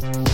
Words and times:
St. 0.00 0.29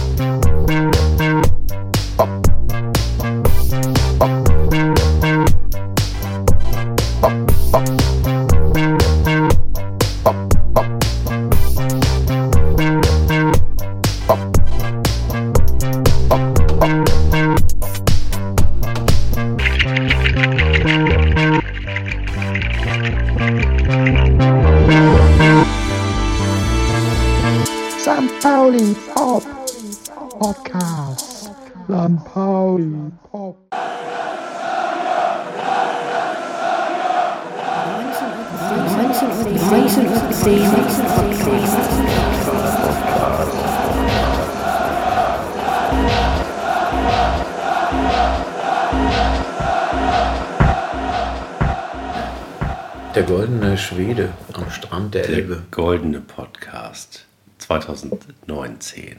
2019. 57.96 59.16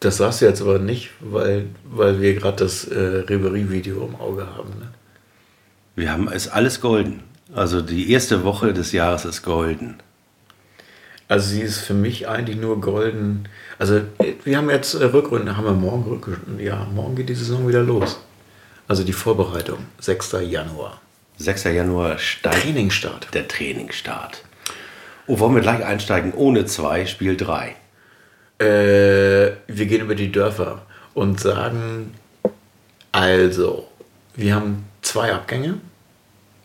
Das 0.00 0.16
sagst 0.18 0.40
du 0.40 0.46
jetzt 0.46 0.62
aber 0.62 0.78
nicht, 0.78 1.10
weil, 1.20 1.66
weil 1.84 2.20
wir 2.20 2.34
gerade 2.34 2.56
das 2.64 2.84
äh, 2.84 2.98
Reverie-Video 2.98 4.04
im 4.06 4.16
Auge 4.16 4.46
haben. 4.46 4.70
Ne? 4.78 4.92
Wir 5.96 6.12
haben 6.12 6.28
es 6.28 6.48
alles 6.48 6.80
golden. 6.80 7.22
Also 7.54 7.82
die 7.82 8.10
erste 8.10 8.44
Woche 8.44 8.72
des 8.72 8.92
Jahres 8.92 9.24
ist 9.24 9.42
golden. 9.42 9.96
Also 11.28 11.48
sie 11.50 11.60
ist 11.62 11.78
für 11.78 11.94
mich 11.94 12.28
eigentlich 12.28 12.56
nur 12.56 12.80
golden. 12.80 13.48
Also 13.78 13.96
äh, 14.18 14.34
wir 14.44 14.56
haben 14.56 14.70
jetzt 14.70 14.94
äh, 14.94 15.04
Rückrunde, 15.04 15.56
haben 15.56 15.64
wir 15.64 15.72
morgen 15.72 16.04
Rückrunde. 16.04 16.62
Ja, 16.62 16.86
morgen 16.92 17.16
geht 17.16 17.28
die 17.28 17.34
Saison 17.34 17.66
wieder 17.68 17.82
los. 17.82 18.20
Also 18.88 19.04
die 19.04 19.12
Vorbereitung, 19.12 19.78
6. 20.00 20.36
Januar. 20.46 21.00
6. 21.38 21.64
Januar 21.64 22.18
steigt 22.18 22.62
Trainingsstart. 22.62 23.28
der 23.32 23.48
Trainingsstart. 23.48 24.44
Oh, 25.26 25.38
wollen 25.38 25.54
wir 25.54 25.62
gleich 25.62 25.84
einsteigen? 25.84 26.32
Ohne 26.34 26.66
zwei, 26.66 27.06
Spiel 27.06 27.36
drei. 27.36 27.76
Äh, 28.58 29.52
wir 29.66 29.86
gehen 29.86 30.00
über 30.00 30.14
die 30.14 30.32
Dörfer 30.32 30.82
und 31.14 31.40
sagen, 31.40 32.14
also, 33.12 33.88
wir 34.34 34.54
haben 34.54 34.84
zwei 35.02 35.32
Abgänge. 35.32 35.78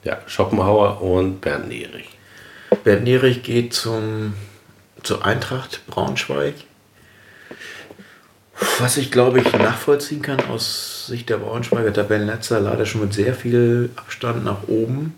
Ja, 0.03 0.19
Schopenhauer 0.25 1.01
und 1.01 1.41
Bernd 1.41 1.67
Nierich. 1.67 2.09
Bernd 2.83 3.03
Nierich 3.03 3.43
geht 3.43 3.73
zum, 3.73 4.33
zur 5.03 5.25
Eintracht 5.25 5.81
Braunschweig. 5.87 6.55
Was 8.79 8.97
ich 8.97 9.11
glaube 9.11 9.39
ich 9.39 9.51
nachvollziehen 9.53 10.21
kann 10.21 10.39
aus 10.49 11.07
Sicht 11.07 11.29
der 11.29 11.37
Braunschweiger 11.37 11.93
Tabellenletzter, 11.93 12.59
leider 12.59 12.85
schon 12.85 13.01
mit 13.01 13.13
sehr 13.13 13.33
viel 13.35 13.91
Abstand 13.95 14.43
nach 14.43 14.67
oben. 14.67 15.15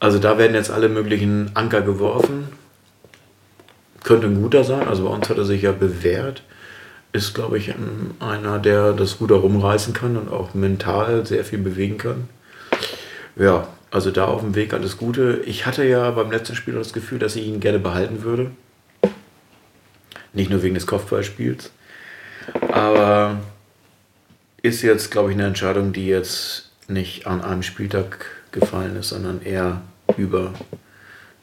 Also 0.00 0.18
da 0.18 0.38
werden 0.38 0.54
jetzt 0.54 0.70
alle 0.70 0.88
möglichen 0.88 1.50
Anker 1.54 1.82
geworfen. 1.82 2.48
Könnte 4.02 4.26
ein 4.26 4.40
guter 4.40 4.64
sein, 4.64 4.88
also 4.88 5.04
bei 5.04 5.10
uns 5.10 5.28
hat 5.28 5.36
er 5.36 5.44
sich 5.44 5.62
ja 5.62 5.72
bewährt. 5.72 6.42
Ist, 7.12 7.34
glaube 7.34 7.58
ich, 7.58 7.68
ein- 7.70 8.14
einer, 8.18 8.58
der 8.58 8.92
das 8.92 9.20
Ruder 9.20 9.36
rumreißen 9.36 9.92
kann 9.92 10.16
und 10.16 10.30
auch 10.30 10.54
mental 10.54 11.26
sehr 11.26 11.44
viel 11.44 11.58
bewegen 11.58 11.98
kann. 11.98 12.28
Ja, 13.36 13.68
also 13.90 14.10
da 14.10 14.24
auf 14.24 14.40
dem 14.40 14.54
Weg 14.54 14.72
alles 14.72 14.96
Gute. 14.96 15.42
Ich 15.44 15.66
hatte 15.66 15.84
ja 15.84 16.10
beim 16.12 16.30
letzten 16.30 16.54
Spiel 16.56 16.74
das 16.74 16.92
Gefühl, 16.92 17.18
dass 17.18 17.36
ich 17.36 17.46
ihn 17.46 17.60
gerne 17.60 17.78
behalten 17.78 18.22
würde. 18.22 18.52
Nicht 20.32 20.50
nur 20.50 20.62
wegen 20.62 20.74
des 20.74 20.86
Kopfballspiels. 20.86 21.72
Aber 22.70 23.38
ist 24.62 24.82
jetzt, 24.82 25.10
glaube 25.10 25.30
ich, 25.30 25.36
eine 25.36 25.46
Entscheidung, 25.46 25.92
die 25.92 26.06
jetzt 26.06 26.70
nicht 26.88 27.26
an 27.26 27.42
einem 27.42 27.62
Spieltag 27.62 28.26
gefallen 28.52 28.96
ist, 28.96 29.08
sondern 29.10 29.42
eher 29.42 29.82
über 30.16 30.52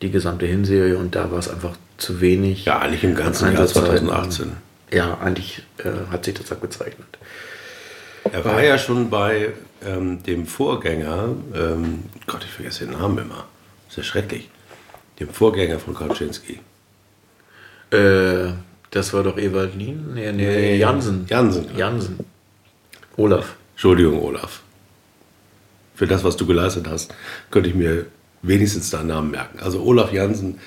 die 0.01 0.11
gesamte 0.11 0.45
Hinserie. 0.45 0.97
Und 0.97 1.15
da 1.15 1.31
war 1.31 1.39
es 1.39 1.49
einfach 1.49 1.75
zu 1.97 2.21
wenig. 2.21 2.65
Ja, 2.65 2.79
eigentlich 2.79 3.03
im 3.03 3.15
ganzen 3.15 3.45
Jahr 3.51 3.61
Einsatzzeiten. 3.61 4.07
2018. 4.07 4.51
Ja, 4.91 5.17
eigentlich 5.19 5.63
äh, 5.79 6.11
hat 6.11 6.25
sich 6.25 6.35
das 6.35 6.51
abgezeichnet. 6.51 7.07
Er 8.31 8.43
war 8.45 8.63
ja 8.63 8.77
schon 8.77 9.09
bei 9.09 9.53
ähm, 9.85 10.21
dem 10.23 10.45
Vorgänger, 10.45 11.29
ähm, 11.53 12.03
Gott, 12.25 12.43
ich 12.43 12.51
vergesse 12.51 12.85
den 12.85 12.93
Namen 12.93 13.17
immer. 13.19 13.45
ist 13.89 13.97
ja 13.97 14.03
schrecklich. 14.03 14.49
Dem 15.19 15.29
Vorgänger 15.29 15.79
von 15.79 15.95
Kaczynski. 15.95 16.59
Äh, 17.91 18.51
das 18.91 19.13
war 19.13 19.23
doch 19.23 19.37
Ewald 19.37 19.75
Lien? 19.75 20.13
Nee, 20.13 20.31
nee, 20.31 20.45
Nee, 20.45 20.75
Jansen. 20.77 21.25
Jansen. 21.29 21.75
Jansen. 21.75 22.19
Olaf. 23.15 23.55
Entschuldigung, 23.73 24.21
Olaf. 24.21 24.61
Für 25.95 26.07
das, 26.07 26.23
was 26.23 26.37
du 26.37 26.45
geleistet 26.45 26.87
hast, 26.89 27.13
könnte 27.51 27.69
ich 27.69 27.75
mir 27.75 28.05
wenigstens 28.41 28.89
deinen 28.89 29.07
Namen 29.07 29.31
merken. 29.31 29.59
Also 29.59 29.81
Olaf 29.81 30.11
Jansen 30.11 30.59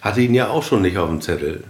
hatte 0.00 0.20
ihn 0.20 0.34
ja 0.34 0.48
auch 0.48 0.62
schon 0.62 0.82
nicht 0.82 0.98
auf 0.98 1.08
dem 1.08 1.20
Zettel. 1.20 1.64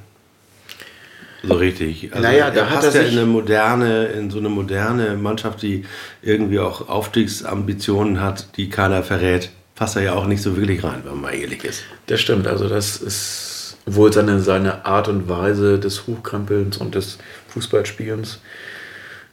So 1.43 1.55
richtig. 1.55 2.11
Also 2.12 2.22
Naja, 2.22 2.50
da 2.50 2.61
er 2.61 2.71
hat 2.71 2.84
er 2.84 2.94
ja 2.94 3.09
in 3.09 3.19
eine 3.19 3.27
moderne, 3.27 4.06
in 4.06 4.31
so 4.31 4.38
eine 4.38 4.49
moderne 4.49 5.16
Mannschaft, 5.16 5.62
die 5.62 5.84
irgendwie 6.22 6.59
auch 6.59 6.88
Aufstiegsambitionen 6.88 8.21
hat, 8.21 8.56
die 8.56 8.69
keiner 8.69 9.03
verrät, 9.03 9.50
passt 9.75 9.97
er 9.97 10.03
ja 10.03 10.12
auch 10.15 10.27
nicht 10.27 10.43
so 10.43 10.56
wirklich 10.56 10.84
rein, 10.84 11.00
wenn 11.05 11.12
man 11.12 11.22
mal 11.22 11.34
ehrlich 11.34 11.65
ist. 11.65 11.84
Das 12.06 12.21
stimmt, 12.21 12.47
also 12.47 12.69
das 12.69 12.99
ist 12.99 13.78
wohl 13.87 14.12
seine, 14.12 14.41
seine 14.41 14.84
Art 14.84 15.09
und 15.09 15.28
Weise 15.28 15.78
des 15.78 16.06
Hochkrempelns 16.06 16.77
und 16.77 16.94
des 16.94 17.19
Fußballspielens, 17.49 18.41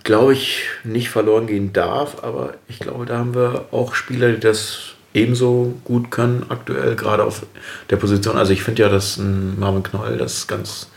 glaube 0.04 0.34
ich, 0.34 0.64
nicht 0.86 1.10
verloren 1.10 1.48
gehen 1.48 1.74
darf, 1.74 2.24
aber 2.24 2.54
ich 2.70 2.80
glaube, 2.80 3.06
da 3.06 3.18
haben 3.18 3.36
wir 3.36 3.66
auch 3.72 3.94
Spieler, 3.94 4.32
die 4.32 4.40
das 4.40 4.94
ebenso 5.18 5.74
gut 5.84 6.12
können 6.12 6.46
aktuell, 6.50 6.96
gerade 6.96 7.24
auf 7.24 7.46
der 7.90 7.98
Position. 7.98 8.38
Also 8.38 8.54
ich 8.54 8.64
finde 8.64 8.84
ja, 8.84 8.90
dass 8.90 9.18
Marvin 9.18 9.84
Knoll 9.84 10.18
das 10.18 10.48
ganz 10.48 10.90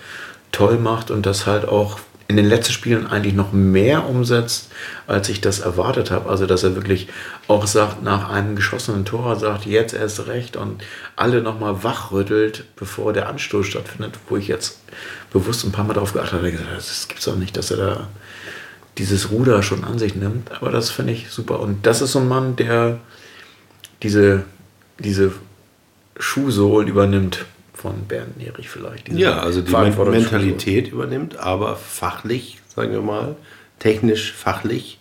toll 0.52 0.78
macht 0.78 1.10
und 1.10 1.26
das 1.26 1.46
halt 1.46 1.66
auch 1.66 1.98
in 2.30 2.36
den 2.36 2.46
letzten 2.46 2.72
Spielen 2.72 3.08
eigentlich 3.08 3.34
noch 3.34 3.50
mehr 3.52 4.08
umsetzt, 4.08 4.70
als 5.08 5.28
ich 5.28 5.40
das 5.40 5.58
erwartet 5.58 6.12
habe. 6.12 6.30
Also, 6.30 6.46
dass 6.46 6.62
er 6.62 6.76
wirklich 6.76 7.08
auch 7.48 7.66
sagt, 7.66 8.04
nach 8.04 8.30
einem 8.30 8.54
geschossenen 8.54 9.04
Tor 9.04 9.34
sagt, 9.34 9.66
jetzt 9.66 9.94
erst 9.94 10.28
recht 10.28 10.56
und 10.56 10.80
alle 11.16 11.42
nochmal 11.42 11.82
wachrüttelt, 11.82 12.66
bevor 12.76 13.12
der 13.12 13.28
Anstoß 13.28 13.66
stattfindet, 13.66 14.14
wo 14.28 14.36
ich 14.36 14.46
jetzt 14.46 14.78
bewusst 15.32 15.64
ein 15.64 15.72
paar 15.72 15.84
Mal 15.84 15.94
drauf 15.94 16.12
geachtet 16.12 16.34
habe, 16.34 16.52
gesagt, 16.52 16.70
das 16.76 17.08
gibt's 17.08 17.24
doch 17.24 17.34
nicht, 17.34 17.56
dass 17.56 17.72
er 17.72 17.76
da 17.78 18.08
dieses 18.96 19.32
Ruder 19.32 19.64
schon 19.64 19.82
an 19.82 19.98
sich 19.98 20.14
nimmt. 20.14 20.52
Aber 20.52 20.70
das 20.70 20.88
finde 20.88 21.12
ich 21.14 21.30
super. 21.30 21.58
Und 21.58 21.84
das 21.84 22.00
ist 22.00 22.12
so 22.12 22.20
ein 22.20 22.28
Mann, 22.28 22.54
der 22.54 23.00
diese, 24.02 24.44
diese 24.98 25.32
Schuhsohlen 26.18 26.88
übernimmt 26.88 27.46
von 27.74 28.06
Bernd 28.06 28.36
Nierich 28.36 28.68
vielleicht. 28.68 29.08
Diese 29.08 29.18
Ja, 29.18 29.40
also 29.40 29.62
die. 29.62 29.72
Mentalität 29.72 30.88
übernimmt, 30.88 31.38
aber 31.38 31.76
fachlich, 31.76 32.58
sagen 32.74 32.92
wir 32.92 33.00
mal, 33.00 33.36
technisch, 33.78 34.32
fachlich, 34.32 34.98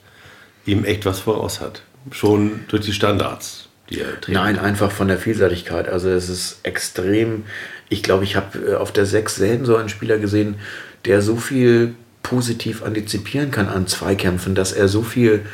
ihm 0.65 0.85
echt 0.85 1.05
was 1.05 1.19
voraus 1.19 1.59
hat. 1.59 1.83
Schon 2.11 2.61
durch 2.69 2.85
die 2.85 2.93
Standards, 2.93 3.67
die 3.89 3.99
er 3.99 4.19
trägt. 4.21 4.29
Nein, 4.29 4.57
einfach 4.57 4.91
von 4.91 5.09
der 5.09 5.17
Vielseitigkeit. 5.17 5.89
Also 5.89 6.09
es 6.09 6.29
ist 6.29 6.59
extrem. 6.63 7.43
Ich 7.89 8.03
glaube, 8.03 8.23
ich 8.23 8.35
habe 8.35 8.59
äh, 8.59 8.75
auf 8.75 8.93
der 8.93 9.05
6 9.05 9.35
selten 9.35 9.65
so 9.65 9.75
einen 9.75 9.89
Spieler 9.89 10.17
gesehen, 10.17 10.55
der 11.05 11.21
so 11.21 11.35
viel 11.35 11.95
positiv 12.23 12.83
antizipieren 12.83 13.51
kann 13.51 13.67
an 13.67 13.87
Zweikämpfen, 13.87 14.55
dass 14.55 14.71
er 14.71 14.87
so 14.87 15.01
viel 15.01 15.45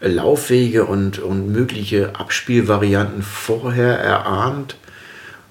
Laufwege 0.00 0.86
und, 0.86 1.18
und 1.18 1.50
mögliche 1.52 2.16
Abspielvarianten 2.16 3.22
vorher 3.22 3.98
erahnt 3.98 4.76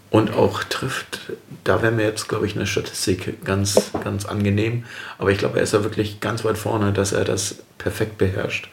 und 0.10 0.34
auch 0.34 0.64
trifft. 0.64 1.20
Da 1.64 1.82
wäre 1.82 1.92
mir 1.92 2.04
jetzt, 2.04 2.28
glaube 2.28 2.48
ich, 2.48 2.56
eine 2.56 2.66
Statistik 2.66 3.46
ganz, 3.46 3.92
ganz 4.04 4.26
angenehm. 4.26 4.86
Aber 5.20 5.32
ich 5.32 5.38
glaube, 5.38 5.58
er 5.58 5.64
ist 5.64 5.74
ja 5.74 5.84
wirklich 5.84 6.20
ganz 6.20 6.44
weit 6.44 6.58
vorne, 6.58 6.94
dass 6.94 7.12
er 7.12 7.26
das 7.26 7.58
perfekt 7.78 8.18
beherrscht 8.18 8.70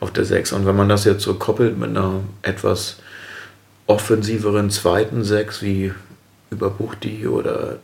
auf 0.00 0.12
der 0.12 0.24
6. 0.24 0.52
Und 0.52 0.66
wenn 0.66 0.76
man 0.76 0.88
das 0.88 1.04
jetzt 1.04 1.22
so 1.22 1.34
koppelt 1.34 1.78
mit 1.78 1.90
einer 1.90 2.20
etwas 2.42 2.98
offensiveren 3.86 4.70
zweiten 4.70 5.24
6 5.24 5.62
wie 5.62 5.92
über 6.50 6.70
Buchti 6.70 7.26
oder 7.26 7.78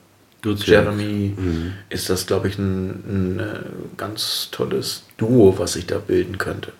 Duziak. 0.45 0.85
Jeremy, 0.85 1.35
ist 1.89 2.11
das, 2.11 2.27
glaube 2.27 2.49
ich, 2.49 2.59
ein, 2.59 2.91
ein 2.91 3.41
äh, 3.41 3.61
ganz 3.97 4.49
tolles 4.51 5.05
Duo, 5.17 5.59
was 5.59 5.73
sich 5.73 5.87
da 5.87 5.99
bilden 5.99 6.37
könnte. 6.37 6.73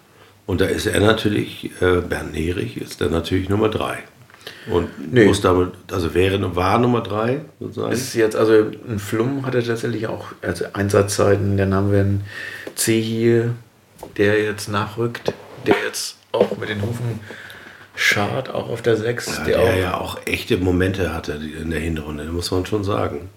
Und 0.47 0.61
da 0.61 0.67
ist 0.67 0.87
er 0.87 1.01
natürlich, 1.01 1.71
äh, 1.81 2.01
Bernd 2.01 2.33
Nerich 2.33 2.77
ist 2.77 3.01
dann 3.01 3.13
natürlich 3.13 3.49
Nummer 3.49 3.69
drei. 3.69 3.99
Und 4.71 5.13
Nee. 5.13 5.25
muss 5.27 5.41
damit, 5.41 5.73
also 5.91 6.15
wäre, 6.15 6.55
war 6.55 6.79
Nummer 6.79 7.01
drei 7.03 7.41
sozusagen. 7.61 7.93
Ist 7.93 8.15
jetzt, 8.15 8.37
also 8.37 8.71
ein 8.89 8.99
Flum 8.99 9.47
hatte 9.47 9.63
tatsächlich 9.63 10.07
auch 10.07 10.27
also 10.43 10.67
Einsatzzeiten. 10.73 11.57
Dann 11.57 11.75
haben 11.75 11.93
wir 11.93 12.01
einen 12.01 12.25
C 12.75 13.01
hier, 13.01 13.55
der 14.19 14.43
jetzt 14.43 14.69
nachrückt, 14.69 15.33
der 15.67 15.77
jetzt 15.87 16.17
auch 16.33 16.57
mit 16.59 16.69
den 16.69 16.83
Hufen 16.83 17.21
schart, 17.95 18.51
auch 18.51 18.69
auf 18.69 18.83
der 18.83 18.97
6. 18.97 19.27
Ja, 19.39 19.45
der 19.45 19.57
der 19.59 19.63
auch, 19.63 19.77
ja 19.79 20.01
auch 20.01 20.19
echte 20.27 20.57
Momente 20.59 21.15
hatte 21.15 21.33
in 21.33 21.71
der 21.71 21.81
Hinrunde, 21.81 22.25
muss 22.25 22.51
man 22.51 22.67
schon 22.67 22.85
sagen. 22.85 23.29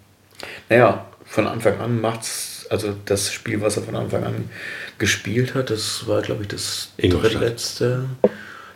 Naja, 0.70 1.06
von 1.26 1.48
Anfang 1.48 1.80
an 1.80 2.02
macht's, 2.02 2.57
also 2.70 2.96
das 3.06 3.32
Spiel, 3.32 3.62
was 3.62 3.78
er 3.78 3.84
von 3.84 3.96
Anfang 3.96 4.24
an 4.24 4.50
gespielt 4.98 5.56
hat, 5.56 5.70
das 5.70 6.08
war, 6.08 6.22
glaube 6.22 6.44
ich, 6.44 6.48
das 6.50 6.90
drittletzte. 6.98 8.06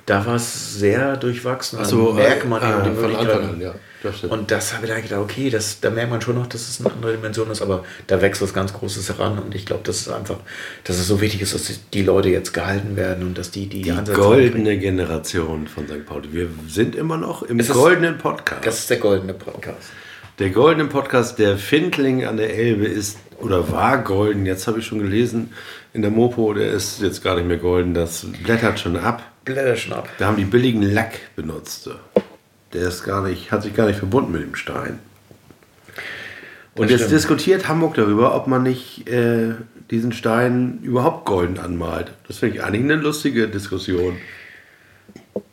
Da 0.07 0.25
war 0.25 0.35
es 0.35 0.75
sehr 0.79 1.15
durchwachsen. 1.15 1.79
Ach 1.81 1.85
so, 1.85 2.07
Da 2.09 2.13
merkt 2.23 2.47
man 2.49 2.61
äh, 2.61 2.89
äh, 2.89 2.95
von. 2.95 3.15
Anfang 3.15 3.49
an, 3.49 3.61
ja, 3.61 3.75
das. 4.01 4.23
Und 4.23 4.49
das 4.49 4.73
habe 4.73 4.85
ich 4.87 4.91
da 4.91 4.99
gedacht, 4.99 5.19
okay, 5.21 5.49
das, 5.51 5.79
da 5.79 5.91
merkt 5.91 6.09
man 6.09 6.19
schon 6.19 6.35
noch, 6.35 6.47
dass 6.47 6.67
es 6.67 6.79
eine 6.83 6.91
andere 6.91 7.11
Dimension 7.13 7.49
ist, 7.51 7.61
aber 7.61 7.85
da 8.07 8.19
wächst 8.19 8.41
was 8.41 8.51
ganz 8.51 8.73
Großes 8.73 9.09
heran 9.09 9.37
und 9.37 9.53
ich 9.53 9.65
glaube, 9.65 9.83
dass 9.83 10.01
es 10.01 10.09
einfach, 10.09 10.37
dass 10.85 10.97
es 10.97 11.07
so 11.07 11.21
wichtig 11.21 11.41
ist, 11.41 11.53
dass 11.53 11.71
die- 11.93 12.01
Leute 12.01 12.29
jetzt 12.29 12.51
gehalten 12.51 12.95
werden 12.95 13.27
und 13.27 13.37
dass 13.37 13.51
die 13.51 13.67
die, 13.67 13.83
Die 13.83 13.91
Ansätze 13.91 14.19
goldene 14.19 14.79
Generation 14.79 15.67
von 15.67 15.87
St. 15.87 16.03
Pauli. 16.03 16.29
Wir 16.33 16.49
sind 16.67 16.95
immer 16.95 17.17
noch 17.17 17.43
im 17.43 17.59
Es 17.59 17.69
goldenen 17.69 18.17
Podcast. 18.17 18.65
Das 18.65 18.79
ist 18.79 18.89
der 18.89 18.97
goldene 18.97 19.35
Podcast. 19.35 19.89
Der 20.41 20.49
goldene 20.49 20.89
Podcast, 20.89 21.37
der 21.37 21.55
Findling 21.55 22.25
an 22.25 22.37
der 22.37 22.55
Elbe 22.57 22.87
ist 22.87 23.19
oder 23.37 23.71
war 23.71 23.99
golden. 23.99 24.47
Jetzt 24.47 24.65
habe 24.65 24.79
ich 24.79 24.87
schon 24.87 24.97
gelesen 24.97 25.53
in 25.93 26.01
der 26.01 26.09
Mopo, 26.09 26.51
der 26.55 26.71
ist 26.71 26.99
jetzt 26.99 27.23
gar 27.23 27.35
nicht 27.35 27.47
mehr 27.47 27.57
golden. 27.57 27.93
Das 27.93 28.25
blättert 28.43 28.79
schon 28.79 28.97
ab. 28.97 29.21
Blätterschnapp. 29.45 30.09
Da 30.17 30.25
haben 30.25 30.37
die 30.37 30.45
billigen 30.45 30.81
Lack 30.81 31.35
benutzt. 31.35 31.91
Der 32.73 32.87
ist 32.87 33.03
gar 33.03 33.21
nicht, 33.21 33.51
hat 33.51 33.61
sich 33.61 33.75
gar 33.75 33.85
nicht 33.85 33.99
verbunden 33.99 34.31
mit 34.31 34.41
dem 34.41 34.55
Stein. 34.55 34.97
Und 36.73 36.85
Das 36.85 36.89
jetzt 36.89 37.01
stimmt. 37.01 37.19
diskutiert 37.19 37.67
Hamburg 37.67 37.93
darüber, 37.93 38.33
ob 38.33 38.47
man 38.47 38.63
nicht 38.63 39.07
äh, 39.07 39.49
diesen 39.91 40.11
Stein 40.11 40.79
überhaupt 40.81 41.25
golden 41.25 41.59
anmalt. 41.59 42.13
Das 42.27 42.39
finde 42.39 42.55
ich 42.55 42.63
eigentlich 42.63 42.81
eine 42.81 42.95
lustige 42.95 43.47
Diskussion. 43.47 44.17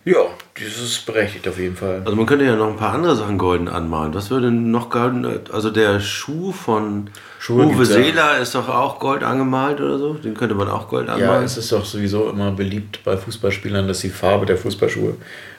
Ja, 0.05 0.17
das 0.55 0.81
ist 0.83 1.05
berechtigt 1.07 1.47
auf 1.47 1.59
jeden 1.59 1.77
Fall. 1.77 2.01
Also 2.05 2.17
man 2.17 2.25
könnte 2.25 2.45
ja 2.45 2.57
noch 2.57 2.69
ein 2.69 2.77
paar 2.77 2.95
andere 2.95 3.15
Sachen 3.15 3.37
golden 3.37 3.69
anmalen. 3.69 4.15
Was 4.15 4.31
würde 4.31 4.51
noch 4.51 4.89
golden? 4.91 5.27
Also 5.53 5.71
der 5.71 6.01
Schuh 6.01 6.51
von 6.51 7.11
Schuhe 7.39 7.67
Uwe 7.67 7.85
ja. 7.85 7.85
Seeler 7.85 8.39
ist 8.39 8.55
doch 8.55 8.69
auch 8.69 8.99
gold 9.01 9.23
angemalt 9.23 9.81
oder 9.81 9.99
so. 9.99 10.15
Den 10.15 10.35
könnte 10.35 10.55
man 10.55 10.69
auch 10.69 10.89
gold 10.89 11.09
Ja, 11.09 11.15
anmalen. 11.15 11.45
es 11.45 11.59
ist 11.59 11.71
doch 11.73 11.85
sowieso 11.85 12.29
immer 12.31 12.51
beliebt 12.53 13.01
bei 13.05 13.17
Fußballspielern, 13.17 13.87
dass 13.87 14.01
die 14.01 14.09
Farbe 14.09 14.47
der 14.47 14.57
Fußballschuhe 14.57 15.15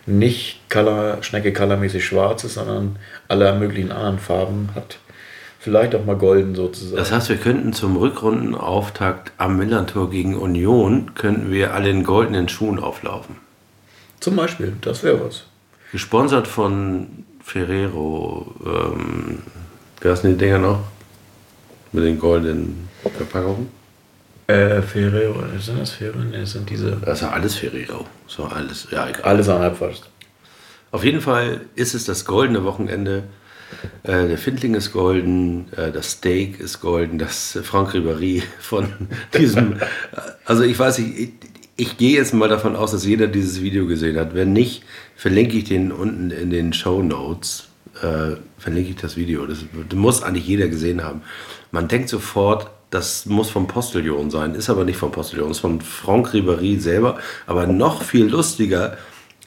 nicht 0.07 0.61
Color, 0.69 1.19
Schnecke 1.21 1.53
colormäßig 1.53 2.03
schwarz 2.03 2.43
ist, 2.43 2.55
sondern 2.55 2.97
alle 3.27 3.53
möglichen 3.53 3.91
anderen 3.91 4.17
Farben 4.19 4.69
hat. 4.73 4.97
Vielleicht 5.59 5.93
auch 5.93 6.05
mal 6.05 6.15
golden 6.15 6.55
sozusagen. 6.55 6.97
das 6.97 7.11
heißt, 7.11 7.29
wir 7.29 7.37
könnten 7.37 7.73
zum 7.73 7.97
Rückrundenauftakt 7.97 9.33
am 9.37 9.57
Millantor 9.57 10.09
gegen 10.09 10.35
Union 10.35 11.11
könnten 11.15 11.51
wir 11.51 11.73
alle 11.73 11.89
in 11.89 12.03
goldenen 12.03 12.49
Schuhen 12.49 12.79
auflaufen. 12.79 13.35
Zum 14.19 14.35
Beispiel, 14.35 14.73
das 14.81 15.03
wäre 15.03 15.25
was. 15.25 15.45
Gesponsert 15.91 16.47
von 16.47 17.25
Ferrero. 17.43 18.53
Ähm, 18.65 19.39
wie 20.01 20.09
heißen 20.09 20.29
die 20.29 20.37
Dinger 20.37 20.59
noch? 20.59 20.79
Mit 21.91 22.03
den 22.03 22.19
goldenen 22.19 22.87
Verpackungen? 23.17 23.69
Äh, 24.47 24.81
Ferrero, 24.81 25.43
sind 25.59 25.79
das 25.79 25.91
Ferrero? 25.91 26.19
Ne, 26.19 26.41
das 26.41 26.51
sind 26.51 26.69
diese. 26.69 26.97
Das 26.97 27.19
ist 27.19 27.21
ja 27.21 27.31
alles 27.31 27.55
Ferrero. 27.55 28.05
So 28.27 28.45
alles. 28.45 28.87
Ja, 28.91 29.07
egal. 29.07 29.23
Alles 29.23 29.49
an 29.49 29.75
fast. 29.75 30.09
Auf 30.91 31.03
jeden 31.03 31.21
Fall 31.21 31.61
ist 31.75 31.93
es 31.93 32.05
das 32.05 32.25
goldene 32.25 32.63
Wochenende. 32.63 33.23
Äh, 34.03 34.27
der 34.27 34.37
Findling 34.37 34.73
ist 34.73 34.91
golden, 34.91 35.71
äh, 35.73 35.91
das 35.91 36.13
Steak 36.13 36.59
ist 36.59 36.81
golden, 36.81 37.19
das 37.19 37.59
Franck 37.63 37.93
Ribéry 37.93 38.41
von 38.59 38.91
diesem. 39.37 39.77
also 40.45 40.63
ich 40.63 40.77
weiß 40.77 40.99
nicht, 40.99 41.33
ich, 41.79 41.97
gehe 41.97 42.17
jetzt 42.17 42.33
mal 42.33 42.49
davon 42.49 42.75
aus, 42.75 42.91
dass 42.91 43.05
jeder 43.05 43.27
dieses 43.27 43.61
Video 43.61 43.87
gesehen 43.87 44.17
hat. 44.17 44.35
Wenn 44.35 44.53
nicht, 44.53 44.83
verlinke 45.15 45.57
ich 45.57 45.65
den 45.65 45.91
unten 45.91 46.31
in 46.31 46.49
den 46.49 46.73
Show 46.73 47.01
Notes. 47.01 47.67
Äh, 48.01 48.35
verlinke 48.57 48.91
ich 48.91 48.95
das 48.97 49.15
Video. 49.17 49.45
Das, 49.45 49.59
muss 49.93 50.21
eigentlich 50.21 50.47
jeder 50.47 50.67
gesehen 50.67 51.03
haben. 51.03 51.21
Man 51.71 51.87
denkt 51.87 52.09
sofort, 52.09 52.69
das 52.89 53.25
muss 53.25 53.49
vom 53.49 53.67
Postillon 53.67 54.31
sein, 54.31 54.55
ist 54.55 54.69
aber 54.69 54.83
nicht 54.83 54.97
vom 54.97 55.11
Postillon, 55.11 55.51
ist 55.51 55.59
von 55.59 55.79
Franck 55.81 56.33
Ribéry 56.33 56.79
selber. 56.79 57.19
Aber 57.47 57.67
noch 57.67 58.03
viel 58.03 58.25
lustiger 58.25 58.97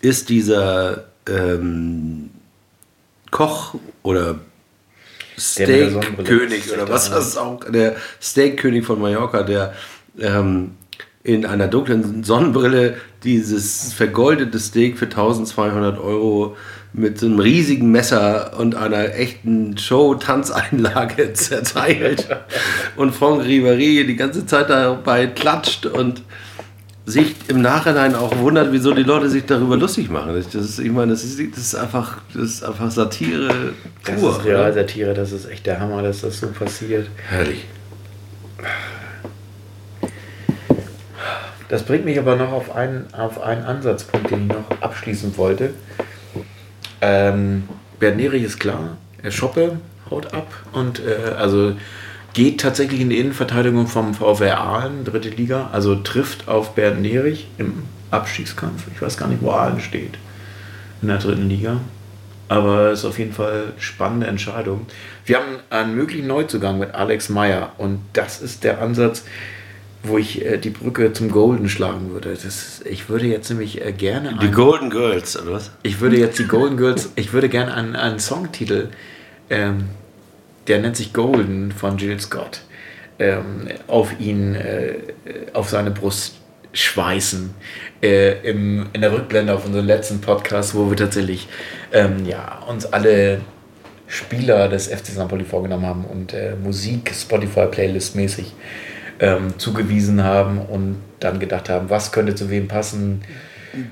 ist 0.00 0.28
dieser 0.28 1.05
ähm, 1.28 2.31
Koch 3.31 3.75
oder 4.02 4.40
Sonnenbrille. 5.37 6.00
Steakkönig 6.02 6.73
oder 6.73 6.88
was 6.88 7.11
das 7.11 7.37
auch, 7.37 7.61
der 7.64 7.96
Steakkönig 8.20 8.85
von 8.85 9.00
Mallorca, 9.00 9.43
der 9.43 9.75
ähm, 10.19 10.73
in 11.25 11.47
einer 11.47 11.69
dunklen 11.69 12.25
Sonnenbrille 12.25 12.97
dieses 13.23 13.93
vergoldete 13.93 14.59
Steak 14.59 14.99
für 14.99 15.05
1200 15.05 15.99
Euro 15.99 16.57
mit 16.93 17.19
so 17.19 17.27
einem 17.27 17.39
riesigen 17.39 17.91
Messer 17.91 18.59
und 18.59 18.75
einer 18.75 19.15
echten 19.15 19.79
Show-Tanzeinlage 19.79 21.33
zerteilt 21.35 22.29
und 22.97 23.15
Franck 23.15 23.43
Ribéry 23.45 24.05
die 24.05 24.17
ganze 24.17 24.45
Zeit 24.47 24.69
dabei 24.69 25.27
klatscht 25.29 25.87
und 25.87 26.23
sich 27.05 27.35
im 27.49 27.63
Nachhinein 27.63 28.15
auch 28.15 28.37
wundert, 28.39 28.73
wieso 28.73 28.93
die 28.93 29.03
Leute 29.03 29.29
sich 29.29 29.45
darüber 29.45 29.77
lustig 29.77 30.09
machen. 30.11 30.35
Das 30.35 30.55
ist, 30.55 30.79
ich 30.79 30.91
meine, 30.91 31.13
das 31.13 31.25
ist, 31.25 31.41
das 31.53 31.59
ist, 31.59 31.75
einfach, 31.75 32.19
das 32.33 32.43
ist 32.45 32.65
einfach 32.65 32.91
Satire 32.91 33.73
Das 34.05 34.21
pur. 34.21 34.31
ist 34.31 34.41
oder? 34.41 34.59
Realsatire, 34.59 35.15
das 35.15 35.33
ist 35.33 35.49
echt 35.51 35.67
der 35.67 35.81
Hammer, 35.81 36.03
dass 36.03 36.21
das 36.21 36.39
so 36.39 36.49
passiert. 36.49 37.09
Herrlich. 37.29 37.65
Das 41.73 41.85
bringt 41.85 42.05
mich 42.05 42.19
aber 42.19 42.37
noch 42.37 42.53
auf 42.53 42.77
einen, 42.77 43.07
auf 43.15 43.41
einen 43.41 43.65
Ansatzpunkt, 43.65 44.31
den 44.31 44.43
ich 44.43 44.49
noch 44.49 44.83
abschließen 44.83 45.39
wollte. 45.39 45.71
Ähm, 47.01 47.67
Bernd 47.99 48.19
Nerich 48.19 48.43
ist 48.43 48.61
klar, 48.61 48.99
er 49.23 49.31
Schoppe 49.31 49.79
haut 50.11 50.35
ab 50.35 50.53
und 50.73 51.01
äh, 51.01 51.31
also 51.31 51.75
geht 52.35 52.61
tatsächlich 52.61 53.01
in 53.01 53.09
die 53.09 53.19
Innenverteidigung 53.19 53.87
vom 53.87 54.13
VfR 54.13 54.61
Aalen, 54.61 55.07
dritte 55.07 55.31
Liga, 55.31 55.71
also 55.73 55.95
trifft 55.95 56.47
auf 56.47 56.75
Bernd 56.75 57.01
Nerich 57.01 57.49
im 57.57 57.85
Abstiegskampf. 58.11 58.89
Ich 58.95 59.01
weiß 59.01 59.17
gar 59.17 59.29
nicht, 59.29 59.41
wo 59.41 59.53
Aalen 59.53 59.81
steht 59.81 60.19
in 61.01 61.09
der 61.09 61.17
dritten 61.17 61.49
Liga. 61.49 61.79
Aber 62.49 62.91
es 62.91 62.99
ist 62.99 63.07
auf 63.07 63.19
jeden 63.19 63.33
Fall 63.33 63.73
eine 63.73 63.81
spannende 63.81 64.27
Entscheidung. 64.27 64.85
Wir 65.25 65.39
haben 65.39 65.61
einen 65.71 65.95
möglichen 65.95 66.27
Neuzugang 66.27 66.79
mit 66.79 66.95
Alex 66.95 67.31
Meyer 67.31 67.73
und 67.79 68.03
das 68.13 68.43
ist 68.43 68.63
der 68.63 68.83
Ansatz, 68.83 69.25
wo 70.02 70.19
ich 70.19 70.44
äh, 70.44 70.58
die 70.58 70.71
Brücke 70.71 71.12
zum 71.12 71.30
Golden 71.30 71.68
schlagen 71.68 72.11
würde. 72.11 72.30
Das 72.30 72.82
ich 72.85 73.09
würde 73.09 73.26
jetzt 73.26 73.49
nämlich 73.50 73.85
äh, 73.85 73.92
gerne 73.92 74.30
Die 74.35 74.47
einen, 74.47 74.52
Golden 74.52 74.90
Girls, 74.90 75.40
oder 75.40 75.52
was? 75.52 75.71
ich 75.82 76.00
würde 76.00 76.18
jetzt 76.18 76.38
die 76.38 76.47
Golden 76.47 76.76
Girls, 76.76 77.11
ich 77.16 77.32
würde 77.32 77.49
gerne 77.49 77.75
einen, 77.75 77.97
einen 77.97 78.18
Songtitel, 78.18 78.88
ähm, 79.50 79.90
der 80.66 80.80
nennt 80.80 80.97
sich 80.97 81.12
Golden 81.12 81.73
von 81.73 81.99
Jill 81.99 82.18
Scott, 82.21 82.62
ähm, 83.18 83.68
auf 83.87 84.18
ihn, 84.18 84.54
äh, 84.54 84.94
auf 85.52 85.68
seine 85.68 85.90
Brust 85.90 86.37
schweißen. 86.73 87.54
Äh, 88.02 88.49
im, 88.49 88.87
in 88.92 89.00
der 89.00 89.12
Rückblende 89.12 89.54
auf 89.54 89.64
unseren 89.64 89.87
letzten 89.87 90.21
Podcast, 90.21 90.75
wo 90.75 90.88
wir 90.90 90.97
tatsächlich 90.97 91.49
ähm, 91.92 92.25
ja, 92.26 92.61
uns 92.66 92.87
alle 92.87 93.40
Spieler 94.09 94.68
des 94.68 94.88
FC 94.88 95.06
St. 95.06 95.28
Pauli 95.28 95.44
vorgenommen 95.44 95.87
haben 95.87 96.04
und 96.04 96.35
äh, 96.35 96.54
Musik 96.62 97.12
Spotify-Playlist 97.14 98.16
mäßig 98.16 98.52
ähm, 99.23 99.55
zugewiesen 99.59 100.23
haben 100.23 100.59
und 100.59 100.97
dann 101.21 101.38
gedacht 101.41 101.71
haben, 101.71 101.88
was 101.88 102.12
könnte 102.12 102.35
zu 102.35 102.50
wem 102.50 102.69
passen. 102.69 103.23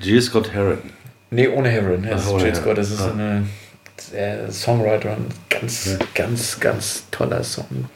Jill 0.03 0.21
Scott 0.21 0.53
Heron. 0.53 0.79
Nee, 1.31 1.49
ohne 1.49 1.69
Heron. 1.71 2.03
Das 2.03 2.27
Ach, 2.29 2.37
ist 2.37 2.43
Jill. 2.43 2.55
Scott, 2.55 2.77
das 2.79 2.91
ist 2.91 3.01
Ah. 3.01 3.13
eine 3.13 3.47
äh, 4.15 4.51
Songwriter 4.51 5.17
und 5.17 5.29
ganz, 5.49 5.97
ganz, 6.15 6.59
ganz 6.61 7.05
toller 7.11 7.43
Song. 7.45 7.89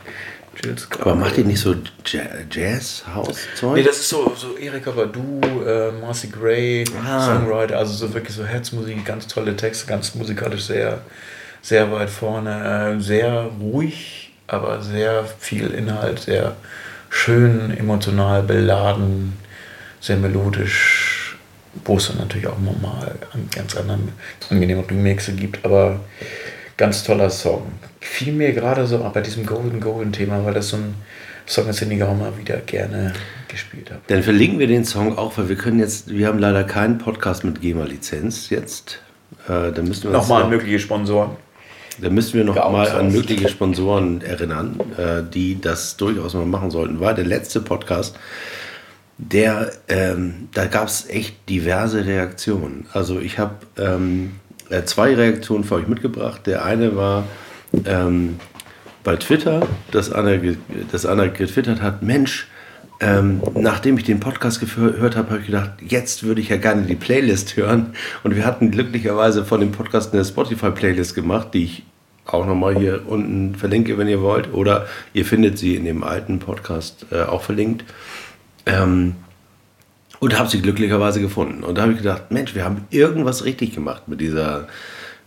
Jill 0.62 0.78
Scott. 0.78 1.00
Aber 1.02 1.16
macht 1.16 1.36
die 1.36 1.42
nicht 1.44 1.58
so 1.60 1.74
Ja- 2.06 2.20
Jazz-House-Zeug? 2.48 3.74
Nee, 3.74 3.82
das 3.82 3.96
ist 3.98 4.08
so, 4.08 4.32
so 4.36 4.56
Erika 4.56 4.92
Badu, 4.92 5.40
äh, 5.66 5.90
Marcy 6.00 6.28
Gray, 6.28 6.84
Ah. 7.04 7.26
Songwriter, 7.26 7.78
also 7.78 7.92
so 7.92 8.14
wirklich 8.14 8.36
so 8.36 8.44
Herzmusik, 8.44 9.04
ganz 9.04 9.26
tolle 9.26 9.56
Texte, 9.56 9.86
ganz 9.86 10.14
musikalisch 10.14 10.62
sehr, 10.66 11.00
sehr 11.62 11.90
weit 11.90 12.10
vorne, 12.10 12.94
äh, 12.96 13.00
sehr 13.02 13.50
ruhig, 13.60 14.32
aber 14.46 14.80
sehr 14.82 15.24
viel 15.40 15.70
Inhalt, 15.72 16.20
sehr 16.20 16.54
schön, 17.14 17.76
emotional 17.76 18.42
beladen, 18.42 19.34
sehr 20.00 20.16
melodisch, 20.16 21.36
wo 21.84 21.96
es 21.96 22.08
dann 22.08 22.18
natürlich 22.18 22.46
auch 22.48 22.58
nochmal 22.58 23.14
an 23.32 23.48
ganz 23.54 23.76
anderen 23.76 24.08
angenehmen 24.50 24.84
Remixe 24.84 25.32
gibt, 25.32 25.64
aber 25.64 26.00
ganz 26.76 27.04
toller 27.04 27.30
Song. 27.30 27.70
Fiel 28.00 28.32
mir 28.32 28.52
gerade 28.52 28.86
so 28.86 28.98
bei 29.14 29.20
diesem 29.20 29.46
Golden 29.46 29.80
Golden 29.80 30.12
Thema, 30.12 30.44
weil 30.44 30.54
das 30.54 30.68
so 30.70 30.76
ein 30.76 30.94
Song 31.46 31.68
ist, 31.68 31.80
den 31.80 31.90
ich 31.92 32.02
auch 32.02 32.16
mal 32.16 32.36
wieder 32.36 32.56
gerne 32.58 33.12
gespielt 33.48 33.90
habe. 33.90 34.00
Dann 34.08 34.22
verlinken 34.22 34.58
wir 34.58 34.66
den 34.66 34.84
Song 34.84 35.16
auch, 35.16 35.36
weil 35.38 35.48
wir 35.48 35.56
können 35.56 35.78
jetzt, 35.78 36.10
wir 36.10 36.26
haben 36.26 36.38
leider 36.38 36.64
keinen 36.64 36.98
Podcast 36.98 37.44
mit 37.44 37.60
GEMA-Lizenz 37.60 38.50
jetzt. 38.50 39.00
Äh, 39.46 39.70
da 39.72 39.82
müssen 39.82 40.04
wir 40.04 40.10
Nochmal 40.10 40.42
noch- 40.42 40.50
mögliche 40.50 40.78
Sponsoren. 40.80 41.36
Da 42.00 42.10
müssen 42.10 42.34
wir 42.34 42.44
noch 42.44 42.56
mal 42.56 42.88
an 42.90 43.12
mögliche 43.12 43.48
Sponsoren 43.48 44.20
erinnern, 44.20 44.80
äh, 44.96 45.22
die 45.22 45.60
das 45.60 45.96
durchaus 45.96 46.34
mal 46.34 46.46
machen 46.46 46.70
sollten. 46.70 47.00
War 47.00 47.14
der 47.14 47.24
letzte 47.24 47.60
Podcast, 47.60 48.18
der, 49.18 49.72
ähm, 49.88 50.48
da 50.54 50.66
gab 50.66 50.88
es 50.88 51.08
echt 51.08 51.48
diverse 51.48 52.04
Reaktionen. 52.04 52.86
Also 52.92 53.20
ich 53.20 53.38
habe 53.38 53.54
ähm, 53.78 54.32
äh, 54.70 54.82
zwei 54.84 55.14
Reaktionen 55.14 55.64
für 55.64 55.76
euch 55.76 55.86
mitgebracht. 55.86 56.46
Der 56.46 56.64
eine 56.64 56.96
war 56.96 57.24
ähm, 57.84 58.40
bei 59.04 59.16
Twitter, 59.16 59.66
dass 59.92 60.12
einer, 60.12 60.38
dass 60.90 61.06
einer 61.06 61.28
getwittert 61.28 61.80
hat, 61.80 62.02
Mensch, 62.02 62.48
ähm, 63.04 63.42
nachdem 63.54 63.98
ich 63.98 64.04
den 64.04 64.18
Podcast 64.18 64.62
gehör- 64.62 64.92
gehört 64.92 65.14
habe, 65.16 65.30
habe 65.30 65.40
ich 65.40 65.46
gedacht, 65.46 65.72
jetzt 65.86 66.22
würde 66.22 66.40
ich 66.40 66.48
ja 66.48 66.56
gerne 66.56 66.82
die 66.82 66.94
Playlist 66.94 67.54
hören. 67.56 67.88
Und 68.22 68.34
wir 68.34 68.46
hatten 68.46 68.70
glücklicherweise 68.70 69.44
von 69.44 69.60
dem 69.60 69.72
Podcast 69.72 70.14
eine 70.14 70.24
Spotify-Playlist 70.24 71.14
gemacht, 71.14 71.48
die 71.52 71.64
ich 71.64 71.82
auch 72.24 72.46
nochmal 72.46 72.78
hier 72.78 73.02
unten 73.06 73.56
verlinke, 73.56 73.98
wenn 73.98 74.08
ihr 74.08 74.22
wollt. 74.22 74.54
Oder 74.54 74.86
ihr 75.12 75.26
findet 75.26 75.58
sie 75.58 75.74
in 75.76 75.84
dem 75.84 76.02
alten 76.02 76.38
Podcast 76.38 77.04
äh, 77.12 77.22
auch 77.22 77.42
verlinkt. 77.42 77.84
Ähm, 78.64 79.16
und 80.20 80.38
habe 80.38 80.48
sie 80.48 80.62
glücklicherweise 80.62 81.20
gefunden. 81.20 81.62
Und 81.62 81.76
da 81.76 81.82
habe 81.82 81.92
ich 81.92 81.98
gedacht, 81.98 82.30
Mensch, 82.30 82.54
wir 82.54 82.64
haben 82.64 82.86
irgendwas 82.88 83.44
richtig 83.44 83.74
gemacht 83.74 84.08
mit 84.08 84.22
dieser 84.22 84.68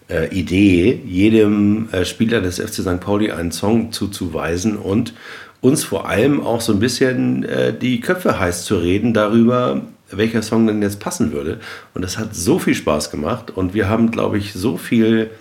äh, 0.09 0.33
Idee, 0.33 0.99
jedem 1.05 1.89
äh, 1.91 2.05
Spieler 2.05 2.41
des 2.41 2.59
FC 2.59 2.81
St. 2.81 2.99
Pauli 2.99 3.31
einen 3.31 3.51
Song 3.51 3.91
zuzuweisen 3.91 4.77
und 4.77 5.13
uns 5.61 5.83
vor 5.83 6.07
allem 6.07 6.45
auch 6.45 6.61
so 6.61 6.73
ein 6.73 6.79
bisschen 6.79 7.43
äh, 7.43 7.73
die 7.73 7.99
Köpfe 7.99 8.39
heiß 8.39 8.65
zu 8.65 8.77
reden 8.77 9.13
darüber, 9.13 9.81
welcher 10.11 10.41
Song 10.41 10.67
denn 10.67 10.81
jetzt 10.81 10.99
passen 10.99 11.31
würde. 11.31 11.59
Und 11.93 12.01
das 12.01 12.17
hat 12.17 12.35
so 12.35 12.59
viel 12.59 12.75
Spaß 12.75 13.11
gemacht 13.11 13.51
und 13.51 13.73
wir 13.73 13.89
haben, 13.89 14.11
glaube 14.11 14.37
ich, 14.37 14.53
so 14.53 14.77
viel 14.77 15.31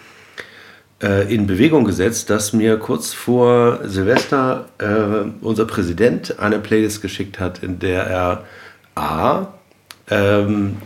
äh, 1.02 1.32
in 1.32 1.46
Bewegung 1.46 1.84
gesetzt, 1.84 2.30
dass 2.30 2.52
mir 2.52 2.78
kurz 2.78 3.12
vor 3.12 3.80
Silvester 3.84 4.66
äh, 4.78 5.28
unser 5.42 5.66
Präsident 5.66 6.38
eine 6.38 6.58
Playlist 6.58 7.02
geschickt 7.02 7.38
hat, 7.38 7.62
in 7.62 7.78
der 7.78 8.04
er 8.04 8.44
A, 8.94 9.48
ähm, 10.08 10.78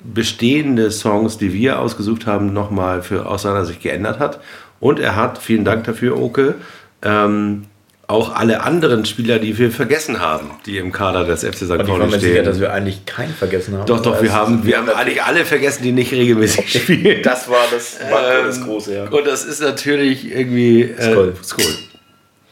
bestehende 0.00 0.90
Songs, 0.90 1.38
die 1.38 1.52
wir 1.52 1.78
ausgesucht 1.80 2.26
haben, 2.26 2.52
nochmal 2.52 3.02
für 3.02 3.26
aus 3.26 3.42
seiner 3.42 3.64
Sicht 3.64 3.82
geändert 3.82 4.18
hat. 4.18 4.40
Und 4.80 5.00
er 5.00 5.16
hat, 5.16 5.38
vielen 5.38 5.64
Dank 5.64 5.84
dafür, 5.84 6.18
Oke, 6.18 6.56
ähm, 7.02 7.64
auch 8.06 8.34
alle 8.34 8.62
anderen 8.62 9.04
Spieler, 9.04 9.38
die 9.38 9.56
wir 9.58 9.70
vergessen 9.70 10.20
haben, 10.20 10.50
die 10.66 10.76
im 10.78 10.92
Kader 10.92 11.24
des 11.24 11.42
FC 11.44 11.56
St. 11.56 11.62
Und 11.62 11.80
ich 11.82 11.88
war 11.88 11.98
Pauli 11.98 12.04
mir 12.06 12.10
sicher, 12.20 12.32
stehen. 12.32 12.44
dass 12.44 12.60
wir 12.60 12.72
eigentlich 12.72 13.06
keinen 13.06 13.32
vergessen 13.34 13.76
haben. 13.78 13.86
Doch, 13.86 14.00
doch, 14.02 14.20
wir 14.20 14.28
Das- 14.28 14.36
haben, 14.36 14.64
wir 14.64 14.76
haben 14.78 14.88
eigentlich 14.90 15.22
alle 15.22 15.44
vergessen, 15.44 15.82
die 15.82 15.92
nicht 15.92 16.12
regelmäßig 16.12 16.70
spielen. 16.82 17.22
Das 17.22 17.48
war 17.48 17.64
das, 17.72 17.98
war 18.10 18.38
Ähm, 18.40 18.46
das 18.46 18.62
Große, 18.62 18.94
ja. 18.94 19.04
Und 19.08 19.26
das 19.26 19.44
ist 19.44 19.60
natürlich 19.62 20.30
irgendwie. 20.34 20.82
Äh, 20.82 21.10
Skoll. 21.12 21.34
Skoll. 21.42 21.74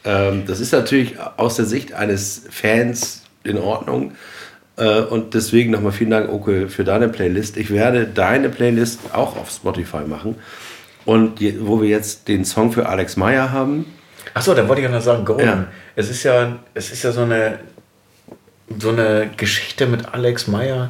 Ähm, 0.05 0.43
das 0.47 0.59
ist 0.59 0.71
natürlich 0.73 1.15
aus 1.37 1.55
der 1.55 1.65
Sicht 1.65 1.93
eines 1.93 2.43
Fans 2.49 3.23
in 3.43 3.57
Ordnung. 3.57 4.13
Äh, 4.75 5.01
und 5.01 5.33
deswegen 5.35 5.71
nochmal 5.71 5.91
vielen 5.91 6.09
Dank, 6.09 6.29
Oke, 6.31 6.67
für 6.67 6.83
deine 6.83 7.07
Playlist. 7.09 7.57
Ich 7.57 7.69
werde 7.69 8.07
deine 8.07 8.49
Playlist 8.49 8.99
auch 9.13 9.37
auf 9.37 9.51
Spotify 9.51 10.01
machen. 10.07 10.35
Und 11.05 11.39
je, 11.41 11.55
wo 11.59 11.81
wir 11.81 11.89
jetzt 11.89 12.27
den 12.27 12.43
Song 12.43 12.71
für 12.71 12.87
Alex 12.89 13.17
Meyer 13.17 13.51
haben, 13.51 13.85
Achso, 14.33 14.53
da 14.53 14.67
wollte 14.67 14.81
ich 14.81 14.87
auch 14.87 14.91
noch 14.91 15.01
sagen, 15.01 15.25
Golden. 15.25 15.45
Ja. 15.45 15.67
Es 15.95 16.09
ist 16.09 16.23
ja, 16.23 16.59
es 16.73 16.91
ist 16.91 17.03
ja 17.03 17.11
so 17.11 17.21
eine, 17.21 17.59
so 18.79 18.89
eine 18.89 19.29
Geschichte 19.37 19.85
mit 19.85 20.13
Alex 20.13 20.47
Meyer, 20.47 20.89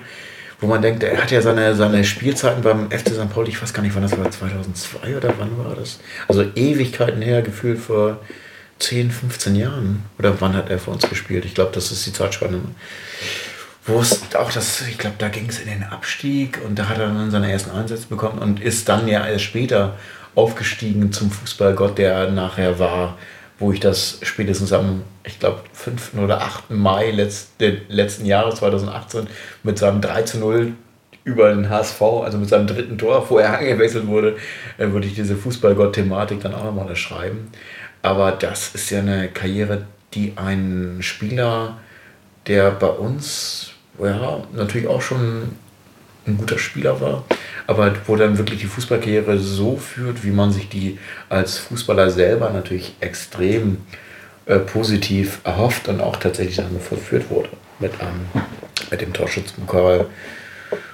wo 0.62 0.68
man 0.68 0.82
denkt, 0.82 1.04
er 1.04 1.22
hat 1.22 1.32
ja 1.32 1.42
seine, 1.42 1.76
seine 1.76 2.04
Spielzeiten 2.04 2.64
beim 2.64 2.90
FC 2.90 3.10
St. 3.10 3.30
Pauli, 3.30 3.50
ich 3.50 3.62
weiß 3.62 3.74
gar 3.74 3.82
nicht, 3.82 3.96
wann 3.96 4.04
das 4.04 4.18
war, 4.18 4.30
2002 4.30 5.18
oder 5.18 5.34
wann 5.38 5.58
war 5.58 5.76
das? 5.76 6.00
Also 6.28 6.46
Ewigkeiten 6.56 7.22
her, 7.22 7.42
gefühlt 7.42 7.80
vor 7.80 8.20
10, 8.80 9.12
15 9.12 9.56
Jahren. 9.56 10.04
Oder 10.20 10.40
wann 10.40 10.56
hat 10.56 10.70
er 10.70 10.80
für 10.80 10.92
uns 10.92 11.08
gespielt? 11.10 11.46
Ich 11.46 11.56
glaube, 11.56 11.72
das 11.74 11.92
ist 11.92 12.06
die 12.06 12.14
Zeitspanne. 12.14 12.60
Wo 13.86 14.00
es 14.00 14.22
auch 14.36 14.52
das, 14.52 14.82
ich 14.88 14.98
glaube, 14.98 15.18
da 15.18 15.28
ging 15.28 15.48
es 15.50 15.60
in 15.60 15.68
den 15.68 15.84
Abstieg 15.84 16.60
und 16.66 16.80
da 16.80 16.88
hat 16.88 17.00
er 17.00 17.08
dann 17.08 17.32
seine 17.32 17.52
ersten 17.52 17.72
Einsätze 17.72 18.08
bekommen 18.08 18.40
und 18.40 18.62
ist 18.62 18.88
dann 18.88 19.08
ja 19.10 19.28
erst 19.28 19.44
später 19.44 19.98
aufgestiegen 20.36 21.12
zum 21.12 21.30
Fußballgott, 21.30 21.98
der 21.98 22.14
er 22.14 22.32
nachher 22.32 22.80
war, 22.80 23.18
wo 23.64 23.72
ich 23.72 23.80
das 23.80 24.20
spätestens 24.24 24.74
am, 24.74 25.04
ich 25.24 25.40
glaube, 25.40 25.62
5. 25.72 26.16
oder 26.22 26.42
8. 26.42 26.72
Mai 26.72 27.12
letzte, 27.12 27.82
letzten 27.88 28.26
Jahres, 28.26 28.56
2018, 28.56 29.28
mit 29.64 29.80
seinem 29.80 30.02
3 30.02 30.24
zu 30.24 30.40
0 30.40 30.74
über 31.24 31.50
den 31.54 31.70
HSV, 31.70 32.02
also 32.02 32.38
mit 32.38 32.50
seinem 32.50 32.68
dritten 32.68 32.98
Tor, 32.98 33.26
wo 33.30 33.38
er 33.38 33.54
eingewechselt 33.58 34.06
wurde, 34.08 34.36
äh, 34.78 34.90
würde 34.92 35.08
ich 35.08 35.16
diese 35.16 35.38
Fußballgott-Thematik 35.38 36.42
dann 36.42 36.54
auch 36.54 36.66
nochmal 36.66 36.94
schreiben. 36.98 37.52
Aber 38.02 38.34
das 38.34 38.76
ist 38.76 38.90
ja 38.90 39.00
eine 39.00 39.30
Karriere, 39.30 39.86
die 40.14 40.34
ein 40.36 40.98
Spieler, 41.00 41.78
der 42.48 42.72
bei 42.72 42.90
uns 42.90 43.72
ja, 43.98 44.44
natürlich 44.52 44.90
auch 44.90 45.02
schon 45.02 45.56
ein 46.26 46.38
guter 46.38 46.58
Spieler 46.58 47.00
war, 47.02 47.26
aber 47.68 47.94
wo 48.08 48.16
dann 48.16 48.38
wirklich 48.38 48.60
die 48.60 48.68
Fußballkarriere 48.68 49.40
so 49.40 49.78
führt, 49.78 50.24
wie 50.24 50.32
man 50.32 50.52
sich 50.52 50.70
die 50.70 50.98
als 51.30 51.58
Fußballer 51.58 52.10
selber 52.10 52.50
natürlich 52.50 52.96
extrem 53.00 53.78
äh, 54.46 54.60
positiv 54.60 55.40
erhofft 55.44 55.88
und 55.88 56.02
auch 56.02 56.18
tatsächlich 56.18 56.58
dann 56.58 56.80
vollführt 56.80 57.30
wurde. 57.30 57.50
Mit, 57.80 57.94
ähm, 58.00 58.42
mit 58.92 59.02
dem 59.02 59.14
Torschützenpokal 59.14 60.06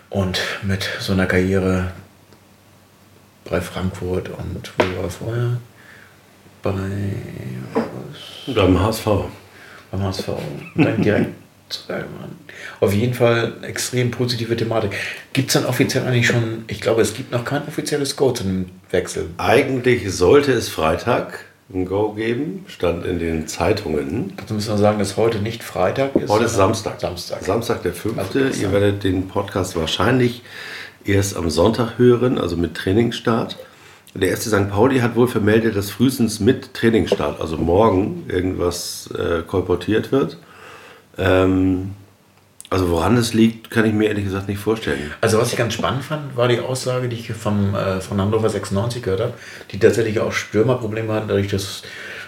und 0.10 0.40
mit 0.64 0.90
so 1.00 1.14
einer 1.14 1.26
Karriere 1.26 1.92
bei 3.50 3.62
Frankfurt 3.62 4.30
und 4.30 4.72
wo 4.78 4.98
war 4.98 5.04
er 5.04 5.10
vorher? 5.10 5.58
Bei 6.62 6.74
beim 8.54 8.80
HSV. 8.80 9.06
beim 9.92 10.04
HSV. 10.04 10.28
Dann 10.76 11.02
direkt 11.02 11.30
zu 11.70 11.88
Bergmann. 11.88 12.36
Auf 12.80 12.94
jeden 12.94 13.14
Fall 13.14 13.54
eine 13.58 13.68
extrem 13.68 14.12
positive 14.12 14.56
Thematik. 14.56 14.92
Gibt 15.34 15.50
es 15.50 15.54
dann 15.54 15.66
offiziell 15.66 16.06
eigentlich 16.06 16.28
schon, 16.28 16.66
ich 16.68 16.82
glaube, 16.82 17.02
es 17.02 17.14
gibt 17.14 17.32
noch 17.32 17.46
kein 17.46 17.68
offizielles 17.68 18.16
Go 18.16 18.32
zu 18.32 18.44
einem 18.44 18.66
Wechsel. 18.92 19.28
Eigentlich 19.38 20.12
sollte 20.14 20.52
es 20.52 20.70
Freitag 20.70 21.46
ein 21.74 21.86
Go 21.86 22.14
geben, 22.14 22.66
stand 22.68 23.06
in 23.06 23.20
den 23.20 23.48
Zeitungen. 23.48 24.34
Dazu 24.38 24.56
müssen 24.56 24.72
wir 24.72 24.78
sagen, 24.78 25.00
dass 25.00 25.18
heute 25.18 25.40
nicht 25.40 25.64
Freitag 25.64 26.16
ist. 26.16 26.30
Heute 26.30 26.46
ist 26.46 26.56
Samstag. 26.56 27.00
Samstag. 27.00 27.44
Samstag 27.44 27.84
der 27.84 27.94
5. 27.94 28.18
Also. 28.18 28.40
Ihr 28.40 28.72
werdet 28.72 29.04
den 29.04 29.28
Podcast 29.28 29.76
wahrscheinlich 29.76 30.42
erst 31.06 31.38
am 31.38 31.50
Sonntag 31.50 31.98
hören, 31.98 32.40
also 32.40 32.58
mit 32.58 32.76
Trainingsstart. 32.76 33.58
Der 34.16 34.36
FC 34.36 34.44
St. 34.44 34.70
Pauli 34.70 35.00
hat 35.00 35.16
wohl 35.16 35.28
vermeldet, 35.28 35.76
dass 35.76 35.92
frühestens 35.92 36.40
mit 36.40 36.74
Trainingsstart, 36.74 37.40
also 37.40 37.58
morgen, 37.58 38.26
irgendwas 38.28 39.10
äh, 39.16 39.44
kolportiert 39.46 40.12
wird. 40.12 40.38
Ähm, 41.20 41.92
also 42.72 42.90
woran 42.90 43.16
das 43.16 43.34
liegt, 43.34 43.72
kann 43.72 43.86
ich 43.86 43.94
mir 43.94 44.10
ehrlich 44.10 44.26
gesagt 44.26 44.48
nicht 44.48 44.60
vorstellen. 44.60 45.12
Also 45.22 45.40
was 45.40 45.52
ich 45.52 45.58
ganz 45.58 45.74
spannend 45.74 46.04
fand, 46.04 46.38
war 46.38 46.48
die 46.48 46.60
Aussage, 46.60 47.10
die 47.10 47.16
ich 47.16 47.32
vom, 47.34 47.74
äh, 47.74 48.00
von 48.00 48.22
Hannover 48.22 48.50
96 48.50 49.02
gehört 49.02 49.22
habe, 49.22 49.34
die 49.72 49.80
tatsächlich 49.80 50.20
auch 50.20 50.32
Stürmerprobleme 50.32 51.12
hatten, 51.14 51.28
dadurch, 51.30 51.48
dass 51.48 51.82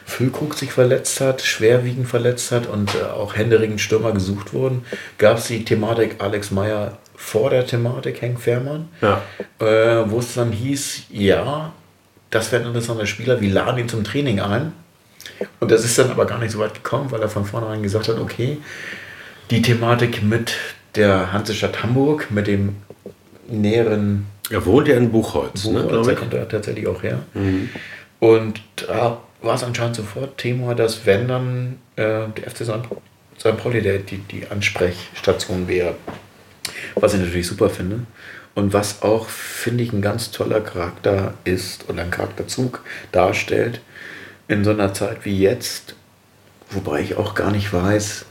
Füllkrug 0.06 0.56
sich 0.56 0.72
verletzt 0.72 1.22
hat, 1.22 1.42
schwerwiegend 1.44 2.08
verletzt 2.08 2.52
hat 2.52 2.66
und 2.66 2.96
äh, 2.96 3.04
auch 3.04 3.36
händeringend 3.36 3.82
Stürmer 3.82 4.14
gesucht 4.14 4.52
wurden, 4.52 4.84
gab 5.20 5.38
es 5.38 5.46
die 5.46 5.64
Thematik 5.64 6.16
Alex 6.24 6.50
Meyer 6.50 6.98
vor 7.16 7.52
der 7.52 7.68
Thematik 7.68 8.20
Henk 8.22 8.42
Fährmann, 8.42 8.90
Ja. 9.02 9.22
äh, 9.60 10.10
wo 10.10 10.18
es 10.18 10.34
dann 10.34 10.52
hieß, 10.52 11.04
ja, 11.12 11.72
das 12.32 12.52
wäre 12.52 12.64
ein 12.64 12.70
interessanter 12.70 13.06
Spieler, 13.06 13.40
wir 13.42 13.52
laden 13.54 13.78
ihn 13.78 13.90
zum 13.90 14.04
Training 14.04 14.40
ein. 14.40 14.74
Und 15.60 15.72
das 15.72 15.86
ist 15.86 15.98
dann 15.98 16.12
aber 16.12 16.26
gar 16.26 16.40
nicht 16.40 16.52
so 16.52 16.60
weit 16.60 16.74
gekommen, 16.74 17.12
weil 17.12 17.22
er 17.22 17.30
von 17.30 17.46
vornherein 17.46 17.84
gesagt 17.84 18.08
hat, 18.08 18.20
okay, 18.20 18.58
die 19.50 19.62
Thematik 19.62 20.24
mit 20.24 20.54
der 20.96 21.32
Hansestadt 21.32 21.84
Hamburg, 21.84 22.32
mit 22.32 22.48
dem 22.48 22.78
näheren 23.48 24.28
Er 24.50 24.66
wohnt 24.66 24.88
ja 24.88 24.96
in 24.96 25.12
Buchholz, 25.12 25.66
ne, 25.66 25.72
Buchholz, 25.72 25.90
glaube 25.90 26.06
da 26.06 26.12
ich. 26.12 26.20
kommt 26.20 26.34
er 26.34 26.48
tatsächlich 26.48 26.88
auch 26.88 27.04
her. 27.04 27.20
Und 28.20 28.62
da 28.76 29.22
war 29.42 29.56
es 29.56 29.64
anscheinend 29.64 29.96
sofort 29.96 30.38
Thema, 30.38 30.76
dass 30.76 31.06
wenn 31.06 31.28
dann 31.28 31.80
äh, 31.96 32.28
der 32.28 32.50
FC 32.50 32.66
St. 32.66 32.88
St. 33.40 33.58
Pauli 33.58 33.82
der, 33.82 34.00
die, 34.00 34.18
die 34.18 34.48
Ansprechstation 34.48 35.68
wäre. 35.68 35.96
Was 36.96 37.14
ich 37.14 37.22
natürlich 37.22 37.48
super 37.48 37.70
finde. 37.70 38.02
Und 38.54 38.74
was 38.74 39.02
auch, 39.02 39.28
finde 39.28 39.84
ich, 39.84 39.94
ein 39.94 40.02
ganz 40.02 40.32
toller 40.32 40.62
Charakter 40.62 41.34
ist 41.46 41.90
oder 41.90 42.04
ein 42.04 42.12
Charakterzug 42.12 42.84
darstellt 43.12 43.82
in 44.52 44.66
so 44.66 44.72
einer 44.72 44.94
Zeit 44.94 45.24
wie 45.24 45.40
jetzt, 45.40 45.96
wobei 46.72 47.02
ich 47.02 47.16
auch 47.16 47.36
gar 47.36 47.52
nicht 47.52 47.72
weiß, 47.72 48.26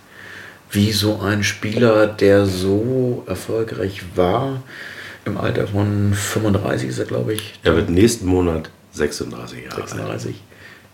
wie 0.71 0.93
so 0.93 1.21
ein 1.21 1.43
Spieler, 1.43 2.07
der 2.07 2.47
so 2.47 3.25
erfolgreich 3.27 4.03
war, 4.15 4.62
im 5.25 5.39
Alter 5.39 5.67
von 5.67 6.12
35 6.15 6.91
ist 6.91 6.99
er, 6.99 7.07
glaube 7.07 7.35
ich, 7.35 7.59
Er 7.62 7.75
wird 7.75 7.91
nächsten 7.91 8.27
Monat 8.27 8.71
36 8.93 9.65
Jahre 9.65 9.77
alt. 9.77 9.89
36 9.89 10.43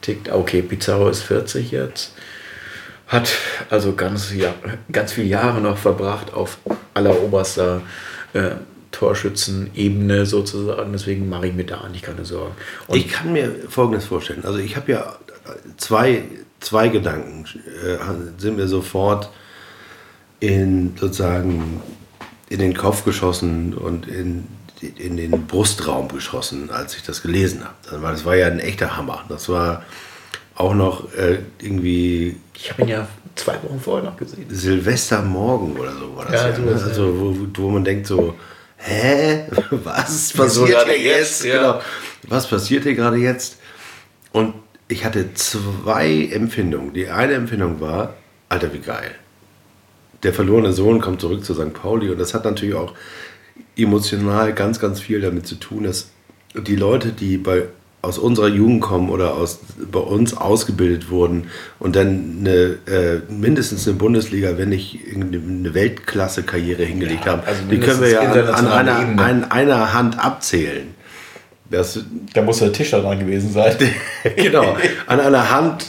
tickt. 0.00 0.30
Okay, 0.30 0.62
Pizarro 0.62 1.08
ist 1.08 1.22
40 1.22 1.72
jetzt. 1.72 2.14
Hat 3.08 3.28
also 3.70 3.94
ganz, 3.94 4.32
ja, 4.32 4.54
ganz 4.90 5.12
viele 5.12 5.28
Jahre 5.28 5.60
noch 5.60 5.78
verbracht 5.78 6.32
auf 6.34 6.58
alleroberster 6.94 7.82
äh, 8.32 8.50
Torschützenebene 8.96 10.24
sozusagen. 10.24 10.92
Deswegen 10.92 11.28
mache 11.28 11.48
ich 11.48 11.54
mir 11.54 11.64
da 11.64 11.82
eigentlich 11.82 12.02
keine 12.02 12.24
Sorgen. 12.24 12.54
Und 12.86 12.96
ich 12.96 13.08
kann 13.08 13.32
mir 13.32 13.54
Folgendes 13.68 14.06
vorstellen. 14.06 14.42
Also 14.44 14.58
ich 14.58 14.74
habe 14.74 14.90
ja 14.90 15.16
zwei, 15.76 16.22
zwei 16.60 16.88
Gedanken, 16.88 17.44
äh, 17.84 17.98
sind 18.40 18.56
mir 18.56 18.68
sofort 18.68 19.30
in 20.40 20.94
sozusagen 20.98 21.82
in 22.48 22.58
den 22.58 22.74
Kopf 22.74 23.04
geschossen 23.04 23.74
und 23.74 24.08
in, 24.08 24.46
in 24.80 25.18
den 25.18 25.46
Brustraum 25.46 26.08
geschossen, 26.08 26.70
als 26.70 26.96
ich 26.96 27.02
das 27.02 27.20
gelesen 27.20 27.64
habe. 27.64 28.02
Weil 28.02 28.12
das 28.12 28.24
war 28.24 28.36
ja 28.36 28.46
ein 28.46 28.60
echter 28.60 28.96
Hammer. 28.96 29.24
Das 29.28 29.48
war 29.50 29.84
auch 30.54 30.74
noch 30.74 31.12
äh, 31.14 31.40
irgendwie. 31.60 32.36
Ich 32.54 32.70
habe 32.70 32.82
ihn 32.82 32.88
ja 32.88 33.08
zwei 33.34 33.54
Wochen 33.62 33.78
vorher 33.78 34.08
noch 34.08 34.16
gesehen. 34.16 34.46
Silvestermorgen 34.48 35.76
oder 35.76 35.92
so 35.92 36.16
war 36.16 36.24
das 36.24 36.34
Ja, 36.34 36.48
ja. 36.48 36.56
so 36.56 36.62
ne? 36.62 36.72
also, 36.72 37.20
wo, 37.20 37.62
wo 37.62 37.70
man 37.70 37.84
denkt 37.84 38.06
so, 38.06 38.34
hä? 38.76 39.44
Was 39.70 40.32
passiert 40.32 40.86
hier 40.86 40.98
jetzt? 40.98 41.42
jetzt? 41.42 41.44
Ja. 41.44 41.72
Genau. 41.72 41.82
Was 42.28 42.48
passiert 42.48 42.84
hier 42.84 42.94
gerade 42.94 43.16
jetzt? 43.16 43.58
Und 44.32 44.54
ich 44.88 45.04
hatte 45.04 45.34
zwei 45.34 46.28
Empfindungen. 46.32 46.92
Die 46.92 47.08
eine 47.08 47.34
Empfindung 47.34 47.80
war, 47.80 48.14
Alter, 48.48 48.72
wie 48.72 48.78
geil. 48.78 49.14
Der 50.22 50.32
verlorene 50.32 50.72
Sohn 50.72 51.00
kommt 51.00 51.20
zurück 51.20 51.44
zu 51.44 51.54
St. 51.54 51.72
Pauli 51.72 52.10
und 52.10 52.18
das 52.18 52.34
hat 52.34 52.44
natürlich 52.44 52.74
auch 52.74 52.94
emotional 53.76 54.52
ganz, 54.52 54.80
ganz 54.80 55.00
viel 55.00 55.20
damit 55.20 55.46
zu 55.46 55.56
tun, 55.56 55.84
dass 55.84 56.10
die 56.54 56.76
Leute, 56.76 57.12
die 57.12 57.36
bei, 57.36 57.64
aus 58.02 58.18
unserer 58.18 58.48
Jugend 58.48 58.82
kommen 58.82 59.10
oder 59.10 59.34
aus, 59.34 59.60
bei 59.90 59.98
uns 59.98 60.36
ausgebildet 60.36 61.10
wurden 61.10 61.48
und 61.78 61.96
dann 61.96 62.36
eine, 62.40 62.78
äh, 62.86 63.20
mindestens 63.28 63.86
eine 63.88 63.96
Bundesliga, 63.96 64.56
wenn 64.58 64.68
nicht 64.68 65.00
eine 65.12 65.74
Weltklasse-Karriere 65.74 66.84
hingelegt 66.84 67.24
Ja, 67.24 67.32
haben, 67.32 67.42
also 67.44 67.62
die 67.68 67.80
können 67.80 68.00
wir 68.00 68.10
ja 68.10 68.20
an, 68.20 68.66
an, 68.66 68.88
einer, 68.88 69.22
an 69.22 69.44
einer 69.50 69.92
Hand 69.92 70.22
abzählen. 70.24 70.94
Das, 71.68 71.98
Da 72.32 72.42
muss 72.42 72.58
der 72.60 72.72
Tischler 72.72 73.00
dran 73.00 73.18
gewesen 73.18 73.52
sein. 73.52 73.74
genau, 74.36 74.76
an 75.06 75.18
einer 75.18 75.50
Hand 75.50 75.86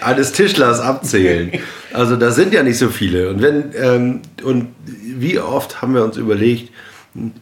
eines 0.00 0.30
Tischlers 0.32 0.78
abzählen. 0.78 1.50
Also 1.92 2.14
da 2.16 2.30
sind 2.30 2.54
ja 2.54 2.62
nicht 2.62 2.78
so 2.78 2.90
viele. 2.90 3.30
Und 3.30 3.42
wenn 3.42 3.72
ähm, 3.74 4.20
und 4.44 4.68
wie 4.86 5.40
oft 5.40 5.82
haben 5.82 5.94
wir 5.94 6.04
uns 6.04 6.16
überlegt, 6.16 6.70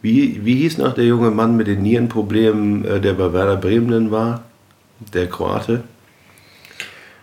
wie, 0.01 0.45
wie 0.45 0.55
hieß 0.55 0.77
noch 0.77 0.93
der 0.93 1.05
junge 1.05 1.31
Mann 1.31 1.57
mit 1.57 1.67
den 1.67 1.81
Nierenproblemen, 1.81 2.85
äh, 2.85 3.01
der 3.01 3.13
bei 3.13 3.33
Werder 3.33 3.57
Bremen 3.57 4.11
war? 4.11 4.43
Der 5.13 5.27
Kroate? 5.27 5.83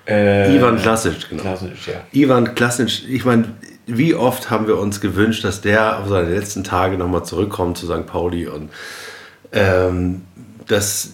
Äh, 0.06 0.56
Ivan 0.56 0.78
Klasic, 0.78 1.28
genau. 1.30 1.42
Klasic, 1.42 1.86
ja. 1.86 1.94
Ivan 2.12 2.54
Klasic, 2.54 3.08
ich 3.08 3.24
meine, 3.24 3.44
wie 3.86 4.14
oft 4.14 4.50
haben 4.50 4.66
wir 4.66 4.78
uns 4.78 5.00
gewünscht, 5.00 5.44
dass 5.44 5.60
der 5.60 6.00
auf 6.00 6.08
seine 6.08 6.28
letzten 6.28 6.64
Tage 6.64 6.98
nochmal 6.98 7.24
zurückkommt 7.24 7.78
zu 7.78 7.86
St. 7.86 8.06
Pauli 8.06 8.46
und 8.46 8.70
ähm, 9.52 10.22
das 10.66 11.10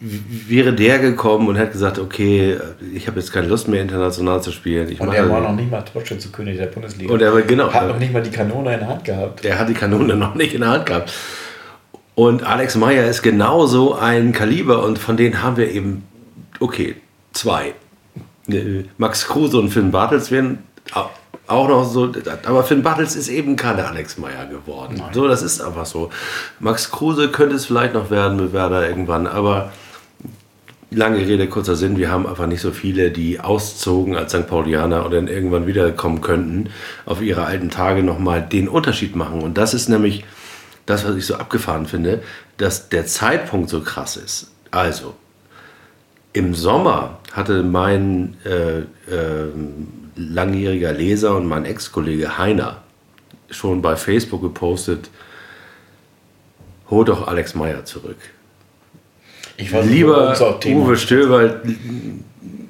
wäre 0.00 0.72
der 0.72 0.98
gekommen 0.98 1.46
und 1.48 1.56
hätte 1.56 1.72
gesagt, 1.72 1.98
okay, 1.98 2.56
ich 2.94 3.06
habe 3.06 3.20
jetzt 3.20 3.32
keine 3.32 3.48
Lust 3.48 3.68
mehr 3.68 3.82
international 3.82 4.42
zu 4.42 4.50
spielen. 4.50 4.88
Ich 4.90 5.00
Und 5.00 5.12
er 5.12 5.28
war 5.28 5.40
noch 5.42 5.54
nicht 5.54 5.70
mal 5.70 5.82
Torschützenkönig 5.82 6.56
der 6.56 6.66
Bundesliga. 6.66 7.12
Und 7.12 7.20
er 7.20 7.32
war- 7.34 7.42
genau. 7.42 7.70
Hat 7.72 7.88
noch 7.88 7.98
nicht 7.98 8.12
mal 8.12 8.22
die 8.22 8.30
Kanone 8.30 8.72
in 8.74 8.80
der 8.80 8.88
Hand 8.88 9.04
gehabt. 9.04 9.44
der 9.44 9.58
hat 9.58 9.68
die 9.68 9.74
Kanone 9.74 10.16
noch 10.16 10.34
nicht 10.34 10.54
in 10.54 10.60
der 10.62 10.70
Hand 10.70 10.86
gehabt. 10.86 11.12
Und 12.14 12.42
Alex 12.42 12.76
Meyer 12.76 13.06
ist 13.08 13.22
genauso 13.22 13.94
ein 13.94 14.32
Kaliber 14.32 14.84
und 14.84 14.98
von 14.98 15.16
denen 15.16 15.42
haben 15.42 15.56
wir 15.56 15.70
eben, 15.70 16.02
okay, 16.60 16.96
zwei. 17.32 17.74
Äh, 18.48 18.84
Max 18.96 19.26
Kruse 19.28 19.58
und 19.58 19.68
Finn 19.70 19.90
Bartels 19.90 20.30
werden 20.30 20.58
au- 20.94 21.10
auch 21.48 21.68
noch 21.68 21.84
so, 21.84 22.12
aber 22.44 22.62
Finn 22.62 22.82
Bartels 22.82 23.16
ist 23.16 23.28
eben 23.28 23.56
keine 23.56 23.86
Alex 23.86 24.18
Meyer 24.18 24.46
geworden. 24.46 25.02
So, 25.12 25.26
das 25.26 25.42
ist 25.42 25.60
einfach 25.60 25.86
so. 25.86 26.10
Max 26.60 26.90
Kruse 26.90 27.28
könnte 27.28 27.56
es 27.56 27.66
vielleicht 27.66 27.94
noch 27.94 28.10
werden 28.10 28.36
mit 28.36 28.52
Werder 28.52 28.88
irgendwann, 28.88 29.26
aber 29.26 29.72
lange 30.90 31.18
Rede, 31.18 31.48
kurzer 31.48 31.76
Sinn, 31.76 31.98
wir 31.98 32.10
haben 32.10 32.26
einfach 32.26 32.46
nicht 32.46 32.60
so 32.60 32.70
viele, 32.70 33.10
die 33.10 33.40
auszogen 33.40 34.16
als 34.16 34.32
St. 34.32 34.46
Paulianer 34.46 35.04
und 35.04 35.12
dann 35.12 35.28
irgendwann 35.28 35.66
wiederkommen 35.66 36.20
könnten, 36.20 36.70
auf 37.06 37.20
ihre 37.20 37.44
alten 37.44 37.70
Tage 37.70 38.02
nochmal 38.02 38.42
den 38.42 38.68
Unterschied 38.68 39.16
machen. 39.16 39.42
Und 39.42 39.58
das 39.58 39.74
ist 39.74 39.88
nämlich 39.88 40.24
das, 40.86 41.06
was 41.06 41.16
ich 41.16 41.26
so 41.26 41.34
abgefahren 41.34 41.86
finde, 41.86 42.22
dass 42.56 42.88
der 42.88 43.06
Zeitpunkt 43.06 43.68
so 43.68 43.80
krass 43.80 44.16
ist. 44.16 44.50
Also, 44.70 45.14
im 46.32 46.54
Sommer 46.54 47.18
hatte 47.32 47.62
mein 47.62 48.36
äh, 48.44 48.80
ähm, 49.12 50.07
langjähriger 50.18 50.92
Leser 50.92 51.36
und 51.36 51.46
mein 51.46 51.64
Ex-Kollege 51.64 52.38
Heiner 52.38 52.82
schon 53.50 53.80
bei 53.80 53.96
Facebook 53.96 54.42
gepostet, 54.42 55.10
hol 56.90 57.04
doch 57.04 57.26
Alex 57.28 57.54
Meyer 57.54 57.84
zurück. 57.84 58.18
Ich 59.56 59.72
weiß 59.72 59.86
Lieber 59.86 60.36
Uwe. 60.66 60.96
Stöber, 60.96 61.60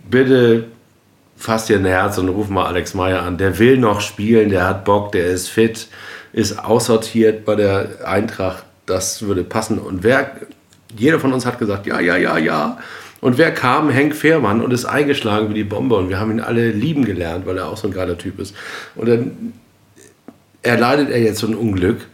bitte 0.08 0.68
fass 1.38 1.66
dir 1.66 1.76
ein 1.76 1.84
Herz 1.84 2.18
und 2.18 2.28
ruf 2.28 2.48
mal 2.48 2.66
Alex 2.66 2.94
Meyer 2.94 3.22
an. 3.22 3.38
Der 3.38 3.58
will 3.58 3.78
noch 3.78 4.00
spielen, 4.00 4.50
der 4.50 4.66
hat 4.66 4.84
Bock, 4.84 5.12
der 5.12 5.26
ist 5.26 5.48
fit, 5.48 5.88
ist 6.32 6.58
aussortiert 6.58 7.44
bei 7.44 7.54
der 7.54 8.06
Eintracht. 8.06 8.64
Das 8.86 9.22
würde 9.22 9.44
passen. 9.44 9.78
Und 9.78 10.02
wer, 10.02 10.32
jeder 10.96 11.20
von 11.20 11.32
uns 11.32 11.46
hat 11.46 11.58
gesagt, 11.58 11.86
ja, 11.86 12.00
ja, 12.00 12.16
ja, 12.16 12.38
ja. 12.38 12.78
Und 13.20 13.38
wer 13.38 13.52
kam? 13.52 13.90
Henk 13.90 14.14
Fehrmann 14.14 14.60
und 14.60 14.72
ist 14.72 14.84
eingeschlagen 14.84 15.50
wie 15.50 15.54
die 15.54 15.64
Bombe. 15.64 15.96
Und 15.96 16.08
wir 16.08 16.20
haben 16.20 16.30
ihn 16.30 16.40
alle 16.40 16.70
lieben 16.70 17.04
gelernt, 17.04 17.46
weil 17.46 17.58
er 17.58 17.68
auch 17.68 17.76
so 17.76 17.88
ein 17.88 17.92
geiler 17.92 18.16
Typ 18.16 18.38
ist. 18.38 18.54
Und 18.94 19.08
dann 19.08 19.52
erleidet 20.62 21.10
er 21.10 21.20
jetzt 21.20 21.40
so 21.40 21.46
ein 21.46 21.54
Unglück. 21.54 22.06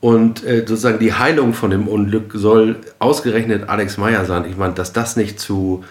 Und 0.00 0.44
äh, 0.44 0.58
sozusagen 0.66 0.98
die 0.98 1.12
Heilung 1.12 1.54
von 1.54 1.70
dem 1.70 1.86
Unglück 1.86 2.32
soll 2.34 2.76
ausgerechnet 2.98 3.68
Alex 3.68 3.98
Meyer 3.98 4.24
sein. 4.24 4.46
Ich 4.48 4.56
meine, 4.56 4.74
dass 4.74 4.92
das 4.92 5.16
nicht 5.16 5.38
zu 5.38 5.84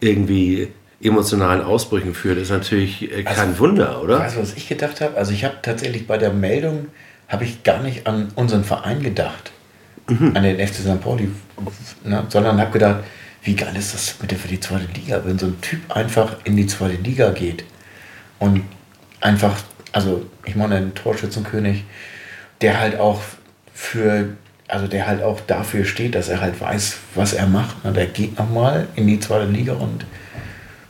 irgendwie 0.00 0.68
emotionalen 1.02 1.62
Ausbrüchen 1.62 2.14
führt, 2.14 2.38
ist 2.38 2.50
natürlich 2.50 3.12
äh, 3.12 3.24
kein 3.24 3.58
Wunder, 3.58 4.02
oder? 4.02 4.20
Weißt 4.20 4.36
du, 4.36 4.40
was 4.40 4.54
ich 4.54 4.68
gedacht 4.68 5.00
habe? 5.00 5.16
Also 5.16 5.32
ich 5.32 5.44
habe 5.44 5.56
tatsächlich 5.60 6.06
bei 6.06 6.16
der 6.16 6.32
Meldung, 6.32 6.86
habe 7.28 7.44
ich 7.44 7.62
gar 7.62 7.82
nicht 7.82 8.06
an 8.06 8.28
unseren 8.36 8.64
Verein 8.64 9.02
gedacht. 9.02 9.52
Mhm. 10.08 10.32
An 10.34 10.42
den 10.42 10.56
FC 10.66 10.76
St. 10.76 11.00
Pauli. 11.00 11.28
Ne? 12.04 12.24
Sondern 12.28 12.60
habe 12.60 12.70
gedacht, 12.70 13.04
wie 13.42 13.56
geil 13.56 13.76
ist 13.76 13.94
das 13.94 14.12
bitte 14.12 14.36
für 14.36 14.48
die 14.48 14.60
zweite 14.60 14.86
Liga, 14.92 15.22
wenn 15.24 15.38
so 15.38 15.46
ein 15.46 15.60
Typ 15.60 15.94
einfach 15.94 16.36
in 16.44 16.56
die 16.56 16.66
zweite 16.66 16.94
Liga 16.94 17.30
geht 17.30 17.64
und 18.38 18.62
einfach, 19.20 19.56
also 19.92 20.26
ich 20.44 20.54
meine, 20.54 20.76
ein 20.76 20.94
Torschützenkönig, 20.94 21.84
der 22.60 22.78
halt 22.78 22.98
auch 22.98 23.20
für, 23.74 24.36
also 24.68 24.86
der 24.86 25.06
halt 25.06 25.22
auch 25.22 25.40
dafür 25.40 25.84
steht, 25.84 26.14
dass 26.14 26.28
er 26.28 26.40
halt 26.40 26.60
weiß, 26.60 26.96
was 27.14 27.32
er 27.32 27.46
macht. 27.46 27.84
Ne? 27.84 27.92
Der 27.92 28.06
geht 28.06 28.38
nochmal 28.38 28.88
in 28.94 29.06
die 29.08 29.18
zweite 29.18 29.50
Liga 29.50 29.72
und 29.74 30.06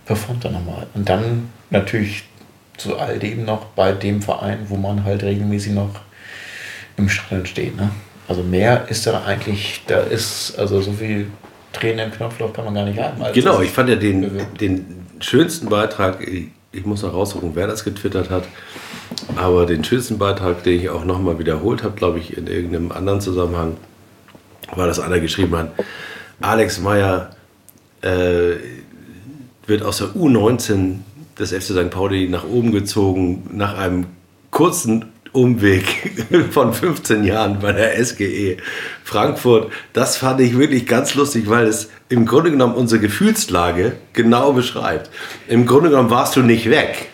performt 0.04 0.44
dann 0.44 0.52
nochmal. 0.52 0.86
Und 0.94 1.08
dann 1.08 1.48
natürlich 1.70 2.24
zu 2.76 2.98
all 2.98 3.18
dem 3.18 3.44
noch 3.44 3.66
bei 3.66 3.92
dem 3.92 4.20
Verein, 4.20 4.58
wo 4.68 4.76
man 4.76 5.04
halt 5.04 5.22
regelmäßig 5.22 5.72
noch 5.72 6.00
im 6.96 7.08
Stadion 7.08 7.46
steht. 7.46 7.76
Ne? 7.76 7.90
Also 8.28 8.42
mehr 8.42 8.86
ist 8.88 9.06
da 9.06 9.24
eigentlich, 9.24 9.82
da 9.86 10.00
ist, 10.00 10.58
also 10.58 10.80
so 10.82 10.92
viel 10.92 11.28
Tränen 11.82 12.06
im 12.06 12.12
Knopfloch 12.12 12.52
kann 12.52 12.64
man 12.64 12.74
gar 12.74 12.84
nicht 12.84 12.98
haben. 12.98 13.20
als 13.20 13.34
Genau, 13.34 13.60
ich 13.60 13.70
fand 13.70 13.88
ja 13.88 13.96
den, 13.96 14.24
Also- 14.24 14.36
den 14.60 15.04
schönsten 15.20 15.68
Beitrag, 15.68 16.26
ich, 16.26 16.46
ich 16.70 16.86
muss 16.86 17.02
noch 17.02 17.12
raussuchen, 17.12 17.50
wer 17.54 17.66
das 17.66 17.84
getwittert 17.84 18.30
hat, 18.30 18.44
aber 19.36 19.66
den 19.66 19.82
schönsten 19.82 20.16
Beitrag, 20.18 20.62
den 20.62 20.80
ich 20.80 20.88
auch 20.90 21.04
nochmal 21.04 21.38
wiederholt 21.38 21.82
habe, 21.82 21.94
glaube 21.96 22.18
ich, 22.20 22.36
in 22.36 22.46
irgendeinem 22.46 22.92
anderen 22.92 23.20
Zusammenhang, 23.20 23.76
war, 24.74 24.86
dass 24.86 25.00
einer 25.00 25.18
geschrieben 25.20 25.56
hat, 25.56 25.72
Alex 26.40 26.80
Meyer 26.80 27.30
äh, 28.00 28.54
wird 29.66 29.82
aus 29.82 29.98
der 29.98 30.08
U19 30.08 30.98
des 31.38 31.52
FC 31.52 31.62
St. 31.72 31.90
Pauli 31.90 32.28
nach 32.28 32.44
oben 32.44 32.72
gezogen, 32.72 33.48
nach 33.52 33.76
einem 33.76 34.06
kurzen 34.50 35.11
Umweg 35.32 36.12
von 36.50 36.72
15 36.72 37.24
Jahren 37.24 37.58
bei 37.60 37.72
der 37.72 38.04
SGE 38.04 38.58
Frankfurt. 39.04 39.72
Das 39.92 40.16
fand 40.16 40.40
ich 40.40 40.58
wirklich 40.58 40.86
ganz 40.86 41.14
lustig, 41.14 41.48
weil 41.48 41.66
es 41.66 41.90
im 42.08 42.26
Grunde 42.26 42.50
genommen 42.50 42.74
unsere 42.74 43.00
Gefühlslage 43.00 43.92
genau 44.12 44.52
beschreibt. 44.52 45.10
Im 45.48 45.66
Grunde 45.66 45.90
genommen 45.90 46.10
warst 46.10 46.36
du 46.36 46.40
nicht 46.42 46.68
weg, 46.68 47.08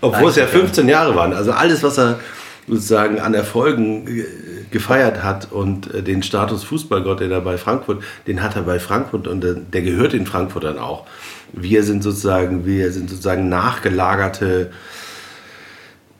obwohl 0.00 0.30
es 0.30 0.36
ja 0.36 0.46
15 0.46 0.88
Jahre 0.88 1.14
waren. 1.14 1.32
Also 1.32 1.52
alles, 1.52 1.82
was 1.82 1.98
er 1.98 2.20
sozusagen 2.68 3.18
an 3.18 3.34
Erfolgen 3.34 4.06
äh, 4.06 4.24
gefeiert 4.70 5.22
hat 5.22 5.50
und 5.50 5.92
äh, 5.92 6.02
den 6.02 6.22
Status 6.22 6.64
Fußballgott, 6.64 7.20
den 7.20 7.30
er 7.30 7.40
bei 7.40 7.58
Frankfurt, 7.58 8.02
den 8.26 8.42
hat 8.42 8.56
er 8.56 8.62
bei 8.62 8.78
Frankfurt 8.78 9.26
und 9.26 9.44
äh, 9.44 9.54
der 9.72 9.82
gehört 9.82 10.12
den 10.12 10.26
Frankfurtern 10.26 10.78
auch. 10.78 11.06
Wir 11.52 11.82
sind 11.82 12.02
sozusagen, 12.02 12.64
wir 12.64 12.92
sind 12.92 13.10
sozusagen 13.10 13.48
nachgelagerte 13.48 14.70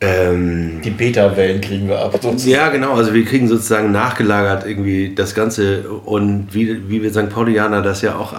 ähm, 0.03 0.81
Die 0.83 0.89
Beta-Wellen 0.89 1.61
kriegen 1.61 1.87
wir 1.87 1.99
ab. 1.99 2.13
sozusagen. 2.13 2.51
ja, 2.51 2.69
genau. 2.69 2.93
Also 2.95 3.13
wir 3.13 3.23
kriegen 3.25 3.47
sozusagen 3.47 3.91
nachgelagert 3.91 4.65
irgendwie 4.65 5.15
das 5.15 5.33
Ganze 5.33 5.89
und 5.89 6.47
wie, 6.51 6.89
wie 6.89 7.01
wir 7.01 7.11
St. 7.11 7.29
Paulianer 7.29 7.81
das 7.81 8.01
ja 8.01 8.15
auch, 8.17 8.33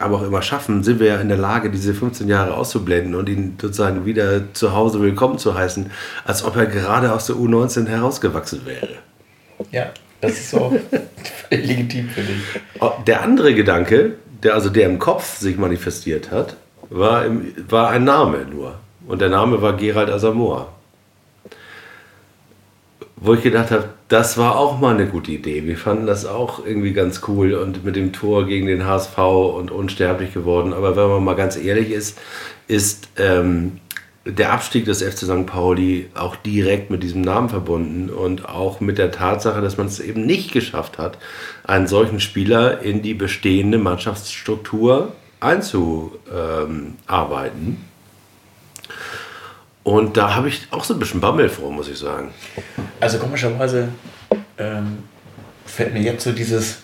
aber 0.00 0.16
auch 0.16 0.22
immer 0.22 0.42
schaffen, 0.42 0.82
sind 0.82 0.98
wir 1.00 1.06
ja 1.08 1.16
in 1.20 1.28
der 1.28 1.38
Lage, 1.38 1.70
diese 1.70 1.94
15 1.94 2.26
Jahre 2.28 2.54
auszublenden 2.54 3.14
und 3.14 3.28
ihn 3.28 3.56
sozusagen 3.60 4.04
wieder 4.06 4.52
zu 4.54 4.72
Hause 4.74 5.00
willkommen 5.00 5.38
zu 5.38 5.54
heißen, 5.54 5.90
als 6.24 6.44
ob 6.44 6.56
er 6.56 6.66
gerade 6.66 7.12
aus 7.12 7.26
der 7.26 7.36
U19 7.36 7.86
herausgewachsen 7.86 8.62
wäre. 8.64 8.88
Ja, 9.70 9.86
Das 10.20 10.32
ist 10.32 10.54
auch 10.54 10.72
legitim 11.50 12.08
für 12.08 12.22
dich. 12.22 12.42
Oh, 12.80 12.90
Der 13.06 13.22
andere 13.22 13.54
Gedanke, 13.54 14.14
der 14.42 14.54
also 14.54 14.68
der 14.68 14.86
im 14.86 14.98
Kopf 14.98 15.38
sich 15.38 15.56
manifestiert 15.56 16.30
hat, 16.30 16.56
war, 16.90 17.24
im, 17.24 17.52
war 17.68 17.90
ein 17.90 18.04
Name 18.04 18.46
nur. 18.50 18.74
Und 19.06 19.20
der 19.20 19.28
Name 19.28 19.60
war 19.62 19.74
Gerald 19.76 20.08
Asamoah. 20.10 20.68
Wo 23.26 23.32
ich 23.32 23.42
gedacht 23.42 23.70
habe, 23.70 23.88
das 24.08 24.36
war 24.36 24.58
auch 24.58 24.78
mal 24.78 24.94
eine 24.94 25.06
gute 25.06 25.32
Idee. 25.32 25.64
Wir 25.64 25.78
fanden 25.78 26.06
das 26.06 26.26
auch 26.26 26.66
irgendwie 26.66 26.92
ganz 26.92 27.22
cool 27.26 27.54
und 27.54 27.82
mit 27.82 27.96
dem 27.96 28.12
Tor 28.12 28.44
gegen 28.44 28.66
den 28.66 28.84
HSV 28.84 29.16
und 29.16 29.70
unsterblich 29.70 30.34
geworden. 30.34 30.74
Aber 30.74 30.94
wenn 30.94 31.08
man 31.08 31.24
mal 31.24 31.32
ganz 31.32 31.56
ehrlich 31.56 31.90
ist, 31.90 32.18
ist 32.68 33.08
ähm, 33.16 33.80
der 34.26 34.52
Abstieg 34.52 34.84
des 34.84 35.02
FC 35.02 35.20
St. 35.20 35.46
Pauli 35.46 36.10
auch 36.14 36.36
direkt 36.36 36.90
mit 36.90 37.02
diesem 37.02 37.22
Namen 37.22 37.48
verbunden 37.48 38.10
und 38.10 38.46
auch 38.46 38.80
mit 38.80 38.98
der 38.98 39.10
Tatsache, 39.10 39.62
dass 39.62 39.78
man 39.78 39.86
es 39.86 40.00
eben 40.00 40.26
nicht 40.26 40.52
geschafft 40.52 40.98
hat, 40.98 41.16
einen 41.66 41.86
solchen 41.86 42.20
Spieler 42.20 42.82
in 42.82 43.00
die 43.00 43.14
bestehende 43.14 43.78
Mannschaftsstruktur 43.78 45.14
einzuarbeiten. 45.40 47.78
Und 49.84 50.16
da 50.16 50.34
habe 50.34 50.48
ich 50.48 50.66
auch 50.70 50.82
so 50.82 50.94
ein 50.94 50.98
bisschen 50.98 51.20
Bammel 51.20 51.48
vor, 51.48 51.70
muss 51.70 51.88
ich 51.88 51.98
sagen. 51.98 52.30
Also 53.00 53.18
komischerweise 53.18 53.88
ähm, 54.58 55.04
fällt 55.66 55.92
mir 55.92 56.00
jetzt 56.00 56.24
so 56.24 56.32
dieses, 56.32 56.78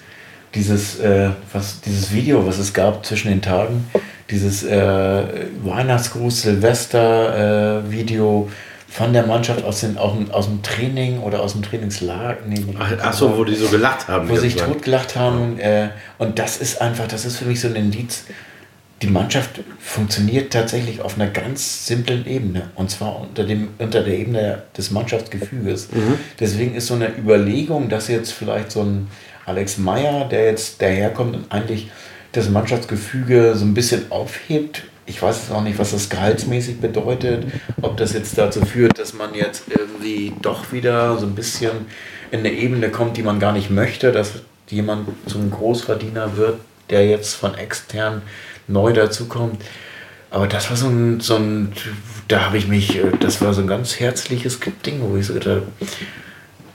dieses, 0.54 1.00
äh, 1.00 1.30
was, 1.52 1.80
dieses 1.80 2.12
Video, 2.12 2.46
was 2.46 2.58
es 2.58 2.74
gab 2.74 3.04
zwischen 3.06 3.28
den 3.28 3.40
Tagen, 3.40 3.88
dieses 4.28 4.62
äh, 4.64 5.22
Weihnachtsgruß 5.64 6.42
Silvester-Video 6.42 8.50
von 8.88 9.12
der 9.12 9.24
Mannschaft 9.26 9.64
aus, 9.64 9.80
den, 9.80 9.96
aus, 9.96 10.12
dem, 10.12 10.30
aus 10.30 10.46
dem 10.46 10.62
Training 10.62 11.20
oder 11.20 11.40
aus 11.40 11.52
dem 11.52 11.62
Trainingslager. 11.62 12.38
Nee, 12.46 12.64
Ach, 12.78 12.92
ach 13.02 13.12
so, 13.14 13.36
wo 13.38 13.44
die 13.44 13.54
so 13.54 13.68
gelacht 13.68 14.08
haben. 14.08 14.28
wo 14.28 14.34
die 14.34 14.40
sich 14.40 14.56
totgelacht 14.56 15.16
haben. 15.16 15.58
Äh, 15.58 15.88
und 16.18 16.38
das 16.38 16.58
ist 16.58 16.82
einfach, 16.82 17.06
das 17.06 17.24
ist 17.24 17.38
für 17.38 17.46
mich 17.46 17.60
so 17.60 17.68
ein 17.68 17.76
Indiz. 17.76 18.24
Die 19.02 19.06
Mannschaft 19.06 19.60
funktioniert 19.78 20.52
tatsächlich 20.52 21.00
auf 21.00 21.14
einer 21.14 21.28
ganz 21.28 21.86
simplen 21.86 22.26
Ebene. 22.26 22.70
Und 22.74 22.90
zwar 22.90 23.18
unter, 23.20 23.44
dem, 23.44 23.68
unter 23.78 24.02
der 24.02 24.18
Ebene 24.18 24.62
des 24.76 24.90
Mannschaftsgefüges. 24.90 25.88
Deswegen 26.38 26.74
ist 26.74 26.88
so 26.88 26.94
eine 26.94 27.16
Überlegung, 27.16 27.88
dass 27.88 28.08
jetzt 28.08 28.32
vielleicht 28.32 28.70
so 28.70 28.82
ein 28.82 29.08
Alex 29.46 29.78
Meyer, 29.78 30.28
der 30.28 30.44
jetzt 30.46 30.82
daherkommt 30.82 31.34
und 31.34 31.50
eigentlich 31.50 31.90
das 32.32 32.50
Mannschaftsgefüge 32.50 33.54
so 33.56 33.64
ein 33.64 33.74
bisschen 33.74 34.10
aufhebt. 34.12 34.82
Ich 35.06 35.20
weiß 35.20 35.38
jetzt 35.38 35.50
auch 35.50 35.62
nicht, 35.62 35.78
was 35.78 35.92
das 35.92 36.10
gehaltsmäßig 36.10 36.80
bedeutet. 36.80 37.46
Ob 37.80 37.96
das 37.96 38.12
jetzt 38.12 38.36
dazu 38.36 38.64
führt, 38.64 38.98
dass 38.98 39.14
man 39.14 39.34
jetzt 39.34 39.64
irgendwie 39.68 40.32
doch 40.42 40.72
wieder 40.72 41.18
so 41.18 41.26
ein 41.26 41.34
bisschen 41.34 41.72
in 42.30 42.40
eine 42.40 42.52
Ebene 42.52 42.90
kommt, 42.90 43.16
die 43.16 43.22
man 43.22 43.40
gar 43.40 43.52
nicht 43.52 43.70
möchte, 43.70 44.12
dass 44.12 44.34
jemand 44.68 45.08
zum 45.26 45.50
Großverdiener 45.50 46.36
wird, 46.36 46.60
der 46.90 47.08
jetzt 47.08 47.34
von 47.34 47.54
extern 47.54 48.22
neu 48.70 48.92
dazukommt. 48.92 49.62
Aber 50.30 50.46
das 50.46 50.70
war 50.70 50.76
so 50.76 50.86
ein, 50.86 51.20
so 51.20 51.36
ein 51.36 51.72
da 52.28 52.46
habe 52.46 52.58
ich 52.58 52.68
mich, 52.68 52.96
äh, 52.96 53.10
das 53.18 53.40
war 53.42 53.52
so 53.52 53.60
ein 53.60 53.66
ganz 53.66 53.98
herzliches 53.98 54.60
Ding, 54.84 55.00
wo 55.00 55.16
ich 55.16 55.26
so 55.26 55.34
gedacht 55.34 55.62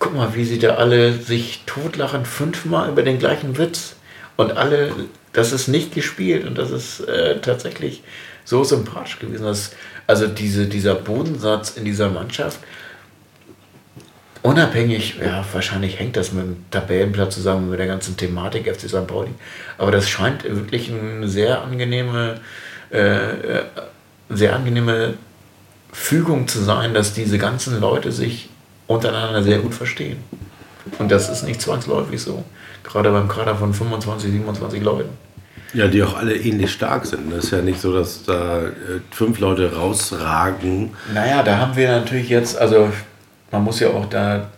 guck 0.06 0.16
mal, 0.16 0.36
wie 0.36 0.46
sie 0.46 0.60
da 0.60 0.76
alle 0.76 1.14
sich 1.14 1.64
totlachen, 1.66 2.26
fünfmal 2.26 2.90
über 2.90 3.02
den 3.02 3.18
gleichen 3.18 3.58
Witz. 3.58 3.96
Und 4.36 4.56
alle, 4.56 4.92
das 5.34 5.52
ist 5.52 5.68
nicht 5.68 5.96
gespielt 5.96 6.46
und 6.46 6.58
das 6.58 6.70
ist 6.70 7.00
äh, 7.02 7.40
tatsächlich 7.40 8.04
so 8.44 8.64
sympathisch 8.64 9.18
gewesen. 9.18 9.46
Dass, 9.46 9.72
also 10.06 10.28
diese, 10.28 10.68
dieser 10.68 10.94
Bodensatz 10.94 11.72
in 11.72 11.86
dieser 11.86 12.10
Mannschaft, 12.10 12.60
unabhängig, 14.46 15.16
ja, 15.24 15.44
wahrscheinlich 15.52 16.00
hängt 16.00 16.16
das 16.16 16.32
mit 16.32 16.44
dem 16.44 16.66
Tabellenplatz 16.70 17.36
zusammen, 17.36 17.70
mit 17.70 17.80
der 17.80 17.88
ganzen 17.88 18.16
Thematik 18.16 18.74
FC 18.74 18.88
St. 18.88 19.08
Pauli. 19.08 19.32
Aber 19.78 19.92
das 19.92 20.08
scheint 20.08 20.44
wirklich 20.44 20.92
eine 20.92 21.28
sehr 21.28 21.64
angenehme, 21.64 22.40
äh, 22.92 22.98
äh, 23.00 23.64
sehr 24.30 24.56
angenehme 24.56 25.16
Fügung 25.92 26.48
zu 26.48 26.60
sein, 26.60 26.94
dass 26.94 27.14
diese 27.14 27.38
ganzen 27.38 27.80
Leute 27.80 28.12
sich 28.12 28.50
untereinander 28.88 29.42
sehr 29.42 29.60
gut 29.60 29.74
verstehen. 29.74 30.18
Und 31.00 31.12
das 31.12 31.30
ist 31.30 31.44
nicht 31.44 31.62
zwangsläufig 31.62 32.22
so. 32.22 32.44
Gerade 32.84 33.10
beim 33.12 33.28
Kader 33.28 33.56
von 33.56 33.74
25, 33.74 34.32
27 34.32 34.84
Leuten. 34.84 35.10
Ja, 35.74 35.88
die 35.88 36.04
auch 36.04 36.16
alle 36.16 36.36
ähnlich 36.36 36.72
stark 36.72 37.06
sind. 37.06 37.34
Das 37.34 37.46
ist 37.46 37.52
ja 37.52 37.62
nicht 37.62 37.82
so, 37.82 37.94
dass 37.94 38.24
da 38.24 38.60
äh, 38.60 38.72
fünf 39.12 39.40
Leute 39.40 39.74
rausragen. 39.74 40.92
Naja, 41.14 41.42
da 41.42 41.58
haben 41.58 41.76
wir 41.76 41.90
natürlich 41.90 42.30
jetzt, 42.30 42.58
also 42.58 42.92
man 43.52 43.64
muss 43.64 43.80
ja 43.80 43.90
auch 43.90 44.06
da 44.06 44.50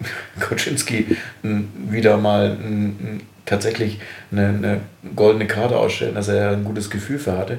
Koczynski 0.40 1.16
m, 1.42 1.68
wieder 1.88 2.16
mal 2.16 2.50
m, 2.50 2.96
m, 3.00 3.20
tatsächlich 3.44 4.00
eine, 4.32 4.48
eine 4.48 4.80
goldene 5.14 5.46
Karte 5.46 5.76
ausstellen, 5.76 6.14
dass 6.14 6.28
er 6.28 6.50
ein 6.50 6.64
gutes 6.64 6.90
Gefühl 6.90 7.18
für 7.18 7.36
hatte. 7.36 7.58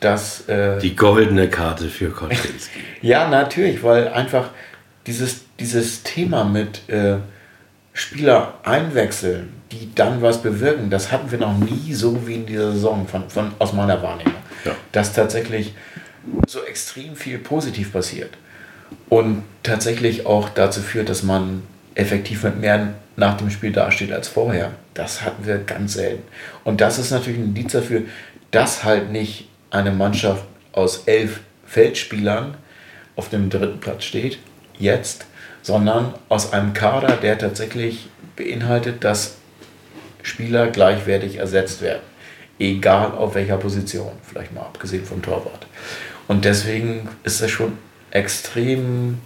Dass, 0.00 0.48
äh, 0.48 0.78
Die 0.78 0.96
goldene 0.96 1.48
Karte 1.48 1.88
für 1.88 2.10
Koczynski. 2.10 2.80
ja, 3.02 3.28
natürlich, 3.28 3.82
weil 3.82 4.08
einfach 4.08 4.50
dieses, 5.06 5.44
dieses 5.58 6.02
Thema 6.02 6.44
mit 6.44 6.88
äh, 6.88 7.16
Spieler 7.92 8.54
einwechseln, 8.62 9.52
die 9.72 9.94
dann 9.94 10.22
was 10.22 10.42
bewirken, 10.42 10.90
das 10.90 11.12
hatten 11.12 11.30
wir 11.30 11.38
noch 11.38 11.56
nie 11.56 11.92
so 11.92 12.26
wie 12.26 12.34
in 12.34 12.46
dieser 12.46 12.72
Saison 12.72 13.06
von, 13.06 13.28
von, 13.28 13.52
aus 13.58 13.72
meiner 13.72 14.02
Wahrnehmung. 14.02 14.34
Ja. 14.64 14.72
Dass 14.92 15.12
tatsächlich 15.12 15.74
so 16.46 16.62
extrem 16.64 17.16
viel 17.16 17.38
positiv 17.38 17.92
passiert 17.92 18.36
und 19.10 19.42
tatsächlich 19.62 20.24
auch 20.24 20.48
dazu 20.48 20.80
führt, 20.80 21.10
dass 21.10 21.22
man 21.22 21.62
effektiv 21.94 22.44
mit 22.44 22.60
mehr 22.60 22.94
nach 23.16 23.36
dem 23.36 23.50
Spiel 23.50 23.72
dasteht 23.72 24.12
als 24.12 24.28
vorher. 24.28 24.70
Das 24.94 25.22
hatten 25.22 25.44
wir 25.44 25.58
ganz 25.58 25.94
selten. 25.94 26.22
Und 26.64 26.80
das 26.80 26.98
ist 26.98 27.10
natürlich 27.10 27.38
ein 27.38 27.46
Indiz 27.46 27.72
dafür, 27.72 28.02
dass 28.52 28.84
halt 28.84 29.12
nicht 29.12 29.48
eine 29.70 29.90
Mannschaft 29.90 30.44
aus 30.72 31.02
elf 31.06 31.40
Feldspielern 31.66 32.56
auf 33.16 33.28
dem 33.28 33.50
dritten 33.50 33.80
Platz 33.80 34.04
steht, 34.04 34.38
jetzt, 34.78 35.26
sondern 35.62 36.14
aus 36.28 36.52
einem 36.52 36.72
Kader, 36.72 37.16
der 37.16 37.36
tatsächlich 37.36 38.08
beinhaltet, 38.36 39.04
dass 39.04 39.36
Spieler 40.22 40.68
gleichwertig 40.68 41.36
ersetzt 41.36 41.82
werden. 41.82 42.02
Egal 42.58 43.12
auf 43.12 43.34
welcher 43.34 43.56
Position, 43.56 44.12
vielleicht 44.22 44.54
mal 44.54 44.62
abgesehen 44.62 45.04
vom 45.04 45.22
Torwart. 45.22 45.66
Und 46.28 46.44
deswegen 46.44 47.08
ist 47.24 47.42
das 47.42 47.50
schon 47.50 47.72
extrem 48.10 49.18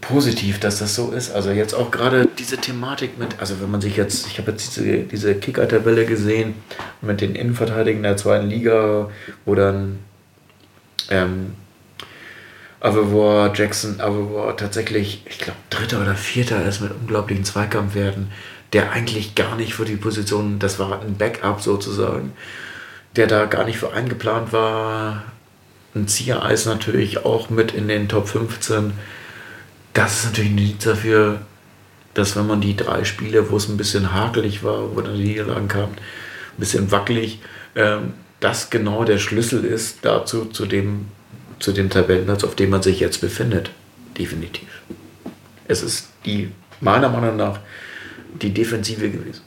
positiv, 0.00 0.58
dass 0.60 0.78
das 0.78 0.94
so 0.94 1.12
ist. 1.12 1.30
Also 1.30 1.50
jetzt 1.50 1.74
auch 1.74 1.90
gerade 1.90 2.26
diese 2.38 2.56
Thematik 2.56 3.18
mit, 3.18 3.38
also 3.38 3.60
wenn 3.60 3.70
man 3.70 3.80
sich 3.80 3.96
jetzt, 3.96 4.26
ich 4.26 4.38
habe 4.38 4.50
jetzt 4.52 4.76
diese, 4.76 5.00
diese 5.00 5.34
Kicker-Tabelle 5.34 6.06
gesehen 6.06 6.54
mit 7.00 7.20
den 7.20 7.34
Innenverteidigern 7.34 8.02
der 8.02 8.16
zweiten 8.16 8.48
Liga, 8.48 9.10
wo 9.44 9.54
dann 9.54 9.98
ähm, 11.10 11.52
Avevor, 12.80 13.52
Jackson, 13.54 14.00
Avevor 14.00 14.56
tatsächlich, 14.56 15.22
ich 15.26 15.38
glaube, 15.38 15.58
Dritter 15.68 16.00
oder 16.00 16.14
Vierter 16.14 16.64
ist 16.64 16.80
mit 16.80 16.92
unglaublichen 16.92 17.44
Zweikampfwerten, 17.44 18.30
der 18.72 18.92
eigentlich 18.92 19.34
gar 19.34 19.56
nicht 19.56 19.74
für 19.74 19.84
die 19.84 19.96
Position, 19.96 20.58
das 20.58 20.78
war 20.78 21.02
ein 21.02 21.18
Backup 21.18 21.60
sozusagen, 21.60 22.32
der 23.16 23.26
da 23.26 23.44
gar 23.44 23.64
nicht 23.64 23.78
für 23.78 23.92
eingeplant 23.92 24.52
war. 24.52 25.24
Ein 25.94 26.06
Ziereis 26.08 26.66
natürlich 26.66 27.24
auch 27.24 27.50
mit 27.50 27.72
in 27.72 27.88
den 27.88 28.08
Top 28.08 28.28
15. 28.28 28.92
Das 29.92 30.20
ist 30.20 30.24
natürlich 30.26 30.50
ein 30.50 30.58
Indiz 30.58 30.84
dafür, 30.84 31.40
dass 32.14 32.36
wenn 32.36 32.46
man 32.46 32.60
die 32.60 32.76
drei 32.76 33.04
Spiele, 33.04 33.50
wo 33.50 33.56
es 33.56 33.68
ein 33.68 33.76
bisschen 33.76 34.12
hakelig 34.12 34.62
war, 34.62 34.94
wo 34.94 35.00
dann 35.00 35.16
die 35.16 35.24
Niederlagen 35.24 35.68
kamen, 35.68 35.94
ein 35.94 36.58
bisschen 36.58 36.90
wackelig, 36.90 37.40
ähm, 37.74 38.14
das 38.40 38.70
genau 38.70 39.04
der 39.04 39.18
Schlüssel 39.18 39.64
ist 39.64 39.98
dazu, 40.02 40.46
zu 40.46 40.66
dem, 40.66 41.06
zu 41.58 41.72
dem 41.72 41.90
Tabellenplatz, 41.90 42.44
auf 42.44 42.54
dem 42.54 42.70
man 42.70 42.82
sich 42.82 43.00
jetzt 43.00 43.20
befindet. 43.20 43.70
Definitiv. 44.16 44.68
Es 45.68 45.82
ist 45.82 46.08
die, 46.24 46.50
meiner 46.80 47.08
Meinung 47.08 47.36
nach, 47.36 47.60
die 48.40 48.52
Defensive 48.52 49.10
gewesen. 49.10 49.42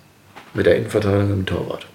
Mit 0.53 0.65
der 0.65 0.75
Innenverteidigung 0.75 1.33
im 1.33 1.45
Torwart. 1.45 1.87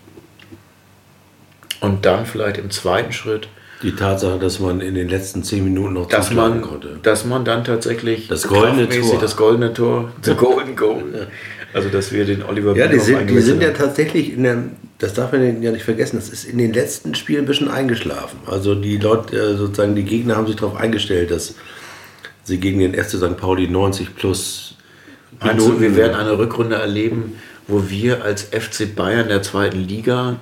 Und 1.81 2.05
dann 2.05 2.27
vielleicht 2.27 2.59
im 2.59 2.71
zweiten 2.71 3.13
Schritt, 3.13 3.49
Die 3.83 3.93
Tatsache, 3.93 4.39
dass 4.39 4.59
man 4.59 4.81
in 4.81 4.95
den 4.95 5.09
letzten 5.09 5.45
zehn 5.45 5.63
Minuten 5.63 5.95
noch 5.95 6.09
dass 6.09 6.27
zuschlagen 6.29 6.61
man, 6.61 6.69
konnte. 6.69 6.99
dass 7.03 7.25
man 7.25 7.45
dann 7.45 7.63
tatsächlich 7.65 8.27
Das 8.27 8.47
goldene 8.47 8.89
Tor. 8.89 9.21
das 9.21 9.37
goldene 9.37 9.73
Tor, 9.73 10.11
the 10.23 10.35
golden 10.35 10.75
goal. 10.75 11.29
Also 11.73 11.89
dass 11.89 12.13
wir 12.13 12.25
den 12.25 12.43
Oliver 12.43 12.75
Ja, 12.77 12.89
die 12.89 12.99
sind, 12.99 13.29
die 13.29 13.41
sind 13.41 13.63
ja 13.63 13.71
tatsächlich 13.71 14.33
in 14.33 14.43
der, 14.43 14.65
das 14.99 15.15
darf 15.15 15.33
man 15.33 15.63
ja 15.63 15.71
nicht 15.71 15.85
vergessen, 15.85 16.17
das 16.17 16.29
ist 16.29 16.45
in 16.45 16.59
den 16.59 16.73
letzten 16.73 17.15
Spielen 17.15 17.45
ein 17.45 17.47
bisschen 17.47 17.69
eingeschlafen. 17.69 18.39
Also 18.47 18.75
die 18.75 18.97
Leute, 18.97 19.37
äh, 19.37 19.57
sozusagen 19.57 19.95
die 19.95 20.05
Gegner 20.05 20.37
haben 20.37 20.47
sich 20.47 20.57
darauf 20.57 20.77
eingestellt, 20.77 21.31
dass 21.31 21.55
sie 22.45 22.59
gegen 22.59 22.81
den 22.81 22.95
FC 22.95 23.11
St. 23.19 23.37
Pauli 23.37 23.69
90 23.69 24.17
plus 24.17 24.75
Meinst 25.41 25.69
du, 25.69 25.81
wir 25.81 25.95
werden 25.95 26.17
eine 26.17 26.37
Rückrunde 26.37 26.77
erleben, 26.77 27.35
wo 27.69 27.89
wir 27.89 28.25
als 28.25 28.43
FC 28.45 28.93
Bayern 28.97 29.29
der 29.29 29.43
zweiten 29.43 29.79
Liga 29.87 30.37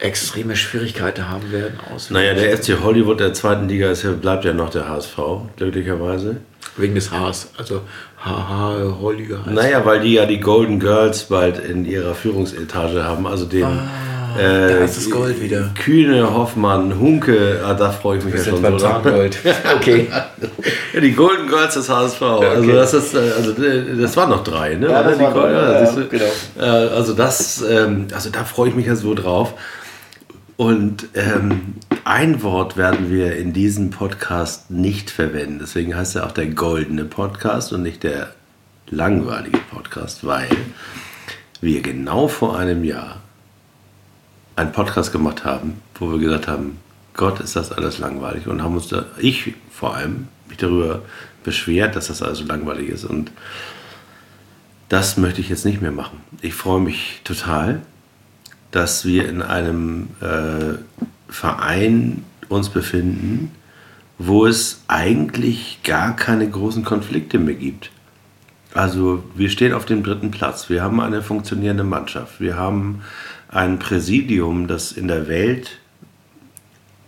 extreme 0.00 0.56
Schwierigkeiten 0.56 1.28
haben 1.28 1.52
werden 1.52 1.78
aus. 1.94 2.10
Naja, 2.10 2.34
der 2.34 2.56
FC 2.56 2.78
Hollywood 2.82 3.20
der 3.20 3.32
zweiten 3.34 3.68
Liga 3.68 3.90
ist 3.90 4.02
ja, 4.02 4.10
bleibt 4.12 4.44
ja 4.44 4.52
noch 4.52 4.70
der 4.70 4.88
HSV, 4.88 5.16
glücklicherweise. 5.56 6.36
Wegen 6.76 6.94
des 6.94 7.10
Hs. 7.10 7.50
Also 7.58 7.82
HH 8.24 8.98
Hollywood 9.00 9.38
heißt. 9.46 9.54
Naja, 9.54 9.84
weil 9.84 10.00
die 10.00 10.14
ja 10.14 10.26
die 10.26 10.40
Golden 10.40 10.78
Girls 10.80 11.24
bald 11.24 11.58
in 11.58 11.84
ihrer 11.84 12.14
Führungsetage 12.14 13.04
haben, 13.04 13.26
also 13.26 13.44
den. 13.44 13.64
Ah, 13.64 13.88
da 14.38 14.66
ist 14.84 14.96
das 14.96 15.10
Gold 15.10 15.42
wieder. 15.42 15.70
Kühne, 15.82 16.32
Hoffmann, 16.32 16.98
Hunke, 17.00 17.60
ah, 17.66 17.74
da 17.74 17.90
freue 17.90 18.18
ich 18.18 18.24
mich 18.24 18.34
ja 18.36 18.44
schon 18.44 18.62
beim 18.62 18.78
so. 18.78 18.86
drauf. 18.86 19.02
Zahngold. 19.02 19.36
Okay. 19.76 20.06
Ja, 20.94 21.00
die 21.00 21.12
Golden 21.12 21.48
Girls 21.48 21.74
des 21.74 21.88
HSV. 21.88 22.22
Also 22.22 22.62
Okay. 22.62 22.72
das 22.72 22.94
ist, 22.94 23.14
äh, 23.14 23.18
also 23.36 23.50
äh, 23.62 23.96
das 24.00 24.16
waren 24.16 24.30
noch 24.30 24.44
drei, 24.44 24.74
ne? 24.76 24.88
Ja, 24.88 25.02
das 25.02 25.18
die 25.18 25.24
Golden- 25.24 25.40
drei, 25.40 25.52
ja, 25.52 25.72
ja, 25.80 25.86
siehst 25.86 25.98
du? 25.98 26.08
genau. 26.08 26.24
Äh, 26.60 26.64
Also 26.94 27.14
das, 27.14 27.64
ähm, 27.68 28.06
also 28.14 28.30
da 28.30 28.44
freue 28.44 28.68
ich 28.68 28.74
mich 28.76 28.86
ja 28.86 28.94
so 28.94 29.14
drauf. 29.14 29.54
Und 30.60 31.08
ähm, 31.14 31.76
ein 32.04 32.42
Wort 32.42 32.76
werden 32.76 33.10
wir 33.10 33.34
in 33.34 33.54
diesem 33.54 33.88
Podcast 33.88 34.70
nicht 34.70 35.10
verwenden. 35.10 35.58
Deswegen 35.58 35.96
heißt 35.96 36.16
er 36.16 36.26
auch 36.26 36.32
der 36.32 36.48
goldene 36.48 37.06
Podcast 37.06 37.72
und 37.72 37.80
nicht 37.80 38.02
der 38.02 38.34
langweilige 38.90 39.56
Podcast, 39.56 40.26
weil 40.26 40.50
wir 41.62 41.80
genau 41.80 42.28
vor 42.28 42.58
einem 42.58 42.84
Jahr 42.84 43.22
einen 44.54 44.72
Podcast 44.72 45.12
gemacht 45.12 45.46
haben, 45.46 45.80
wo 45.94 46.10
wir 46.10 46.18
gesagt 46.18 46.46
haben, 46.46 46.76
Gott, 47.14 47.40
ist 47.40 47.56
das 47.56 47.72
alles 47.72 47.98
langweilig 47.98 48.46
und 48.46 48.62
haben 48.62 48.74
uns 48.74 48.88
da, 48.88 49.06
ich 49.16 49.54
vor 49.70 49.96
allem, 49.96 50.28
mich 50.46 50.58
darüber 50.58 51.00
beschwert, 51.42 51.96
dass 51.96 52.08
das 52.08 52.20
alles 52.20 52.36
so 52.36 52.44
langweilig 52.44 52.90
ist 52.90 53.06
und 53.06 53.32
das 54.90 55.16
möchte 55.16 55.40
ich 55.40 55.48
jetzt 55.48 55.64
nicht 55.64 55.80
mehr 55.80 55.90
machen. 55.90 56.20
Ich 56.42 56.52
freue 56.52 56.80
mich 56.80 57.22
total, 57.24 57.80
dass 58.70 59.04
wir 59.04 59.28
in 59.28 59.42
einem 59.42 60.08
äh, 60.20 60.78
Verein 61.28 62.24
uns 62.48 62.68
befinden, 62.68 63.52
wo 64.18 64.46
es 64.46 64.82
eigentlich 64.88 65.80
gar 65.82 66.14
keine 66.14 66.48
großen 66.48 66.84
Konflikte 66.84 67.38
mehr 67.38 67.54
gibt. 67.54 67.90
Also 68.74 69.24
wir 69.34 69.50
stehen 69.50 69.72
auf 69.72 69.86
dem 69.86 70.02
dritten 70.02 70.30
Platz. 70.30 70.68
Wir 70.68 70.82
haben 70.82 71.00
eine 71.00 71.22
funktionierende 71.22 71.84
Mannschaft. 71.84 72.40
Wir 72.40 72.56
haben 72.56 73.02
ein 73.48 73.78
Präsidium, 73.78 74.68
das 74.68 74.92
in 74.92 75.08
der 75.08 75.26
Welt 75.26 75.78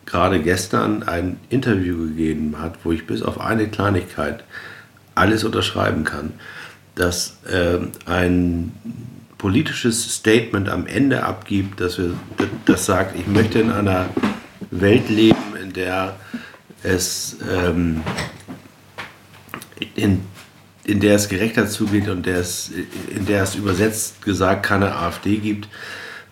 gerade 0.06 0.40
gestern 0.40 1.04
ein 1.04 1.38
Interview 1.48 2.06
gegeben 2.08 2.56
hat, 2.58 2.74
wo 2.84 2.92
ich 2.92 3.06
bis 3.06 3.22
auf 3.22 3.40
eine 3.40 3.68
Kleinigkeit 3.68 4.44
alles 5.14 5.44
unterschreiben 5.44 6.04
kann, 6.04 6.32
dass 6.94 7.38
ähm, 7.50 7.92
ein 8.06 8.72
politisches 9.42 10.14
Statement 10.14 10.68
am 10.68 10.86
Ende 10.86 11.24
abgibt, 11.24 11.80
dass 11.80 11.98
wir 11.98 12.14
das 12.64 12.86
sagt, 12.86 13.18
ich 13.18 13.26
möchte 13.26 13.58
in 13.58 13.72
einer 13.72 14.08
Welt 14.70 15.10
leben, 15.10 15.56
in 15.60 15.72
der 15.72 16.14
es 16.84 17.38
ähm, 17.52 18.02
in, 19.96 20.22
in 20.84 21.00
der 21.00 21.16
es 21.16 21.28
gerechter 21.28 21.66
zugeht 21.68 22.08
und 22.08 22.24
der 22.24 22.38
es, 22.38 22.70
in 23.14 23.26
der 23.26 23.42
es 23.42 23.56
übersetzt 23.56 24.22
gesagt 24.22 24.64
keine 24.64 24.94
AfD 24.94 25.38
gibt. 25.38 25.68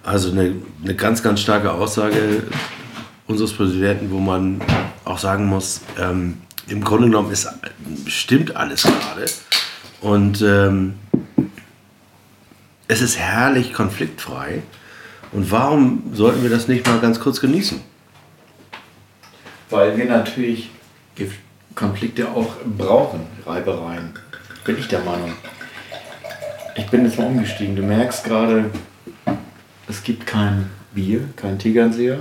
Also 0.05 0.31
eine, 0.31 0.55
eine 0.85 0.94
ganz, 0.94 1.20
ganz 1.20 1.40
starke 1.40 1.73
Aussage 1.73 2.44
unseres 3.27 3.53
Präsidenten, 3.53 4.12
wo 4.12 4.20
man 4.20 4.61
auch 5.05 5.18
sagen 5.18 5.46
muss, 5.46 5.81
ähm, 5.99 6.38
im 6.68 6.85
Grunde 6.85 7.07
genommen 7.07 7.33
ist, 7.33 7.49
stimmt 8.07 8.55
alles 8.55 8.85
gerade. 8.85 9.27
Und 10.01 10.42
ähm, 10.42 10.94
es 12.90 13.00
ist 13.00 13.18
herrlich 13.18 13.72
konfliktfrei. 13.72 14.62
Und 15.31 15.53
warum 15.53 16.03
sollten 16.12 16.42
wir 16.42 16.50
das 16.50 16.66
nicht 16.66 16.85
mal 16.88 16.98
ganz 16.98 17.20
kurz 17.20 17.40
genießen? 17.40 17.81
Weil 19.70 19.96
wir 19.96 20.07
natürlich 20.07 20.70
Konflikte 21.76 22.29
auch 22.29 22.57
brauchen, 22.76 23.20
Reibereien. 23.46 24.12
Bin 24.64 24.76
ich 24.76 24.88
der 24.88 24.98
Meinung. 25.00 25.33
Ich 26.74 26.87
bin 26.88 27.05
jetzt 27.05 27.16
mal 27.16 27.29
umgestiegen. 27.29 27.76
Du 27.76 27.83
merkst 27.83 28.24
gerade, 28.24 28.64
es 29.88 30.03
gibt 30.03 30.26
kein 30.26 30.68
Bier, 30.92 31.20
kein 31.37 31.61
Tegernseher. 31.61 32.18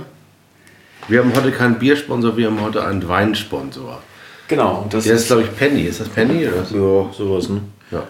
Wir 1.08 1.18
haben 1.18 1.34
heute 1.34 1.50
keinen 1.50 1.80
Biersponsor, 1.80 2.36
wir 2.36 2.46
haben 2.46 2.60
heute 2.60 2.84
einen 2.84 3.08
Weinsponsor. 3.08 4.00
Genau, 4.46 4.86
das 4.88 5.02
Der 5.04 5.16
ist, 5.16 5.26
glaube 5.26 5.42
ich, 5.42 5.56
Penny. 5.56 5.82
Ist 5.82 5.98
das 5.98 6.08
Penny? 6.08 6.46
Oder? 6.46 6.64
so? 6.64 7.08
ja, 7.10 7.16
sowas, 7.16 7.48
ne? 7.48 7.60
Ja. 7.90 8.04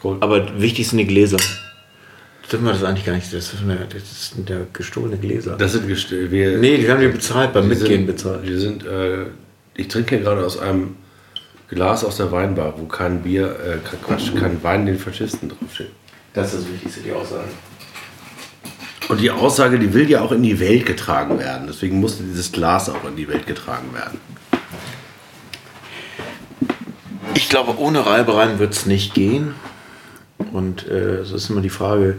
Gold. 0.00 0.22
Aber 0.22 0.60
wichtig 0.60 0.88
sind 0.88 0.98
die 0.98 1.06
Gläser. 1.06 1.38
Dürfen 2.50 2.64
wir 2.64 2.72
das 2.72 2.82
eigentlich 2.82 3.04
gar 3.04 3.14
nicht? 3.14 3.32
Das 3.32 3.50
sind, 3.50 3.68
ja- 3.68 3.76
das 3.92 4.30
sind 4.34 4.48
ja 4.48 4.56
gestohlene 4.72 5.18
Gläser. 5.18 5.56
Das 5.56 5.72
sind 5.72 5.86
wir. 5.86 6.58
nee, 6.58 6.78
die 6.78 6.90
haben 6.90 7.00
wir 7.00 7.12
bezahlt, 7.12 7.52
beim 7.52 7.68
Mitgehen 7.68 7.88
sind, 7.98 8.06
bezahlt. 8.06 8.42
Wir 8.46 8.58
sind. 8.58 8.86
Äh, 8.86 9.26
ich 9.76 9.88
trinke 9.88 10.16
hier 10.16 10.24
gerade 10.24 10.44
aus 10.44 10.58
einem 10.58 10.96
Glas 11.68 12.04
aus 12.04 12.16
der 12.16 12.32
Weinbar, 12.32 12.74
wo 12.78 12.86
kein 12.86 13.22
Bier, 13.22 13.46
äh, 13.50 13.78
kein 13.88 14.02
Quatsch, 14.02 14.34
kein 14.34 14.62
Wein 14.62 14.86
den 14.86 14.98
Faschisten 14.98 15.50
draufsteht. 15.50 15.90
Das 16.32 16.54
ist 16.54 16.62
das 16.64 16.72
Wichtigste, 16.72 17.00
die 17.02 17.12
Aussage. 17.12 17.48
Und 19.08 19.20
die 19.20 19.30
Aussage, 19.30 19.78
die 19.78 19.92
will 19.92 20.08
ja 20.08 20.20
auch 20.22 20.32
in 20.32 20.42
die 20.42 20.58
Welt 20.60 20.86
getragen 20.86 21.38
werden. 21.38 21.66
Deswegen 21.66 22.00
musste 22.00 22.22
dieses 22.22 22.50
Glas 22.52 22.88
auch 22.88 23.04
in 23.06 23.16
die 23.16 23.28
Welt 23.28 23.46
getragen 23.46 23.92
werden. 23.94 24.20
Ich 27.34 27.48
glaube, 27.48 27.78
ohne 27.78 28.04
Reibereien 28.04 28.58
wird 28.58 28.72
es 28.74 28.86
nicht 28.86 29.14
gehen. 29.14 29.54
Und 30.52 30.88
äh, 30.88 31.16
es 31.16 31.32
ist 31.32 31.50
immer 31.50 31.60
die 31.60 31.68
Frage, 31.68 32.16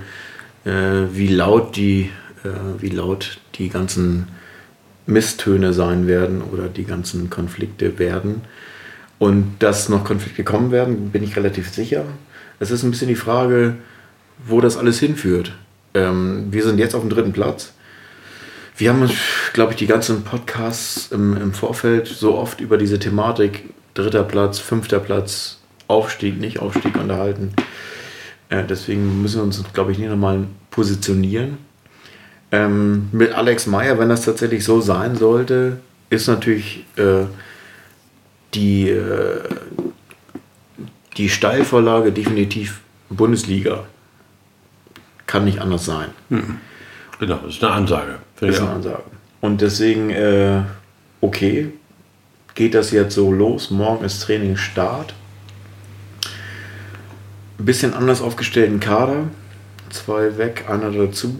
äh, 0.65 0.71
wie, 1.12 1.27
laut 1.27 1.75
die, 1.75 2.10
äh, 2.43 2.49
wie 2.79 2.89
laut 2.89 3.39
die 3.55 3.69
ganzen 3.69 4.27
Misstöne 5.05 5.73
sein 5.73 6.08
werden 6.08 6.41
oder 6.41 6.67
die 6.67 6.86
ganzen 6.86 7.29
Konflikte 7.29 7.97
werden. 7.97 8.41
Und 9.17 9.55
dass 9.60 9.89
noch 9.89 10.03
Konflikte 10.05 10.43
kommen 10.43 10.71
werden, 10.71 11.12
bin 11.12 11.23
ich 11.23 11.36
relativ 11.36 11.69
sicher. 11.69 12.05
Es 12.60 12.71
ist 12.71 12.84
ein 12.84 12.91
bisschen 12.91 13.08
die 13.08 13.15
Frage, 13.15 13.75
wo 14.45 14.62
das 14.62 14.77
alles 14.77 14.99
hinführt. 14.99 15.53
Ähm, 15.93 16.47
wir 16.51 16.63
sind 16.63 16.77
jetzt 16.77 16.95
auf 16.95 17.01
dem 17.01 17.10
dritten 17.10 17.34
Platz. 17.34 17.73
Wir 18.77 18.91
haben 18.91 19.01
uns, 19.01 19.13
glaube 19.51 19.73
ich, 19.73 19.77
die 19.77 19.88
ganzen 19.88 20.23
Podcasts 20.23 21.12
im, 21.12 21.36
im 21.36 21.53
Vorfeld 21.53 22.08
so 22.08 22.38
oft 22.38 22.62
über 22.62 22.77
diese 22.77 22.99
Thematik 22.99 23.65
dritter 23.93 24.23
Platz, 24.23 24.60
fünfter 24.60 24.99
Platz, 24.99 25.58
Aufstieg, 25.88 26.39
nicht 26.39 26.60
Aufstieg 26.60 26.95
unterhalten. 26.95 27.53
Äh, 28.50 28.64
deswegen 28.64 29.22
müssen 29.22 29.38
wir 29.38 29.44
uns, 29.44 29.64
glaube 29.74 29.92
ich, 29.92 30.00
nicht 30.00 30.10
nochmal 30.10 30.46
positionieren. 30.72 31.58
Ähm, 32.52 33.10
mit 33.12 33.32
Alex 33.32 33.68
Meyer, 33.68 34.00
wenn 34.00 34.10
das 34.10 34.26
tatsächlich 34.26 34.64
so 34.64 34.82
sein 34.82 35.16
sollte, 35.16 35.80
ist 36.10 36.28
natürlich 36.28 36.86
äh, 36.96 37.26
die, 38.56 38.90
äh, 38.90 39.44
die 41.18 41.30
Steilvorlage 41.30 42.12
definitiv 42.12 42.82
Bundesliga. 43.10 43.86
Kann 45.28 45.46
nicht 45.46 45.60
anders 45.60 45.86
sein. 45.86 46.10
Genau, 47.20 47.40
das 47.46 47.56
ist 47.56 47.64
eine 47.64 47.74
Ansage. 47.74 48.16
Das 48.40 48.50
ist 48.50 48.62
eine. 48.62 48.70
Ansage. 48.72 49.04
Und 49.42 49.62
deswegen, 49.62 50.10
äh, 50.10 50.64
okay, 51.22 51.72
geht 52.56 52.74
das 52.74 52.92
jetzt 52.92 53.14
so 53.14 53.32
los. 53.32 53.70
Morgen 53.70 54.04
ist 54.06 54.22
Training 54.24 54.58
Start. 54.58 55.14
Ein 57.60 57.65
bisschen 57.65 57.93
anders 57.93 58.22
aufgestellten 58.22 58.80
Kader. 58.80 59.26
Zwei 59.89 60.38
weg, 60.38 60.65
einer 60.69 60.91
dazu. 60.91 61.38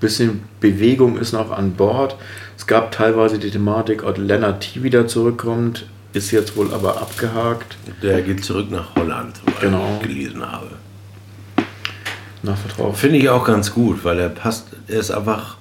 Bisschen 0.00 0.42
Bewegung 0.60 1.18
ist 1.18 1.32
noch 1.32 1.50
an 1.50 1.72
Bord. 1.72 2.16
Es 2.56 2.66
gab 2.66 2.92
teilweise 2.92 3.38
die 3.38 3.50
Thematik, 3.50 4.02
ob 4.04 4.18
Lennart 4.18 4.62
T. 4.62 4.82
wieder 4.82 5.06
zurückkommt. 5.06 5.86
Ist 6.12 6.30
jetzt 6.32 6.56
wohl 6.56 6.72
aber 6.72 7.00
abgehakt. 7.00 7.76
Der 8.02 8.22
geht 8.22 8.44
zurück 8.44 8.70
nach 8.70 8.94
Holland, 8.96 9.40
weil 9.44 9.70
Genau. 9.70 9.98
ich 10.02 10.08
gelesen 10.08 10.42
habe. 10.50 10.66
Nach 12.42 12.56
Vertrauen. 12.56 12.94
Finde 12.94 13.18
ich 13.18 13.28
auch 13.28 13.44
ganz 13.44 13.72
gut, 13.72 14.02
weil 14.02 14.18
er 14.18 14.30
passt, 14.30 14.68
er 14.88 15.00
ist 15.00 15.10
einfach. 15.10 15.56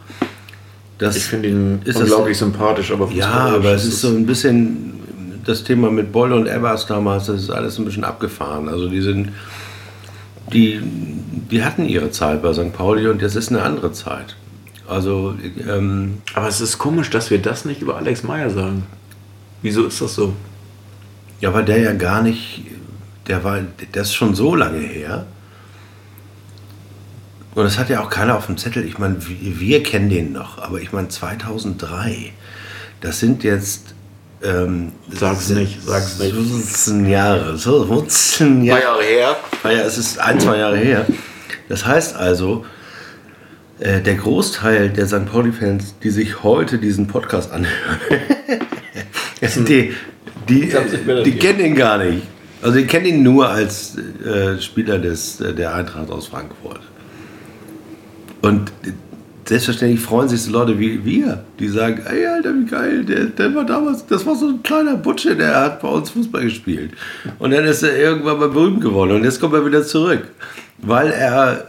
Das, 0.98 1.16
Ich 1.18 1.24
finde 1.26 1.50
ihn 1.50 1.82
Ist 1.86 1.96
das- 2.00 2.04
unglaublich 2.10 2.38
sympathisch, 2.38 2.92
aber 2.92 3.10
ja, 3.12 3.28
aber 3.30 3.74
es 3.74 3.86
ist 3.86 4.02
so 4.02 4.08
ein 4.10 4.26
bisschen 4.26 5.00
das 5.46 5.64
Thema 5.64 5.90
mit 5.92 6.12
Boll 6.12 6.34
und 6.34 6.48
Evers 6.48 6.88
damals, 6.88 7.28
das 7.28 7.44
ist 7.44 7.50
alles 7.52 7.78
ein 7.78 7.86
bisschen 7.86 8.04
abgefahren. 8.04 8.68
Also 8.68 8.90
die 8.90 9.02
sind, 9.02 9.30
die, 10.54 10.82
die 11.52 11.64
hatten 11.64 11.88
ihre 11.88 12.12
Zeit 12.12 12.42
bei 12.42 12.54
St. 12.54 12.74
Pauli 12.74 13.08
und 13.08 13.22
jetzt 13.22 13.36
ist 13.36 13.50
eine 13.50 13.62
andere 13.62 13.92
Zeit. 13.92 14.36
Also 14.88 15.36
ähm, 15.68 16.22
Aber 16.34 16.48
es 16.48 16.62
ist 16.62 16.78
komisch, 16.78 17.10
dass 17.10 17.30
wir 17.30 17.40
das 17.40 17.66
nicht 17.66 17.82
über 17.82 17.98
Alex 17.98 18.24
Meyer 18.24 18.50
sagen. 18.50 18.84
Wieso 19.62 19.86
ist 19.86 20.02
das 20.02 20.16
so? 20.16 20.34
Ja, 21.42 21.54
weil 21.54 21.66
der 21.66 21.80
ja 21.80 21.94
gar 21.94 22.22
nicht, 22.22 22.66
der 23.28 23.44
war, 23.44 23.60
das 23.92 24.08
ist 24.08 24.16
schon 24.16 24.36
so 24.36 24.56
lange 24.56 24.80
her. 24.80 25.26
Und 27.56 27.64
das 27.64 27.78
hat 27.78 27.90
ja 27.90 28.02
auch 28.02 28.10
keiner 28.10 28.38
auf 28.38 28.46
dem 28.46 28.58
Zettel. 28.58 28.86
Ich 28.86 28.98
meine, 28.98 29.18
wir, 29.28 29.60
wir 29.60 29.84
kennen 29.84 30.10
den 30.10 30.34
noch, 30.34 30.60
aber 30.60 30.82
ich 30.82 30.92
meine 30.92 31.10
2003, 31.10 32.32
das 33.02 33.20
sind 33.20 33.44
jetzt. 33.44 33.96
Ähm, 34.42 34.94
Sag's 35.12 35.48
sind 35.48 35.60
nicht, 35.60 35.82
sag's 35.86 36.18
nicht. 36.20 36.34
15 36.34 37.10
Jahre. 37.10 37.58
So, 37.58 37.86
15 37.86 38.64
Jahre. 38.64 38.82
Jahre 38.82 39.04
her. 39.04 39.36
Ah 39.64 39.72
ja, 39.72 39.82
es 39.82 39.98
ist 39.98 40.20
ein, 40.20 40.40
zwei 40.40 40.58
Jahre 40.58 40.78
her. 40.78 41.06
Das 41.68 41.86
heißt 41.86 42.16
also, 42.16 42.66
äh, 43.80 44.02
der 44.02 44.16
Großteil 44.16 44.90
der 44.90 45.08
St. 45.08 45.26
Pauli-Fans, 45.26 45.96
die 46.04 46.10
sich 46.10 46.44
heute 46.44 46.78
diesen 46.78 47.08
Podcast 47.08 47.52
anhören, 47.52 48.00
die, 49.42 49.94
die, 50.48 50.70
die 50.70 50.76
notiert. 51.06 51.40
kennen 51.40 51.60
ihn 51.60 51.76
gar 51.76 51.98
nicht. 51.98 52.24
Also 52.62 52.78
die 52.78 52.88
kennen 52.88 53.06
ihn 53.06 53.24
nur 53.24 53.50
als 53.50 53.98
äh, 53.98 54.60
Spieler 54.60 55.00
des, 55.00 55.40
äh, 55.40 55.54
der 55.54 55.76
Eintracht 55.76 56.10
aus 56.12 56.28
Frankfurt. 56.28 56.82
Und 58.42 58.72
selbstverständlich 59.50 60.00
freuen 60.00 60.30
sich 60.30 60.42
so 60.44 60.52
Leute 60.52 60.78
wie 60.80 61.04
wir, 61.04 61.44
die 61.60 61.68
sagen, 61.68 62.02
ey 62.06 62.26
Alter, 62.26 62.54
wie 62.56 62.66
geil, 62.66 63.04
der, 63.04 63.26
der 63.26 63.54
war 63.56 63.66
damals, 63.66 64.06
das 64.06 64.26
war 64.26 64.36
so 64.36 64.48
ein 64.50 64.64
kleiner 64.64 64.96
Butsche, 64.96 65.36
der 65.36 65.56
hat 65.60 65.82
bei 65.82 65.88
uns 65.90 66.12
Fußball 66.12 66.44
gespielt. 66.44 66.92
Und 67.40 67.52
dann 67.52 67.66
ist 67.66 67.82
er 67.84 67.98
irgendwann 67.98 68.40
mal 68.40 68.50
berühmt 68.50 68.80
geworden 68.82 69.12
und 69.12 69.24
jetzt 69.24 69.40
kommt 69.40 69.54
er 69.56 69.66
wieder 69.66 69.84
zurück, 69.84 70.28
weil 70.78 71.10
er 71.12 71.66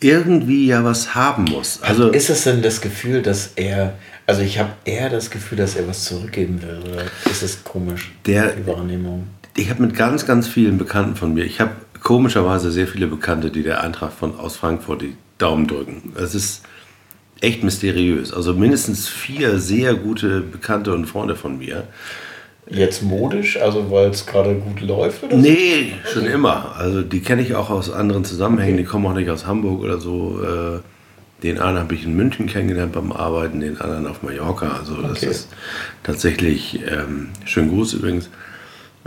irgendwie 0.00 0.66
ja 0.66 0.82
was 0.84 1.14
haben 1.14 1.44
muss. 1.44 1.80
Also 1.82 2.08
ist 2.10 2.30
es 2.30 2.44
denn 2.44 2.62
das 2.62 2.80
Gefühl, 2.80 3.22
dass 3.22 3.52
er, 3.56 3.94
also 4.26 4.42
ich 4.42 4.58
habe 4.58 4.70
eher 4.84 5.10
das 5.10 5.30
Gefühl, 5.30 5.58
dass 5.58 5.76
er 5.76 5.86
was 5.88 6.04
zurückgeben 6.04 6.62
will, 6.62 6.78
oder 6.92 7.02
ist 7.30 7.42
es 7.42 7.62
komisch, 7.64 8.12
Der- 8.24 8.52
die 8.52 8.66
Wahrnehmung? 8.66 9.26
ich 9.56 9.68
habe 9.68 9.82
mit 9.82 9.94
ganz, 9.94 10.24
ganz 10.26 10.46
vielen 10.48 10.78
Bekannten 10.78 11.16
von 11.16 11.34
mir, 11.34 11.44
ich 11.44 11.60
habe 11.60 11.72
komischerweise 12.02 12.70
sehr 12.70 12.86
viele 12.86 13.08
Bekannte, 13.08 13.50
die 13.50 13.62
der 13.64 13.82
Eintracht 13.82 14.12
von, 14.18 14.38
aus 14.38 14.56
Frankfurt 14.56 15.02
die 15.02 15.16
Daumen 15.38 15.66
drücken. 15.66 16.12
Es 16.16 16.34
ist 16.34 16.62
echt 17.40 17.62
mysteriös. 17.64 18.32
Also 18.32 18.54
mindestens 18.54 19.08
vier 19.08 19.58
sehr 19.58 19.94
gute 19.94 20.40
Bekannte 20.40 20.92
und 20.94 21.06
Freunde 21.06 21.36
von 21.36 21.58
mir. 21.58 21.84
Jetzt 22.68 23.02
modisch, 23.02 23.56
also 23.60 23.90
weil 23.90 24.10
es 24.10 24.26
gerade 24.26 24.54
gut 24.54 24.80
läuft 24.80 25.24
oder 25.24 25.36
so? 25.36 25.42
Nee, 25.42 25.92
schon 26.12 26.26
immer. 26.26 26.76
Also 26.76 27.02
die 27.02 27.20
kenne 27.20 27.42
ich 27.42 27.54
auch 27.56 27.68
aus 27.70 27.90
anderen 27.90 28.24
Zusammenhängen. 28.24 28.76
Die 28.76 28.84
kommen 28.84 29.06
auch 29.06 29.14
nicht 29.14 29.28
aus 29.30 29.46
Hamburg 29.46 29.80
oder 29.82 29.98
so. 29.98 30.40
Äh, 30.42 30.80
Den 31.42 31.58
einen 31.58 31.78
habe 31.78 31.94
ich 31.94 32.04
in 32.04 32.14
München 32.14 32.46
kennengelernt 32.46 32.92
beim 32.92 33.10
Arbeiten, 33.12 33.60
den 33.60 33.80
anderen 33.80 34.06
auf 34.06 34.22
Mallorca. 34.22 34.76
Also 34.78 35.00
das 35.02 35.12
Okay. 35.22 35.26
ist 35.30 35.48
tatsächlich 36.04 36.80
ähm, 36.88 37.30
schön 37.44 37.70
Gruß 37.70 37.94
übrigens. 37.94 38.26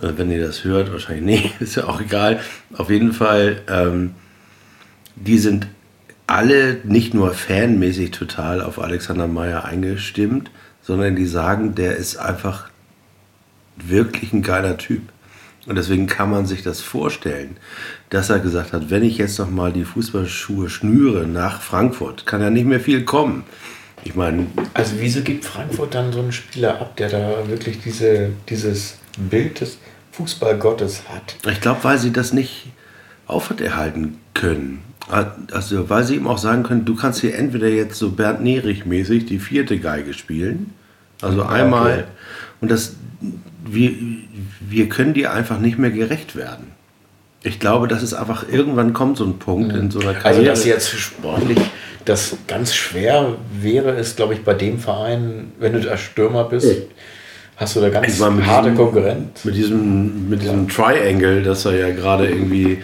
Äh, 0.02 0.10
Wenn 0.18 0.30
ihr 0.32 0.46
das 0.46 0.64
hört, 0.66 0.92
wahrscheinlich 0.92 1.24
nicht, 1.44 1.56
ist 1.62 1.76
ja 1.76 1.86
auch 1.86 2.02
egal. 2.02 2.40
Auf 2.76 2.90
jeden 2.90 3.14
Fall, 3.14 3.62
ähm, 3.70 4.12
die 5.16 5.38
sind 5.38 5.68
alle 6.28 6.80
nicht 6.84 7.14
nur 7.14 7.34
fanmäßig 7.34 8.12
total 8.12 8.62
auf 8.62 8.80
Alexander 8.80 9.28
Meyer 9.28 9.66
eingestimmt, 9.66 10.52
sondern 10.82 11.16
die 11.16 11.26
sagen, 11.26 11.76
der 11.76 11.96
ist 11.98 12.18
einfach 12.18 12.70
wirklich 13.78 14.34
ein 14.34 14.42
geiler 14.42 14.78
Typ. 14.78 15.02
Und 15.66 15.76
deswegen 15.78 16.08
kann 16.08 16.30
man 16.30 16.46
sich 16.46 16.62
das 16.62 16.82
vorstellen, 16.82 17.58
dass 18.10 18.30
er 18.30 18.40
gesagt 18.40 18.74
hat, 18.74 18.90
wenn 18.90 19.04
ich 19.04 19.18
jetzt 19.18 19.40
noch 19.40 19.50
mal 19.50 19.72
die 19.72 19.86
Fußballschuhe 19.86 20.70
schnüre 20.70 21.26
nach 21.26 21.62
Frankfurt, 21.62 22.26
kann 22.26 22.42
ja 22.42 22.50
nicht 22.50 22.66
mehr 22.66 22.82
viel 22.82 23.06
kommen. 23.06 23.44
Ich 24.04 24.16
meine, 24.16 24.48
Also 24.74 24.96
wieso 25.00 25.22
gibt 25.22 25.46
Frankfurt 25.46 25.96
dann 25.96 26.12
so 26.12 26.20
einen 26.20 26.34
Spieler 26.34 26.82
ab, 26.82 26.98
der 26.98 27.08
da 27.10 27.48
wirklich 27.48 27.80
diese, 27.80 28.32
dieses 28.50 28.98
Bild 29.18 29.62
des 29.62 29.78
Fußballgottes 30.12 31.04
hat? 31.08 31.38
ich 31.50 31.62
glaube, 31.62 31.84
weil 31.86 31.98
sie 31.98 32.12
das 32.12 32.34
nicht 32.34 32.68
aufrechterhalten 33.26 34.20
können. 34.34 34.84
Also, 35.10 35.90
weil 35.90 36.04
sie 36.06 36.16
ihm 36.16 36.28
auch 36.28 36.38
sagen 36.38 36.64
können, 36.64 36.86
du 36.86 36.96
kannst 36.96 37.22
hier 37.22 37.36
entweder 37.36 37.68
jetzt 37.68 37.96
so 38.00 38.12
Bernd 38.12 38.42
Nerich 38.42 38.86
mäßig 38.86 39.26
die 39.26 39.40
vierte 39.40 39.78
Geige 39.80 40.14
spielen, 40.14 40.72
also 41.22 41.40
Ja, 41.40 41.50
einmal, 41.50 41.92
okay. 41.92 42.04
und 42.62 42.72
das, 42.72 42.96
wir, 43.66 43.92
wir 44.62 44.90
können 44.90 45.14
dir 45.14 45.34
einfach 45.34 45.60
nicht 45.60 45.78
mehr 45.78 45.92
gerecht 45.92 46.36
werden. 46.36 46.68
Ich 47.44 47.60
glaube, 47.60 47.90
dass 47.90 48.02
es 48.02 48.14
einfach 48.14 48.46
irgendwann 48.50 48.94
kommt 48.94 49.18
so 49.18 49.26
ein 49.26 49.38
Punkt 49.40 49.76
in 49.76 49.92
so 49.92 50.00
einer 50.00 50.14
Karriere. 50.14 50.28
Also 50.28 50.44
dass 50.46 50.66
jetzt 50.66 50.90
sportlich 50.98 51.60
das 52.06 52.38
ganz 52.48 52.74
schwer 52.74 53.36
wäre, 53.62 53.92
ist 53.92 54.16
glaube 54.16 54.34
ich 54.36 54.44
bei 54.44 54.54
dem 54.54 54.80
Verein, 54.80 55.52
wenn 55.60 55.74
du 55.74 55.82
da 55.82 55.98
Stürmer 55.98 56.46
bist, 56.46 56.74
hast 57.58 57.76
du 57.76 57.82
da 57.82 57.90
ganz 57.90 58.20
harte 58.22 58.70
diesem- 58.70 58.76
Konkurrenz. 58.78 59.44
Mit 59.44 59.56
diesem, 59.56 60.30
mit 60.30 60.42
diesem 60.42 60.70
Triangle, 60.70 61.44
dass 61.44 61.66
er 61.66 61.76
ja 61.78 61.90
gerade 61.94 62.30
irgendwie 62.30 62.82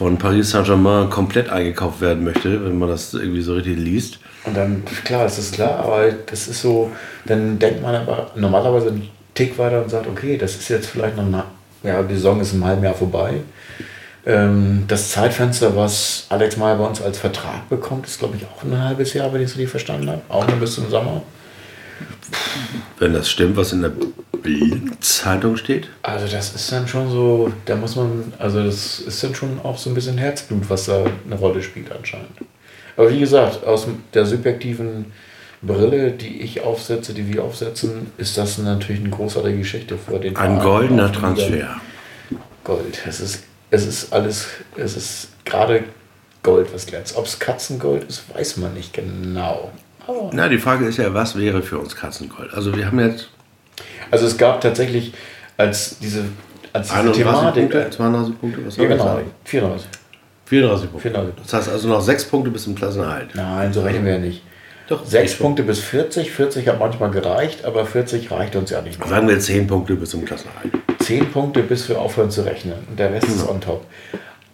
von 0.00 0.16
Paris 0.16 0.48
Saint-Germain 0.52 1.10
komplett 1.10 1.50
eingekauft 1.50 2.00
werden 2.00 2.24
möchte, 2.24 2.64
wenn 2.64 2.78
man 2.78 2.88
das 2.88 3.12
irgendwie 3.12 3.42
so 3.42 3.52
richtig 3.52 3.76
liest. 3.76 4.18
Und 4.44 4.56
dann, 4.56 4.82
klar, 5.04 5.24
das 5.24 5.38
ist 5.38 5.52
klar, 5.52 5.78
aber 5.78 6.10
das 6.10 6.48
ist 6.48 6.62
so, 6.62 6.90
dann 7.26 7.58
denkt 7.58 7.82
man 7.82 7.94
aber 7.94 8.30
normalerweise 8.34 8.88
einen 8.88 9.10
Tick 9.34 9.58
weiter 9.58 9.82
und 9.82 9.90
sagt, 9.90 10.06
okay, 10.06 10.38
das 10.38 10.56
ist 10.56 10.70
jetzt 10.70 10.86
vielleicht 10.86 11.18
noch 11.18 11.26
eine, 11.26 11.44
ja, 11.82 12.02
die 12.02 12.14
Saison 12.14 12.40
ist 12.40 12.54
im 12.54 12.64
halben 12.64 12.82
Jahr 12.82 12.94
vorbei. 12.94 13.42
Ähm, 14.24 14.84
das 14.88 15.10
Zeitfenster, 15.10 15.76
was 15.76 16.24
Alex 16.30 16.56
Meyer 16.56 16.76
bei 16.76 16.86
uns 16.86 17.02
als 17.02 17.18
Vertrag 17.18 17.68
bekommt, 17.68 18.06
ist, 18.06 18.20
glaube 18.20 18.38
ich, 18.38 18.46
auch 18.46 18.64
ein 18.64 18.82
halbes 18.82 19.12
Jahr, 19.12 19.30
wenn 19.34 19.42
ich 19.42 19.50
es 19.50 19.56
richtig 19.56 19.68
verstanden 19.68 20.08
habe. 20.08 20.22
Auch 20.30 20.48
nur 20.48 20.56
bis 20.56 20.76
zum 20.76 20.88
Sommer. 20.88 21.20
Wenn 22.98 23.12
das 23.12 23.30
stimmt, 23.30 23.56
was 23.56 23.72
in 23.72 23.82
der 23.82 23.92
Bild-Zeitung 24.42 25.56
steht. 25.56 25.88
Also 26.02 26.26
das 26.26 26.54
ist 26.54 26.70
dann 26.72 26.88
schon 26.88 27.10
so, 27.10 27.52
da 27.66 27.76
muss 27.76 27.96
man, 27.96 28.32
also 28.38 28.62
das 28.62 29.00
ist 29.00 29.22
dann 29.22 29.34
schon 29.34 29.60
auch 29.62 29.78
so 29.78 29.90
ein 29.90 29.94
bisschen 29.94 30.18
Herzblut, 30.18 30.68
was 30.68 30.86
da 30.86 31.04
eine 31.26 31.34
Rolle 31.36 31.62
spielt 31.62 31.92
anscheinend. 31.92 32.30
Aber 32.96 33.10
wie 33.10 33.20
gesagt, 33.20 33.64
aus 33.64 33.86
der 34.14 34.26
subjektiven 34.26 35.06
Brille, 35.62 36.12
die 36.12 36.40
ich 36.40 36.62
aufsetze, 36.62 37.12
die 37.12 37.32
wir 37.32 37.44
aufsetzen, 37.44 38.10
ist 38.16 38.38
das 38.38 38.58
natürlich 38.58 39.02
eine 39.02 39.10
großartige 39.10 39.58
Geschichte 39.58 39.98
für 39.98 40.18
den 40.18 40.36
Ein 40.36 40.56
Verein. 40.56 40.58
goldener 40.60 41.12
Transfer. 41.12 41.76
Gold. 42.64 43.02
Es 43.06 43.20
ist, 43.20 43.44
es 43.70 43.86
ist 43.86 44.12
alles, 44.12 44.46
es 44.76 44.96
ist 44.96 45.28
gerade 45.44 45.84
Gold, 46.42 46.72
was 46.72 46.86
glänzt. 46.86 47.16
Ob 47.16 47.26
es 47.26 47.38
Katzengold 47.38 48.04
ist, 48.04 48.22
weiß 48.34 48.56
man 48.56 48.72
nicht 48.74 48.92
genau. 48.94 49.70
Aber 50.10 50.30
Na, 50.32 50.48
die 50.48 50.58
Frage 50.58 50.86
ist 50.86 50.96
ja, 50.96 51.12
was 51.14 51.36
wäre 51.36 51.62
für 51.62 51.78
uns 51.78 51.96
Katzengold? 51.96 52.52
Also 52.54 52.76
wir 52.76 52.86
haben 52.86 53.00
jetzt 53.00 53.28
also 54.10 54.26
es 54.26 54.36
gab 54.36 54.60
tatsächlich, 54.60 55.12
als 55.56 55.98
diese, 55.98 56.24
als 56.72 56.88
diese 56.88 56.98
31 56.98 57.22
Thematik, 57.22 57.70
Punkte, 57.70 57.90
32 57.90 58.40
Punkte, 58.40 58.66
was 58.66 58.76
ja, 58.76 58.82
soll 58.82 58.88
genau, 58.88 59.04
sagen? 59.04 59.30
94. 59.44 59.88
34 60.46 60.90
Punkte. 60.90 61.08
34. 61.08 61.42
Das 61.42 61.52
heißt 61.52 61.68
also 61.68 61.88
noch 61.88 62.00
6 62.00 62.24
Punkte 62.26 62.50
bis 62.50 62.64
zum 62.64 62.74
Klassenerhalt. 62.74 63.34
Nein, 63.34 63.72
so 63.72 63.82
rechnen 63.82 64.04
wir 64.04 64.12
ja 64.12 64.18
nicht. 64.18 64.42
Doch, 64.88 65.06
Sechs 65.06 65.34
schon. 65.34 65.46
Punkte 65.46 65.62
bis 65.62 65.78
40. 65.78 66.32
40 66.32 66.66
hat 66.66 66.80
manchmal 66.80 67.12
gereicht, 67.12 67.64
aber 67.64 67.86
40 67.86 68.28
reicht 68.32 68.56
uns 68.56 68.70
ja 68.70 68.82
nicht 68.82 68.98
mehr. 68.98 69.08
Sagen 69.08 69.28
wir 69.28 69.38
10 69.38 69.68
Punkte 69.68 69.94
bis 69.94 70.10
zum 70.10 70.24
Klassenerhalt. 70.24 70.72
10 70.98 71.30
Punkte, 71.30 71.62
bis 71.62 71.88
wir 71.88 72.00
aufhören 72.00 72.30
zu 72.30 72.42
rechnen. 72.42 72.74
Und 72.88 72.98
der 72.98 73.12
Rest 73.12 73.28
ist 73.28 73.48
on 73.48 73.60
top. 73.60 73.86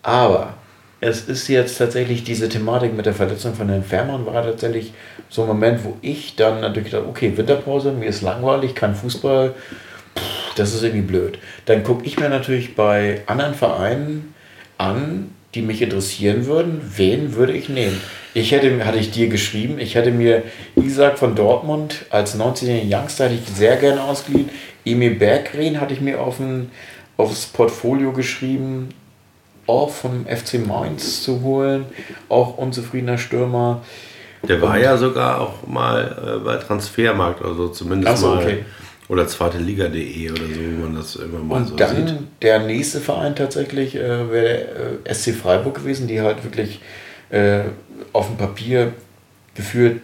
Aber 0.03 0.53
es 1.01 1.29
ist 1.29 1.49
jetzt 1.49 1.77
tatsächlich 1.77 2.25
diese 2.25 2.49
Thematik 2.49 2.95
mit 2.95 3.07
der 3.07 3.15
Verletzung 3.15 3.55
von 3.55 3.69
Herrn 3.69 3.85
Fährmann 3.85 4.25
war 4.27 4.43
tatsächlich 4.43 4.93
so 5.29 5.43
ein 5.43 5.49
Moment, 5.49 5.85
wo 5.85 5.97
ich 6.01 6.37
dann 6.37 6.61
natürlich 6.61 6.91
gedacht 6.91 7.09
okay, 7.09 7.37
Winterpause, 7.37 7.93
mir 7.93 8.09
ist 8.09 8.23
langweilig, 8.23 8.75
kein 8.75 8.95
Fußball, 8.95 9.55
pff, 10.17 10.55
das 10.55 10.75
ist 10.75 10.83
irgendwie 10.83 11.07
blöd. 11.07 11.39
Dann 11.67 11.83
gucke 11.83 12.07
ich 12.07 12.19
mir 12.19 12.31
natürlich 12.31 12.75
bei 12.75 13.23
anderen 13.27 13.55
Vereinen 13.55 14.35
an, 14.79 15.31
die 15.55 15.63
mich 15.63 15.83
interessieren 15.83 16.47
würden, 16.47 16.81
wen 16.97 17.35
würde 17.35 17.53
ich 17.53 17.69
nehmen? 17.69 18.01
Ich 18.35 18.53
hätte, 18.53 18.85
hatte 18.85 18.99
ich 18.99 19.11
dir 19.11 19.29
geschrieben, 19.29 19.79
ich 19.79 19.95
hätte 19.95 20.11
mir 20.11 20.43
Isaac 20.77 21.19
von 21.19 21.35
Dortmund 21.35 22.05
als 22.11 22.39
19-jährigen 22.39 22.93
Youngster 22.93 23.25
hätte 23.25 23.37
ich 23.37 23.49
sehr 23.49 23.77
gerne 23.77 24.03
ausgeliehen. 24.03 24.51
Emil 24.85 25.15
Berggren 25.15 25.81
hatte 25.81 25.95
ich 25.95 26.03
mir 26.03 26.21
auf 26.21 26.39
ein, 26.41 26.71
aufs 27.17 27.47
Portfolio 27.47 28.13
geschrieben, 28.13 28.91
auch 29.67 29.91
vom 29.91 30.27
FC 30.27 30.65
Mainz 30.67 31.23
zu 31.23 31.43
holen, 31.43 31.87
auch 32.29 32.57
unzufriedener 32.59 33.19
Stürmer. 33.19 33.83
Der 34.49 34.63
war 34.63 34.79
ja 34.79 34.97
sogar 34.97 35.41
auch 35.41 35.67
mal 35.67 36.39
äh, 36.41 36.45
bei 36.45 36.57
Transfermarkt, 36.57 37.45
also 37.45 37.69
zumindest 37.69 38.13
Ach 38.13 38.17
so, 38.17 38.27
mal. 38.29 38.43
okay. 38.45 38.65
Oder 39.09 39.29
zweite 39.29 39.59
Liga.de 39.59 40.31
oder 40.31 40.41
so, 40.43 40.61
wie 40.61 40.83
man 40.83 40.97
das 40.97 41.15
immer 41.17 41.39
mal 41.39 41.59
Und 41.59 41.69
so 41.69 41.77
dann 41.77 42.09
sieht. 42.09 42.17
der 42.43 42.59
nächste 42.61 43.01
Verein 43.01 43.37
tatsächlich 43.37 43.95
äh, 43.95 44.31
wäre 44.31 44.67
der 45.05 45.11
äh, 45.11 45.15
SC 45.15 45.33
Freiburg 45.35 45.75
gewesen, 45.77 46.09
die 46.09 46.21
halt 46.21 46.43
wirklich 46.43 46.81
äh, 47.31 47.61
auf 48.13 48.27
dem 48.27 48.37
Papier 48.37 48.93
geführt 49.55 50.01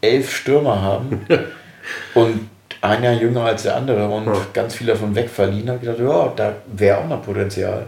elf 0.00 0.34
Stürmer 0.34 0.80
haben 0.82 1.26
und 2.14 2.48
einer 2.80 3.12
jünger 3.12 3.44
als 3.44 3.64
der 3.64 3.76
andere 3.76 4.08
und 4.08 4.28
ganz 4.54 4.74
viele 4.74 4.92
davon 4.92 5.14
wegverliehen. 5.14 5.68
Habe 5.68 5.78
ich 5.82 5.84
gedacht, 5.90 6.00
ja, 6.00 6.32
da 6.36 6.54
wäre 6.74 6.98
auch 6.98 7.08
noch 7.08 7.22
Potenzial. 7.22 7.86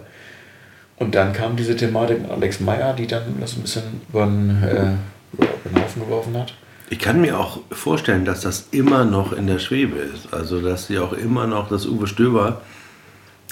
Und 0.99 1.15
dann 1.15 1.33
kam 1.33 1.57
diese 1.57 1.77
Thematik 1.77 2.23
mit 2.23 2.31
Alex 2.31 2.61
Meyer, 2.61 2.93
die 2.93 3.07
dann 3.07 3.23
das 3.41 3.57
ein 3.57 3.63
bisschen 3.63 3.83
über 4.09 4.27
den, 4.27 4.63
äh, 4.63 4.93
über 5.33 5.47
den 5.65 5.83
Haufen 5.83 6.03
geworfen 6.03 6.37
hat. 6.37 6.55
Ich 6.91 6.99
kann 6.99 7.21
mir 7.21 7.39
auch 7.39 7.61
vorstellen, 7.71 8.25
dass 8.25 8.41
das 8.41 8.69
immer 8.71 9.05
noch 9.05 9.33
in 9.33 9.47
der 9.47 9.59
Schwebe 9.59 9.99
ist. 9.99 10.33
Also, 10.33 10.61
dass 10.61 10.87
sie 10.87 10.99
auch 10.99 11.13
immer 11.13 11.47
noch, 11.47 11.69
dass 11.69 11.87
Uwe 11.87 12.07
Stöber 12.07 12.63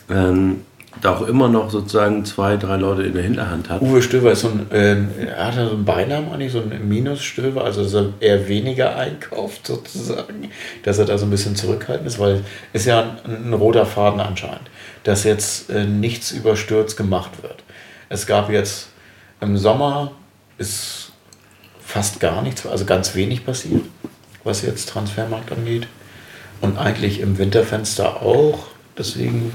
ähm, 0.09 0.62
da 1.03 1.16
auch 1.16 1.26
immer 1.26 1.49
noch 1.49 1.70
sozusagen 1.70 2.24
zwei, 2.24 2.57
drei 2.57 2.76
Leute 2.76 3.03
in 3.03 3.12
der 3.12 3.22
Hinterhand 3.22 3.68
hat. 3.68 3.82
Uwe 3.82 4.01
Stöber 4.01 4.32
ist 4.32 4.40
so 4.40 4.49
ein, 4.49 4.70
äh, 4.70 4.97
er 5.26 5.49
hat 5.49 5.57
ja 5.57 5.66
so 5.66 5.74
einen 5.74 5.84
Beinamen 5.84 6.32
eigentlich, 6.32 6.53
so 6.53 6.61
ein 6.61 6.88
Minusstöber, 6.88 7.64
also 7.64 7.82
dass 7.82 7.94
er 7.94 8.12
eher 8.20 8.49
weniger 8.49 8.97
einkauft 8.97 9.66
sozusagen, 9.66 10.51
dass 10.84 10.99
er 10.99 11.05
da 11.05 11.18
so 11.18 11.26
ein 11.26 11.30
bisschen 11.30 11.57
zurückhaltend 11.57 12.07
ist, 12.07 12.18
weil 12.18 12.42
ist 12.72 12.86
ja 12.86 13.16
ein, 13.24 13.49
ein 13.49 13.53
roter 13.53 13.84
Faden 13.84 14.20
anscheinend, 14.20 14.70
dass 15.07 15.22
jetzt 15.22 15.70
äh, 15.70 15.84
nichts 15.84 16.32
überstürzt 16.32 16.96
gemacht 16.96 17.40
wird. 17.40 17.62
Es 18.09 18.26
gab 18.26 18.50
jetzt 18.50 18.88
im 19.40 19.57
Sommer 19.57 20.11
ist 20.59 21.12
fast 21.80 22.18
gar 22.18 22.42
nichts, 22.42 22.66
also 22.66 22.84
ganz 22.84 23.14
wenig 23.14 23.46
passiert, 23.46 23.82
was 24.42 24.62
jetzt 24.62 24.88
Transfermarkt 24.88 25.52
angeht. 25.52 25.86
Und 26.61 26.76
eigentlich 26.76 27.20
im 27.20 27.38
Winterfenster 27.38 28.20
auch. 28.22 28.66
Deswegen, 28.98 29.52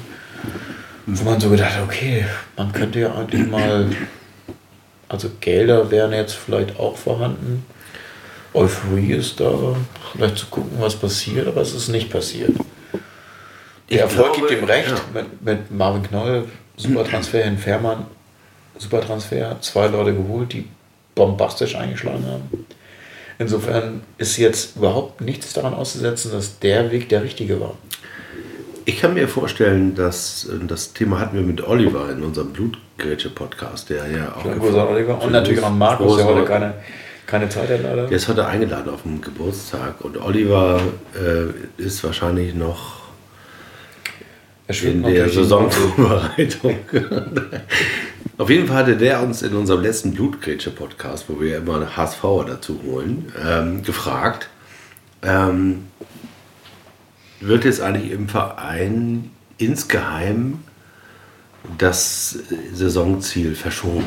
wo 1.05 1.25
man 1.25 1.41
so 1.41 1.49
gedacht 1.49 1.79
okay, 1.83 2.25
man 2.55 2.71
könnte 2.71 3.01
ja 3.01 3.13
eigentlich 3.13 3.45
mal, 3.45 3.89
also 5.09 5.29
Gelder 5.41 5.91
wären 5.91 6.13
jetzt 6.13 6.35
vielleicht 6.35 6.79
auch 6.79 6.95
vorhanden. 6.95 7.65
Euphorie 8.53 9.13
ist 9.13 9.41
da, 9.41 9.75
vielleicht 10.13 10.37
zu 10.37 10.45
gucken, 10.45 10.77
was 10.79 10.95
passiert, 10.95 11.47
aber 11.47 11.59
es 11.59 11.73
ist 11.73 11.89
nicht 11.89 12.09
passiert. 12.09 12.51
Der 13.91 14.03
Erfolg 14.03 14.33
glaube, 14.33 14.47
gibt 14.47 14.61
ihm 14.61 14.67
recht 14.67 14.89
ja. 14.89 14.95
mit, 15.13 15.41
mit 15.41 15.71
Marvin 15.71 16.03
Knoll, 16.03 16.45
super 16.77 17.03
Transfer 17.03 17.43
in 17.43 17.57
Fährmann, 17.57 18.05
super 18.77 19.01
Transfer, 19.01 19.57
zwei 19.61 19.87
Leute 19.87 20.13
geholt, 20.13 20.53
die 20.53 20.67
bombastisch 21.13 21.75
eingeschlagen 21.75 22.25
haben. 22.25 22.65
Insofern 23.37 24.01
ist 24.17 24.37
jetzt 24.37 24.77
überhaupt 24.77 25.19
nichts 25.19 25.53
daran 25.53 25.73
auszusetzen, 25.73 26.31
dass 26.31 26.59
der 26.59 26.91
Weg 26.91 27.09
der 27.09 27.23
richtige 27.23 27.59
war. 27.59 27.75
Ich 28.85 28.99
kann 28.99 29.13
mir 29.13 29.27
vorstellen, 29.27 29.93
dass 29.93 30.45
äh, 30.45 30.65
das 30.65 30.93
Thema 30.93 31.19
hatten 31.19 31.35
wir 31.35 31.43
mit 31.43 31.61
Oliver 31.67 32.09
in 32.11 32.23
unserem 32.23 32.51
Blutgrätsche-Podcast, 32.53 33.89
der 33.89 34.07
ja 34.07 34.35
auch. 34.35 34.45
Oliver. 34.45 35.21
Und 35.21 35.31
natürlich 35.31 35.63
auch 35.63 35.69
Markus, 35.69 36.17
der 36.17 36.25
heute 36.25 36.45
keine, 36.45 36.73
keine 37.27 37.49
Zeit 37.49 37.69
hat 37.69 37.83
leider. 37.83 38.07
Der 38.07 38.17
ist 38.17 38.27
heute 38.27 38.45
eingeladen 38.47 38.91
auf 38.91 39.03
dem 39.03 39.21
Geburtstag 39.21 40.01
und 40.01 40.17
Oliver 40.17 40.81
äh, 41.15 41.81
ist 41.81 42.03
wahrscheinlich 42.03 42.55
noch 42.55 43.00
in 44.83 45.03
der 45.03 45.29
Saisonvorbereitung. 45.29 46.77
auf 48.37 48.49
jeden 48.49 48.67
Fall 48.67 48.77
hatte 48.77 48.97
der 48.97 49.21
uns 49.21 49.41
in 49.41 49.53
unserem 49.53 49.81
letzten 49.81 50.13
Blutgrätsche-Podcast, 50.13 51.25
wo 51.27 51.39
wir 51.41 51.57
immer 51.57 51.75
einen 51.75 51.95
HSVer 51.95 52.45
dazu 52.47 52.79
holen, 52.85 53.31
ähm, 53.45 53.83
gefragt, 53.83 54.49
ähm, 55.23 55.85
wird 57.39 57.65
jetzt 57.65 57.81
eigentlich 57.81 58.11
im 58.11 58.29
Verein 58.29 59.31
insgeheim 59.57 60.59
das 61.77 62.37
Saisonziel 62.73 63.55
verschoben? 63.55 64.05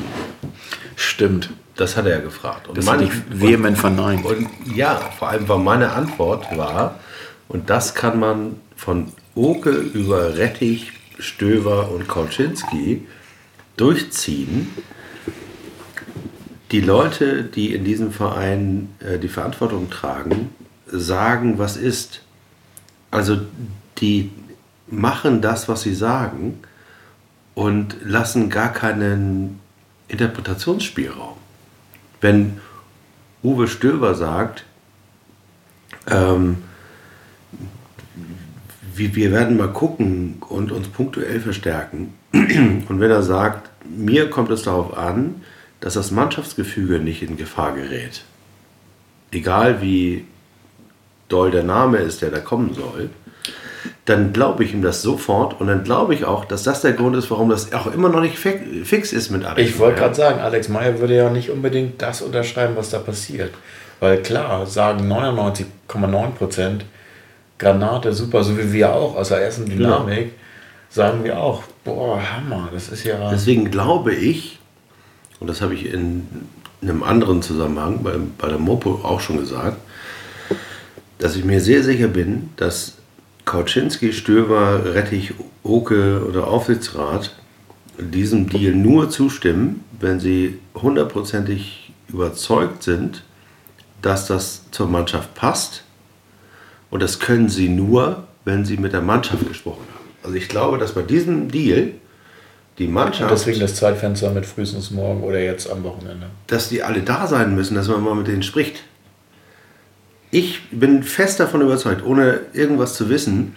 Stimmt. 0.97 1.51
Das 1.77 1.97
hat 1.97 2.07
er 2.07 2.21
gefragt. 2.21 2.69
Und 2.69 2.79
Das 2.79 2.85
meine- 2.85 3.05
ich 3.05 3.11
vehement 3.31 3.77
verneint. 3.77 4.25
und 4.25 4.49
ja, 4.75 4.95
vor 5.19 5.29
allem 5.29 5.49
war 5.49 5.59
meine 5.59 5.91
Antwort 5.93 6.57
war, 6.57 7.01
und 7.49 7.69
das 7.69 7.95
kann 7.95 8.19
man 8.19 8.57
von 8.77 9.09
Oke 9.35 9.71
über 9.71 10.37
Rettich, 10.37 10.93
Stöver 11.19 11.91
und 11.91 12.07
Kolczynski 12.07 13.07
durchziehen. 13.77 14.71
Die 16.71 16.81
Leute, 16.81 17.43
die 17.43 17.75
in 17.75 17.85
diesem 17.85 18.13
Verein 18.13 18.95
äh, 19.01 19.19
die 19.19 19.29
Verantwortung 19.29 19.91
tragen, 19.91 20.51
sagen, 20.87 21.59
was 21.59 21.77
ist. 21.77 22.21
Also 23.11 23.41
die 23.99 24.31
machen 24.87 25.41
das, 25.41 25.69
was 25.69 25.83
sie 25.83 25.95
sagen 25.95 26.61
und 27.55 27.97
lassen 28.05 28.51
gar 28.51 28.73
keinen 28.73 29.59
Interpretationsspielraum. 30.09 31.37
Wenn 32.21 32.61
Uwe 33.43 33.67
Stöber 33.67 34.15
sagt, 34.15 34.65
ähm, 36.07 36.59
wir, 38.97 39.15
wir 39.15 39.33
werden 39.33 39.57
mal 39.57 39.69
gucken 39.73 40.37
und 40.49 40.73
uns 40.73 40.89
punktuell 40.89 41.41
verstärken. 41.41 42.15
Und 42.33 43.01
wenn 43.01 43.11
er 43.11 43.23
sagt, 43.23 43.71
mir 43.85 44.31
kommt 44.31 44.51
es 44.51 44.63
darauf 44.63 44.97
an, 44.97 45.43
dass 45.81 45.95
das 45.95 46.11
Mannschaftsgefüge 46.11 46.99
nicht 46.99 47.23
in 47.23 47.37
Gefahr 47.37 47.75
gerät. 47.75 48.23
Egal 49.33 49.81
wie 49.83 50.25
doll 51.29 51.51
der 51.51 51.63
Name 51.65 51.99
ist, 51.99 52.23
der 52.23 52.31
da 52.31 52.39
kommen 52.41 52.75
soll, 52.75 53.11
dann 54.07 54.33
glaube 54.33 54.65
ich 54.65 54.73
ihm 54.73 54.83
das 54.83 55.03
sofort 55.03 55.61
und 55.61 55.67
dann 55.67 55.85
glaube 55.85 56.15
ich 56.15 56.25
auch, 56.25 56.45
dass 56.45 56.63
das 56.63 56.81
der 56.83 56.93
Grund 56.93 57.17
ist, 57.17 57.31
warum 57.31 57.51
das 57.51 57.73
auch 57.73 57.87
immer 57.93 58.09
noch 58.09 58.21
nicht 58.21 58.39
fi- 58.39 58.83
fix 58.85 59.13
ist 59.13 59.31
mit 59.31 59.45
Alex. 59.45 59.69
Ich 59.71 59.79
wollte 59.79 59.99
gerade 60.01 60.15
sagen, 60.15 60.41
Alex 60.41 60.69
Meyer 60.69 60.99
würde 61.01 61.17
ja 61.17 61.31
nicht 61.31 61.51
unbedingt 61.51 62.01
das 62.01 62.23
unterschreiben, 62.23 62.77
was 62.77 62.91
da 62.91 62.99
passiert. 62.99 63.53
Weil 64.01 64.23
klar, 64.23 64.67
sagen 64.67 65.11
99,9 65.11 66.31
Prozent, 66.33 66.85
Granate 67.59 68.13
super, 68.13 68.43
so 68.45 68.57
wie 68.59 68.73
wir 68.73 68.93
auch 68.93 69.17
aus 69.17 69.29
der 69.29 69.43
ersten 69.43 69.67
Dynamik, 69.67 70.33
sagen 70.91 71.25
wir 71.25 71.39
auch, 71.39 71.63
boah, 71.85 72.21
Hammer, 72.21 72.69
das 72.73 72.89
ist 72.89 73.05
ja. 73.05 73.31
Deswegen 73.31 73.71
glaube 73.71 74.15
ich, 74.15 74.59
und 75.41 75.49
das 75.49 75.61
habe 75.61 75.75
ich 75.75 75.93
in 75.93 76.27
einem 76.83 77.03
anderen 77.03 77.43
Zusammenhang 77.43 78.03
bei, 78.03 78.15
bei 78.39 78.49
der 78.49 78.59
Mopo 78.59 79.01
auch 79.03 79.21
schon 79.21 79.39
gesagt, 79.39 79.79
dass 81.19 81.37
ich 81.37 81.45
mir 81.45 81.61
sehr 81.61 81.83
sicher 81.83 82.09
bin, 82.09 82.51
dass 82.57 82.99
Kauczynski, 83.45 84.13
Stöber, 84.13 84.95
Rettich, 84.95 85.35
Oke 85.63 86.25
oder 86.27 86.47
Aufsichtsrat 86.47 87.35
diesem 87.99 88.49
Deal 88.49 88.75
nur 88.75 89.11
zustimmen, 89.11 89.85
wenn 90.01 90.21
sie 90.21 90.59
hundertprozentig 90.75 91.93
überzeugt 92.09 92.83
sind, 92.83 93.23
dass 94.03 94.27
das 94.27 94.71
zur 94.71 94.89
Mannschaft 94.89 95.35
passt. 95.35 95.85
Und 96.95 97.03
das 97.03 97.19
können 97.19 97.49
sie 97.49 97.69
nur, 97.69 98.23
wenn 98.45 98.65
sie 98.65 98.77
mit 98.77 98.93
der 98.93 99.01
Mannschaft 99.01 99.49
gesprochen 99.49 99.85
haben. 99.93 100.09
Also 100.23 100.37
ich 100.37 100.49
glaube, 100.49 100.79
dass 100.79 100.93
bei 100.93 101.03
diesem 101.03 101.51
Deal 101.51 101.91
die 102.79 102.87
Mannschaft 102.87 103.33
Und 103.33 103.37
deswegen 103.37 103.59
das 103.59 103.75
Zeitfenster 103.75 104.31
mit 104.31 104.47
frühestens 104.47 104.93
morgen 104.93 105.25
oder 105.25 105.41
jetzt 105.41 105.69
am 105.69 105.83
Wochenende. 105.83 106.29
dass 106.47 106.69
die 106.69 106.85
alle 106.85 107.01
da 107.01 107.27
sein 107.27 107.57
müssen, 107.57 107.75
dass 107.75 107.89
man 107.89 108.01
mal 108.01 108.15
mit 108.15 108.29
denen 108.29 108.45
spricht. 108.45 108.85
Ich 110.31 110.71
bin 110.71 111.03
fest 111.03 111.41
davon 111.41 111.63
überzeugt, 111.63 112.07
ohne 112.07 112.43
irgendwas 112.53 112.95
zu 112.95 113.09
wissen, 113.09 113.57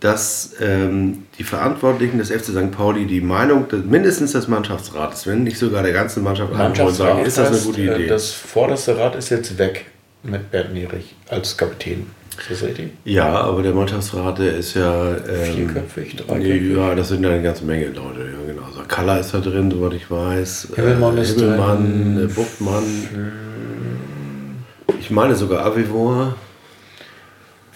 dass 0.00 0.52
ähm, 0.60 1.24
die 1.38 1.44
Verantwortlichen 1.44 2.18
des 2.18 2.30
FC 2.30 2.48
St. 2.48 2.72
Pauli 2.72 3.06
die 3.06 3.22
Meinung 3.22 3.68
des, 3.68 3.86
mindestens 3.86 4.32
des 4.32 4.48
Mannschaftsrates, 4.48 5.26
wenn 5.26 5.44
nicht 5.44 5.56
sogar 5.56 5.82
der 5.82 5.94
ganzen 5.94 6.22
Mannschaft 6.22 6.52
einholen, 6.52 6.94
sagen, 6.94 7.24
ist 7.24 7.38
das 7.38 7.48
eine 7.48 7.58
gute 7.60 7.80
äh, 7.80 7.94
Idee. 7.94 8.06
Das 8.06 8.32
vorderste 8.32 8.98
Rad 8.98 9.16
ist 9.16 9.30
jetzt 9.30 9.56
weg 9.56 9.86
mit 10.22 10.50
Bernd 10.50 10.74
Nierich 10.74 11.14
als 11.30 11.56
Kapitän. 11.56 12.06
Ist 12.38 12.50
das 12.50 12.62
richtig? 12.68 12.90
ja, 13.04 13.28
aber 13.28 13.62
der 13.62 13.72
Mannschaftsrat, 13.72 14.38
der 14.38 14.56
ist 14.56 14.74
ja... 14.74 15.12
Ähm, 15.16 15.54
Vierköpfig, 15.54 16.16
dreiköpfig? 16.16 16.76
Ja, 16.76 16.94
das 16.94 17.08
sind 17.08 17.22
ja 17.22 17.30
eine 17.30 17.42
ganze 17.42 17.64
Menge 17.64 17.86
Leute. 17.86 18.20
Ja, 18.20 18.46
genau. 18.46 18.66
Also 18.66 18.80
Kalla 18.88 19.16
ist 19.18 19.32
da 19.32 19.38
drin, 19.38 19.70
soweit 19.70 19.94
ich 19.94 20.10
weiß. 20.10 20.68
Himmelmann 20.74 21.18
äh, 21.18 21.22
ist 21.22 21.38
Himmelmann, 21.38 22.16
drin. 22.16 22.30
äh, 22.30 22.32
Buchtmann. 22.32 23.32
Ich 25.00 25.10
meine 25.10 25.34
sogar 25.34 25.64
Avivor. 25.64 26.34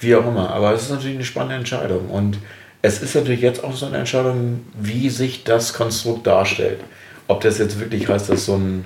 Wie 0.00 0.14
auch 0.14 0.26
immer. 0.26 0.50
Aber 0.50 0.74
es 0.74 0.82
ist 0.82 0.90
natürlich 0.90 1.16
eine 1.16 1.24
spannende 1.24 1.56
Entscheidung. 1.56 2.08
Und 2.10 2.38
es 2.82 3.02
ist 3.02 3.14
natürlich 3.14 3.40
jetzt 3.40 3.62
auch 3.64 3.74
so 3.74 3.86
eine 3.86 3.98
Entscheidung, 3.98 4.60
wie 4.78 5.10
sich 5.10 5.44
das 5.44 5.72
Konstrukt 5.72 6.26
darstellt. 6.26 6.80
Ob 7.26 7.40
das 7.42 7.58
jetzt 7.58 7.78
wirklich 7.80 8.08
heißt, 8.08 8.30
dass 8.30 8.46
so 8.46 8.54
ein 8.54 8.84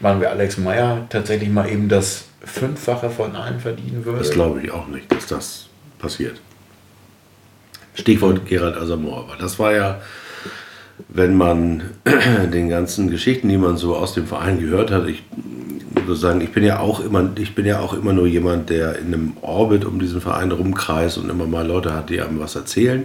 Mann 0.00 0.20
wie 0.20 0.26
Alex 0.26 0.56
Meyer 0.56 1.06
tatsächlich 1.10 1.50
mal 1.50 1.68
eben 1.68 1.88
das 1.88 2.24
Fünffache 2.40 3.10
von 3.10 3.36
allen 3.36 3.60
verdienen 3.60 4.04
würde. 4.04 4.18
Das 4.18 4.30
glaube 4.30 4.62
ich 4.62 4.70
auch 4.70 4.88
nicht, 4.88 5.10
dass 5.12 5.26
das 5.26 5.68
passiert. 5.98 6.40
Stichwort 7.94 8.46
Gerald 8.46 8.76
Asamoah. 8.76 9.20
Aber 9.20 9.36
das 9.36 9.58
war 9.58 9.74
ja, 9.74 10.00
wenn 11.08 11.36
man 11.36 11.82
den 12.52 12.68
ganzen 12.68 13.10
Geschichten, 13.10 13.48
die 13.48 13.58
man 13.58 13.76
so 13.76 13.96
aus 13.96 14.14
dem 14.14 14.26
Verein 14.26 14.60
gehört 14.60 14.90
hat, 14.90 15.06
ich 15.06 15.22
muss 16.06 16.20
sagen, 16.20 16.40
ich 16.40 16.52
bin 16.52 16.64
ja 16.64 16.80
auch 16.80 17.00
immer, 17.00 17.30
ich 17.36 17.54
bin 17.54 17.66
ja 17.66 17.80
auch 17.80 17.92
immer 17.92 18.12
nur 18.12 18.26
jemand, 18.26 18.70
der 18.70 18.98
in 18.98 19.06
einem 19.08 19.36
Orbit 19.42 19.84
um 19.84 19.98
diesen 19.98 20.20
Verein 20.20 20.50
rumkreist 20.50 21.18
und 21.18 21.30
immer 21.30 21.46
mal 21.46 21.66
Leute 21.66 21.94
hat, 21.94 22.10
die 22.10 22.20
einem 22.20 22.40
was 22.40 22.56
erzählen. 22.56 23.04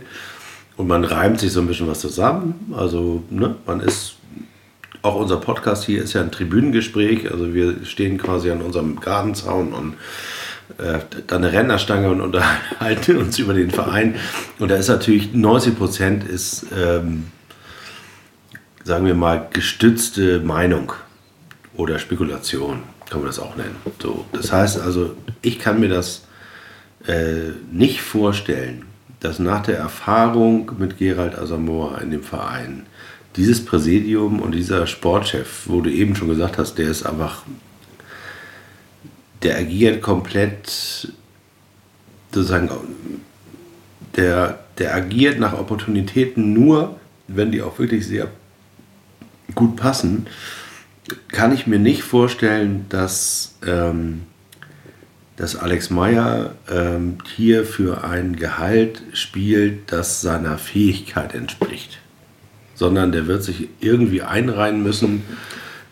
Und 0.78 0.88
man 0.88 1.04
reimt 1.04 1.40
sich 1.40 1.52
so 1.52 1.62
ein 1.62 1.68
bisschen 1.68 1.88
was 1.88 2.00
zusammen. 2.00 2.74
Also, 2.76 3.24
ne, 3.30 3.56
man 3.66 3.80
ist 3.80 4.18
auch 5.06 5.16
unser 5.16 5.38
Podcast 5.38 5.86
hier 5.86 6.04
ist 6.04 6.14
ja 6.14 6.22
ein 6.22 6.32
Tribünengespräch. 6.32 7.32
Also 7.32 7.54
wir 7.54 7.86
stehen 7.86 8.18
quasi 8.18 8.50
an 8.50 8.62
unserem 8.62 9.00
Gartenzaun 9.00 9.74
und 9.74 9.94
äh, 10.80 11.00
dann 11.28 11.44
eine 11.44 11.54
Rennerstange 11.54 12.10
und 12.10 12.22
unterhalten 12.22 13.18
uns 13.20 13.38
über 13.38 13.54
den 13.54 13.72
Verein. 13.72 14.16
Und 14.60 14.70
da 14.70 14.76
ist 14.76 14.88
natürlich 14.88 15.34
90 15.34 15.78
Prozent 15.78 16.24
ist, 16.24 16.66
ähm, 16.76 17.28
sagen 18.84 19.06
wir 19.06 19.16
mal, 19.16 19.48
gestützte 19.54 20.40
Meinung 20.40 20.92
oder 21.76 22.00
Spekulation, 22.00 22.84
kann 23.10 23.20
man 23.20 23.28
das 23.28 23.40
auch 23.40 23.56
nennen. 23.56 23.76
So, 24.02 24.26
das 24.34 24.52
heißt 24.52 24.82
also, 24.82 25.16
ich 25.42 25.60
kann 25.60 25.80
mir 25.80 25.90
das 25.90 26.24
äh, 27.06 27.52
nicht 27.72 28.02
vorstellen, 28.02 28.86
dass 29.20 29.40
nach 29.40 29.64
der 29.64 29.78
Erfahrung 29.78 30.72
mit 30.78 30.98
Gerald 30.98 31.38
Asamoah 31.38 32.02
in 32.02 32.12
dem 32.12 32.24
Verein 32.24 32.86
dieses 33.36 33.64
Präsidium 33.64 34.40
und 34.40 34.54
dieser 34.54 34.88
Sportchef, 34.88 35.64
wo 35.66 35.82
du 35.82 35.92
eben 35.92 36.16
schon 36.16 36.30
gesagt 36.30 36.58
hast, 36.58 36.78
der 36.78 36.90
ist 36.90 37.06
einfach, 37.06 37.44
der 39.44 39.58
agiert 39.58 40.02
komplett, 40.02 41.12
sozusagen, 42.32 42.70
der, 44.16 44.60
der 44.78 44.96
agiert 44.96 45.40
nach 45.40 45.54
Opportunitäten 45.54 46.54
nur, 46.54 47.00
wenn 47.28 47.52
die 47.52 47.62
auch 47.62 47.78
wirklich 47.80 48.08
sehr 48.08 48.30
gut 49.54 49.76
passen. 49.76 50.28
kann 51.28 51.54
ich 51.54 51.68
mir 51.68 51.80
nicht 51.80 52.04
vorstellen, 52.04 52.86
dass, 52.90 53.56
ähm, 53.66 54.22
dass 55.36 55.56
Alex 55.56 55.90
Meyer 55.90 56.56
ähm, 56.70 57.18
hier 57.36 57.66
für 57.66 58.04
ein 58.04 58.38
Gehalt 58.38 59.04
spielt, 59.14 59.92
das 59.92 60.22
seiner 60.22 60.58
Fähigkeit 60.58 61.36
entspricht. 61.36 62.00
Sondern 62.76 63.12
der 63.12 63.28
wird 63.28 63.44
sich 63.44 63.70
irgendwie 63.80 64.22
einreihen 64.22 64.84
müssen. 64.84 65.24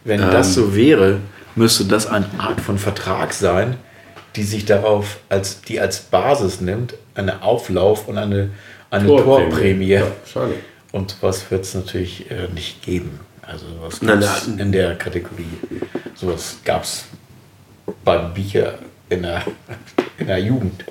Wenn 0.04 0.22
Ähm. 0.22 0.32
das 0.32 0.54
so 0.54 0.76
wäre, 0.76 1.20
müsste 1.56 1.86
das 1.86 2.08
eine 2.08 2.28
Art 2.38 2.62
von 2.62 2.78
Vertrag 2.78 3.34
sein, 3.34 3.78
die 4.36 4.44
sich 4.44 4.66
darauf 4.66 5.18
als 5.30 5.62
die 5.62 5.80
als 5.80 6.00
Basis 6.02 6.62
nimmt, 6.62 6.96
eine 7.16 7.42
Auflauf 7.44 8.08
und 8.08 8.18
eine, 8.18 8.50
eine 8.90 9.08
Torprämie. 9.08 9.88
Ja, 9.88 10.08
wahrscheinlich. 10.24 10.60
Und 10.92 11.16
was 11.22 11.50
wird 11.50 11.64
es 11.64 11.74
natürlich 11.74 12.30
äh, 12.30 12.48
nicht 12.54 12.84
geben. 12.84 13.20
Also 13.42 13.66
was 13.82 14.02
nein. 14.02 14.24
in 14.58 14.72
der 14.72 14.96
Kategorie. 14.96 15.46
Sowas 16.16 16.58
gab 16.64 16.84
es 16.84 17.06
beim 18.04 18.34
Bier 18.34 18.78
in 19.10 19.24
der, 19.24 19.44
in 20.18 20.28
der 20.28 20.40
Jugend. 20.40 20.84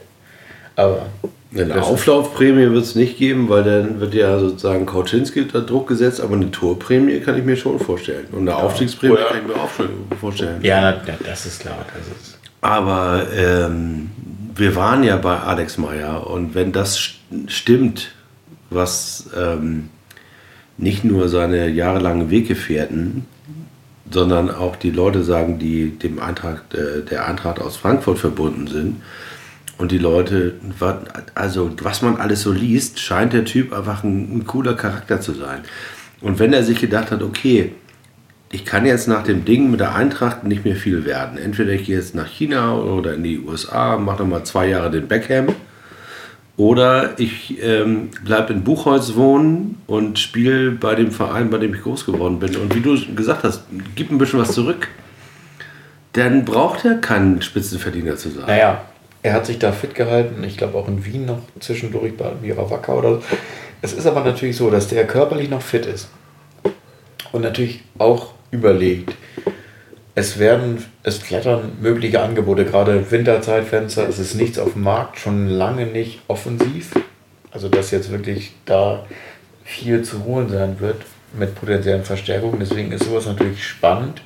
Aber 0.76 1.07
Eine 1.55 1.82
Auflaufprämie 1.82 2.70
wird 2.72 2.82
es 2.84 2.94
nicht 2.94 3.18
geben, 3.18 3.48
weil 3.48 3.62
dann 3.64 4.00
wird 4.00 4.14
ja 4.14 4.38
sozusagen 4.38 4.86
Kautschinski 4.86 5.42
unter 5.42 5.61
Druck 5.61 5.86
gesetzt, 5.88 6.20
aber 6.20 6.34
eine 6.36 6.50
Torprämie 6.50 7.20
kann 7.20 7.36
ich 7.38 7.44
mir 7.44 7.57
schon 7.57 7.78
vorstellen. 7.78 8.26
Und 8.32 8.48
eine 8.48 8.57
Aufstiegsprämie 8.57 9.12
Oder- 9.14 9.24
kann 9.24 9.36
ich 9.42 9.46
mir 9.46 9.55
auch 9.62 9.70
schon 9.70 9.88
vorstellen. 10.18 10.61
ja, 10.62 10.92
das 11.26 11.44
ist 11.46 11.61
klar. 11.61 11.84
Das 11.94 12.07
ist, 12.07 12.38
Aber 12.62 13.26
ähm, 13.36 14.11
wir 14.55 14.74
waren 14.76 15.05
ja 15.05 15.16
bei 15.16 15.36
Alex 15.38 15.76
Meyer 15.78 16.26
und 16.26 16.55
wenn 16.55 16.72
das 16.72 16.96
st- 16.98 17.14
stimmt, 17.48 18.12
was 18.70 19.28
ähm, 19.38 19.90
nicht 20.78 21.05
nur 21.05 21.28
seine 21.28 21.68
jahrelangen 21.68 22.30
Weggefährten, 22.30 23.26
sondern 24.11 24.50
auch 24.50 24.76
die 24.76 24.90
Leute 24.90 25.22
sagen, 25.22 25.59
die 25.59 25.90
dem 25.98 26.18
Eintrag, 26.18 26.64
äh, 26.74 27.03
der 27.09 27.26
Eintracht 27.26 27.61
aus 27.61 27.76
Frankfurt 27.76 28.18
verbunden 28.18 28.66
sind, 28.68 28.96
und 29.78 29.90
die 29.90 29.98
Leute, 29.98 30.54
also 31.34 31.70
was 31.82 32.02
man 32.02 32.16
alles 32.16 32.42
so 32.42 32.52
liest, 32.52 33.00
scheint 33.00 33.32
der 33.32 33.44
Typ 33.44 33.72
einfach 33.72 34.04
ein, 34.04 34.38
ein 34.38 34.46
cooler 34.46 34.74
Charakter 34.74 35.20
zu 35.20 35.32
sein. 35.32 35.60
Und 36.20 36.38
wenn 36.38 36.52
er 36.52 36.62
sich 36.62 36.80
gedacht 36.80 37.10
hat, 37.10 37.22
okay, 37.22 37.72
ich 38.52 38.64
kann 38.64 38.84
jetzt 38.84 39.08
nach 39.08 39.24
dem 39.24 39.44
Ding 39.44 39.70
mit 39.70 39.80
der 39.80 39.94
Eintracht 39.94 40.44
nicht 40.44 40.64
mehr 40.64 40.76
viel 40.76 41.06
werden. 41.06 41.38
Entweder 41.38 41.72
ich 41.72 41.86
gehe 41.86 41.96
jetzt 41.96 42.14
nach 42.14 42.26
China 42.26 42.74
oder 42.76 43.14
in 43.14 43.24
die 43.24 43.40
USA, 43.40 43.96
mache 43.96 44.22
nochmal 44.22 44.44
zwei 44.44 44.68
Jahre 44.68 44.90
den 44.90 45.08
Beckham. 45.08 45.48
Oder 46.58 47.18
ich 47.18 47.62
ähm, 47.62 48.10
bleibe 48.24 48.52
in 48.52 48.62
Buchholz 48.62 49.14
wohnen 49.14 49.78
und 49.86 50.18
spiele 50.18 50.70
bei 50.70 50.94
dem 50.94 51.10
Verein, 51.10 51.48
bei 51.48 51.56
dem 51.56 51.74
ich 51.74 51.80
groß 51.80 52.04
geworden 52.04 52.38
bin. 52.38 52.54
Und 52.56 52.74
wie 52.74 52.80
du 52.80 52.94
gesagt 53.14 53.42
hast, 53.42 53.64
gib 53.94 54.10
ein 54.10 54.18
bisschen 54.18 54.38
was 54.38 54.52
zurück. 54.52 54.88
Dann 56.12 56.44
braucht 56.44 56.84
er 56.84 56.96
kein 56.96 57.40
Spitzenverdiener 57.40 58.16
zu 58.16 58.28
sein. 58.28 58.44
naja, 58.46 58.84
er 59.22 59.34
hat 59.34 59.46
sich 59.46 59.58
da 59.58 59.72
fit 59.72 59.94
gehalten. 59.94 60.42
Ich 60.44 60.56
glaube 60.56 60.76
auch 60.76 60.88
in 60.88 61.04
Wien 61.04 61.26
noch 61.26 61.40
zwischendurch 61.60 62.16
bei 62.16 62.32
Mira 62.40 62.68
Wacker 62.70 62.98
oder 62.98 63.14
so. 63.14 63.22
Es 63.80 63.92
ist 63.92 64.06
aber 64.06 64.24
natürlich 64.24 64.56
so, 64.56 64.70
dass 64.70 64.88
der 64.88 65.06
körperlich 65.06 65.48
noch 65.48 65.62
fit 65.62 65.86
ist. 65.86 66.08
Und 67.32 67.42
natürlich 67.42 67.82
auch 67.98 68.34
überlegt. 68.50 69.14
Es 70.14 70.38
werden, 70.38 70.84
es 71.02 71.18
flattern 71.18 71.72
mögliche 71.80 72.20
Angebote, 72.20 72.66
gerade 72.66 73.10
Winterzeitfenster, 73.10 74.06
es 74.06 74.18
ist 74.18 74.34
nichts 74.34 74.58
auf 74.58 74.74
dem 74.74 74.82
Markt, 74.82 75.18
schon 75.18 75.48
lange 75.48 75.86
nicht 75.86 76.20
offensiv. 76.28 76.92
Also 77.50 77.68
dass 77.68 77.90
jetzt 77.90 78.10
wirklich 78.10 78.52
da 78.66 79.06
viel 79.64 80.02
zu 80.02 80.24
holen 80.24 80.48
sein 80.50 80.80
wird 80.80 81.02
mit 81.32 81.54
potenziellen 81.54 82.04
Verstärkungen. 82.04 82.58
Deswegen 82.60 82.92
ist 82.92 83.04
sowas 83.04 83.26
natürlich 83.26 83.64
spannend. 83.66 84.22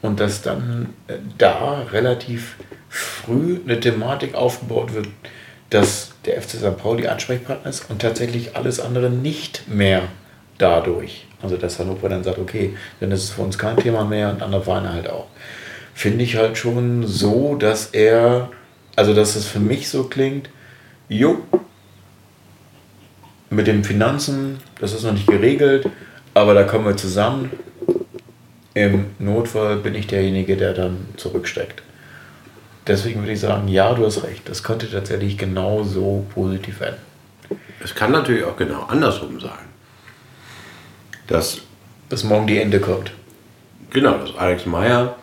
Und 0.00 0.20
dass 0.20 0.42
dann 0.42 0.94
äh, 1.08 1.14
da 1.38 1.82
relativ 1.92 2.56
früh 2.88 3.60
eine 3.64 3.80
Thematik 3.80 4.34
aufgebaut 4.34 4.94
wird, 4.94 5.08
dass 5.70 6.12
der 6.24 6.40
FC 6.40 6.50
St. 6.52 6.78
Pauli 6.78 7.06
Ansprechpartner 7.06 7.68
ist 7.68 7.90
und 7.90 8.00
tatsächlich 8.00 8.56
alles 8.56 8.80
andere 8.80 9.10
nicht 9.10 9.68
mehr 9.68 10.02
dadurch. 10.56 11.26
Also 11.42 11.56
dass 11.56 11.78
Hannover 11.78 12.08
dann 12.08 12.24
sagt, 12.24 12.38
okay, 12.38 12.76
dann 13.00 13.12
ist 13.12 13.24
es 13.24 13.30
für 13.30 13.42
uns 13.42 13.58
kein 13.58 13.76
Thema 13.76 14.04
mehr 14.04 14.30
und 14.30 14.42
andere 14.42 14.62
Vereine 14.62 14.92
halt 14.92 15.08
auch. 15.08 15.26
Finde 15.94 16.24
ich 16.24 16.36
halt 16.36 16.56
schon 16.56 17.06
so, 17.06 17.54
dass 17.56 17.86
er, 17.86 18.50
also 18.96 19.14
dass 19.14 19.36
es 19.36 19.46
für 19.46 19.60
mich 19.60 19.88
so 19.88 20.04
klingt, 20.04 20.48
jo, 21.08 21.38
mit 23.50 23.66
den 23.66 23.84
Finanzen, 23.84 24.58
das 24.80 24.92
ist 24.92 25.04
noch 25.04 25.12
nicht 25.12 25.26
geregelt, 25.26 25.88
aber 26.34 26.54
da 26.54 26.64
kommen 26.64 26.84
wir 26.84 26.96
zusammen. 26.96 27.50
Im 28.78 29.06
Notfall 29.18 29.78
bin 29.78 29.96
ich 29.96 30.06
derjenige, 30.06 30.56
der 30.56 30.72
dann 30.72 31.08
zurücksteckt. 31.16 31.82
Deswegen 32.86 33.18
würde 33.22 33.32
ich 33.32 33.40
sagen, 33.40 33.66
ja, 33.66 33.92
du 33.92 34.06
hast 34.06 34.22
recht. 34.22 34.48
Das 34.48 34.62
könnte 34.62 34.88
tatsächlich 34.88 35.36
genau 35.36 35.82
so 35.82 36.24
positiv 36.32 36.80
enden. 36.80 37.00
Es 37.82 37.96
kann 37.96 38.12
natürlich 38.12 38.44
auch 38.44 38.56
genau 38.56 38.84
andersrum 38.84 39.40
sein. 39.40 39.66
Dass, 41.26 41.62
Bis 42.08 42.22
morgen 42.22 42.46
die 42.46 42.58
Ende 42.58 42.78
kommt. 42.78 43.10
genau, 43.90 44.16
dass 44.18 44.36
Alex 44.36 44.64
Meyer 44.64 45.16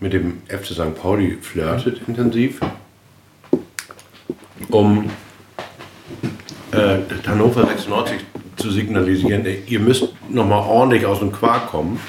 mit 0.00 0.12
dem 0.12 0.42
FC 0.48 0.72
St. 0.72 1.00
Pauli 1.00 1.38
flirtet 1.40 2.00
intensiv, 2.08 2.58
um 4.70 5.08
äh, 6.72 6.98
Hannover 7.28 7.64
96 7.64 8.18
zu 8.56 8.72
signalisieren, 8.72 9.46
ihr 9.68 9.78
müsst 9.80 10.08
nochmal 10.28 10.64
ordentlich 10.68 11.06
aus 11.06 11.20
dem 11.20 11.30
Quark 11.30 11.68
kommen, 11.68 12.00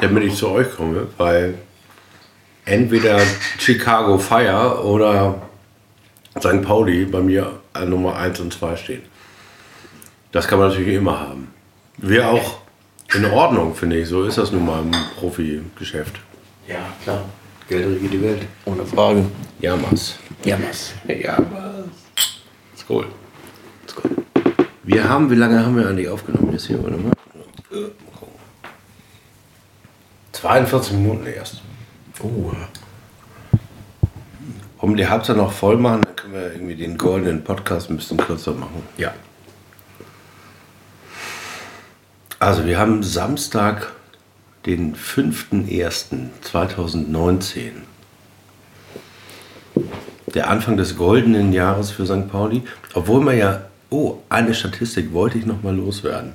damit 0.00 0.24
ich 0.24 0.34
zu 0.34 0.48
euch 0.50 0.74
komme, 0.74 1.06
weil 1.16 1.54
entweder 2.64 3.20
Chicago 3.58 4.18
Fire 4.18 4.84
oder 4.84 5.42
St. 6.38 6.62
Pauli 6.62 7.04
bei 7.04 7.20
mir 7.20 7.60
an 7.72 7.90
Nummer 7.90 8.16
1 8.16 8.40
und 8.40 8.52
2 8.52 8.76
stehen. 8.76 9.02
Das 10.32 10.48
kann 10.48 10.58
man 10.58 10.68
natürlich 10.68 10.94
immer 10.94 11.18
haben. 11.20 11.48
Wäre 11.98 12.28
auch 12.28 12.58
in 13.14 13.24
Ordnung, 13.24 13.74
finde 13.74 13.98
ich. 13.98 14.08
So 14.08 14.24
ist 14.24 14.36
das 14.36 14.52
nun 14.52 14.66
mal 14.66 14.82
im 14.82 14.90
Profigeschäft. 15.18 16.20
Ja, 16.68 16.78
klar. 17.02 17.24
Geld 17.68 17.86
regiert 17.86 18.12
die 18.12 18.22
Welt. 18.22 18.42
Ohne 18.64 18.84
Frage. 18.84 19.24
Ja, 19.60 19.76
Mass. 19.76 20.16
Ja, 20.44 20.58
was? 20.68 20.92
Ja, 21.08 21.38
Mass. 21.38 21.86
Ist 22.74 22.84
cool. 22.88 23.06
Ist 23.86 23.96
cool. 24.04 24.10
Wir 24.82 25.08
haben, 25.08 25.30
wie 25.30 25.36
lange 25.36 25.64
haben 25.64 25.76
wir 25.76 25.88
eigentlich 25.88 26.08
aufgenommen 26.08 26.52
jetzt 26.52 26.66
hier? 26.66 26.78
Mal. 26.78 26.92
42 30.36 30.92
Minuten 30.92 31.26
erst. 31.26 31.62
Oh, 32.22 32.52
wir 34.82 34.96
die 34.96 35.08
Halbzeit 35.08 35.36
noch 35.36 35.52
voll 35.52 35.76
machen? 35.78 36.02
Dann 36.02 36.16
können 36.16 36.34
wir 36.34 36.52
irgendwie 36.52 36.76
den 36.76 36.98
goldenen 36.98 37.42
Podcast 37.42 37.90
ein 37.90 37.96
bisschen 37.96 38.18
kürzer 38.18 38.52
machen. 38.52 38.82
ja. 38.96 39.12
Also 42.38 42.66
wir 42.66 42.78
haben 42.78 43.02
Samstag, 43.02 43.92
den 44.66 44.94
5.1.2019. 44.94 47.70
Der 50.34 50.50
Anfang 50.50 50.76
des 50.76 50.96
goldenen 50.96 51.54
Jahres 51.54 51.90
für 51.90 52.04
St. 52.04 52.30
Pauli. 52.30 52.62
Obwohl 52.92 53.22
man 53.22 53.38
ja, 53.38 53.62
oh, 53.88 54.18
eine 54.28 54.52
Statistik 54.54 55.14
wollte 55.14 55.38
ich 55.38 55.46
noch 55.46 55.62
mal 55.62 55.74
loswerden. 55.74 56.34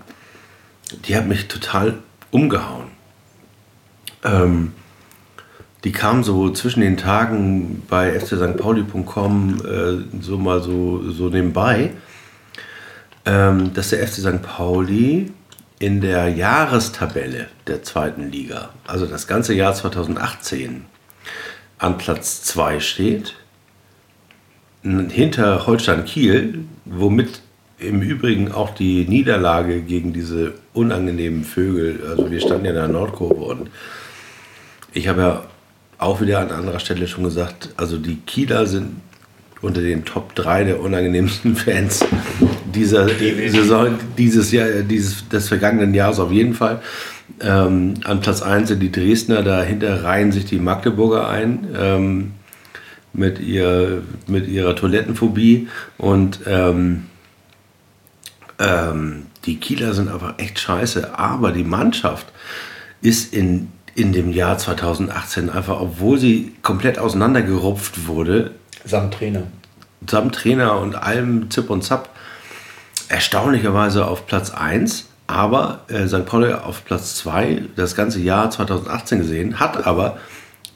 Die 1.05 1.15
hat 1.15 1.27
mich 1.27 1.47
total 1.47 1.99
umgehauen. 2.31 2.90
Ähm, 4.23 4.73
die 5.83 5.91
kam 5.91 6.23
so 6.23 6.51
zwischen 6.51 6.81
den 6.81 6.97
Tagen 6.97 7.83
bei 7.89 8.19
fcstpauli.com 8.19 9.61
äh, 9.65 10.21
so 10.21 10.37
mal 10.37 10.61
so, 10.61 11.09
so 11.09 11.29
nebenbei, 11.29 11.91
ähm, 13.25 13.73
dass 13.73 13.89
der 13.89 14.07
FC 14.07 14.15
St. 14.15 14.41
Pauli 14.43 15.31
in 15.79 15.99
der 15.99 16.27
Jahrestabelle 16.29 17.47
der 17.65 17.81
zweiten 17.81 18.29
Liga, 18.29 18.69
also 18.85 19.07
das 19.07 19.25
ganze 19.25 19.55
Jahr 19.55 19.73
2018, 19.73 20.85
an 21.79 21.97
Platz 21.97 22.43
2 22.43 22.79
steht, 22.79 23.35
hinter 24.83 25.65
Holstein 25.65 26.05
Kiel, 26.05 26.65
womit 26.85 27.41
im 27.79 28.01
Übrigen 28.01 28.51
auch 28.51 28.75
die 28.75 29.05
Niederlage 29.07 29.81
gegen 29.81 30.13
diese 30.13 30.53
unangenehmen 30.73 31.43
Vögel, 31.43 31.99
also 32.07 32.29
wir 32.29 32.39
standen 32.39 32.65
ja 32.65 32.71
in 32.71 32.77
der 32.77 32.87
Nordkurve 32.87 33.43
und 33.43 33.71
ich 34.93 35.07
habe 35.07 35.21
ja 35.21 35.43
auch 35.97 36.21
wieder 36.21 36.39
an 36.39 36.51
anderer 36.51 36.79
Stelle 36.79 37.07
schon 37.07 37.23
gesagt, 37.23 37.69
also 37.77 37.97
die 37.97 38.17
Kieler 38.17 38.65
sind 38.65 39.01
unter 39.61 39.81
den 39.81 40.05
Top 40.05 40.33
3 40.35 40.63
der 40.63 40.79
unangenehmsten 40.79 41.55
Fans 41.55 42.03
dieser 42.73 43.07
Saison, 43.07 43.99
dieses 44.17 44.51
Jahr, 44.51 44.67
dieses, 44.81 45.27
des 45.29 45.47
vergangenen 45.47 45.93
Jahres 45.93 46.19
auf 46.19 46.31
jeden 46.31 46.53
Fall. 46.53 46.81
Ähm, 47.39 47.95
an 48.03 48.21
Platz 48.21 48.41
1 48.41 48.69
sind 48.69 48.79
die 48.79 48.91
Dresdner, 48.91 49.43
dahinter 49.43 50.03
reihen 50.03 50.31
sich 50.31 50.45
die 50.45 50.59
Magdeburger 50.59 51.27
ein 51.29 51.67
ähm, 51.77 52.31
mit, 53.13 53.39
ihr, 53.39 54.01
mit 54.27 54.47
ihrer 54.47 54.75
Toilettenphobie. 54.75 55.67
Und 55.97 56.39
ähm, 56.47 57.05
ähm, 58.59 59.27
die 59.45 59.57
Kieler 59.57 59.93
sind 59.93 60.09
einfach 60.09 60.39
echt 60.39 60.59
scheiße, 60.59 61.17
aber 61.17 61.51
die 61.51 61.63
Mannschaft 61.63 62.27
ist 63.01 63.33
in, 63.33 63.69
in 63.95 64.13
dem 64.13 64.31
Jahr 64.31 64.57
2018 64.57 65.49
einfach, 65.49 65.79
obwohl 65.79 66.17
sie 66.17 66.53
komplett 66.61 66.99
auseinandergerupft 66.99 68.07
wurde, 68.07 68.51
Samt 68.85 69.13
Trainer. 69.13 69.43
samt 70.07 70.35
Trainer 70.35 70.79
und 70.79 70.95
allem 70.95 71.51
Zip 71.51 71.69
und 71.69 71.83
Zap, 71.83 72.09
erstaunlicherweise 73.09 74.07
auf 74.07 74.25
Platz 74.27 74.51
1, 74.51 75.07
aber 75.27 75.81
äh, 75.87 76.07
St. 76.07 76.25
Pauli 76.25 76.53
auf 76.53 76.85
Platz 76.85 77.15
2 77.15 77.63
das 77.75 77.95
ganze 77.95 78.19
Jahr 78.19 78.49
2018 78.49 79.19
gesehen, 79.19 79.59
hat 79.59 79.85
aber 79.85 80.17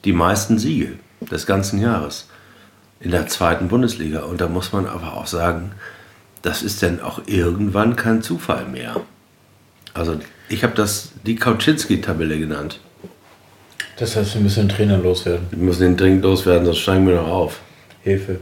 die 0.04 0.14
meisten 0.14 0.60
Siege 0.60 0.94
des 1.32 1.46
ganzen 1.46 1.80
Jahres 1.80 2.28
in 3.00 3.12
der 3.12 3.28
zweiten 3.28 3.68
Bundesliga. 3.68 4.22
Und 4.22 4.40
da 4.42 4.48
muss 4.48 4.72
man 4.72 4.86
aber 4.86 5.16
auch 5.16 5.28
sagen, 5.28 5.72
das 6.42 6.62
ist 6.62 6.84
dann 6.84 7.02
auch 7.02 7.22
irgendwann 7.26 7.96
kein 7.96 8.22
Zufall 8.22 8.66
mehr. 8.66 9.02
Also 9.94 10.20
ich 10.50 10.64
habe 10.64 10.76
das 10.76 11.10
die 11.26 11.36
Kauczynski-Tabelle 11.36 12.38
genannt. 12.38 12.80
Das 13.98 14.16
heißt, 14.16 14.36
wir 14.36 14.42
müssen 14.42 14.68
den 14.68 14.76
Trainer 14.76 14.98
loswerden. 14.98 15.48
Wir 15.52 15.60
müssen 15.60 15.82
den 15.84 15.98
dringend 15.98 16.24
loswerden, 16.24 16.66
sonst 16.66 16.80
steigen 16.80 17.08
wir 17.08 17.16
noch 17.16 17.28
auf. 17.28 17.60
Hilfe. 18.04 18.40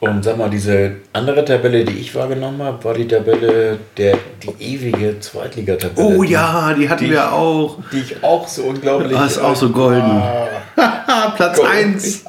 Und 0.00 0.24
sag 0.24 0.36
mal, 0.36 0.50
diese 0.50 0.96
andere 1.12 1.44
Tabelle, 1.44 1.84
die 1.84 1.92
ich 2.00 2.12
wahrgenommen 2.16 2.60
habe, 2.60 2.82
war 2.82 2.94
die 2.94 3.06
Tabelle, 3.06 3.78
der, 3.96 4.18
die 4.42 4.64
ewige 4.74 5.20
Zweitligatabelle. 5.20 6.08
Oh 6.18 6.24
die, 6.24 6.32
ja, 6.32 6.74
die 6.74 6.88
hatten 6.88 7.04
die- 7.04 7.10
wir 7.12 7.32
auch. 7.32 7.78
Die 7.92 8.00
ich 8.00 8.24
auch 8.24 8.48
so 8.48 8.62
unglaublich. 8.64 9.16
Ah, 9.16 9.26
ist 9.26 9.38
auch 9.38 9.54
so 9.54 9.70
golden. 9.70 10.02
Ah, 10.02 11.30
Platz 11.36 11.56
golden. 11.58 11.94
1. 11.94 12.24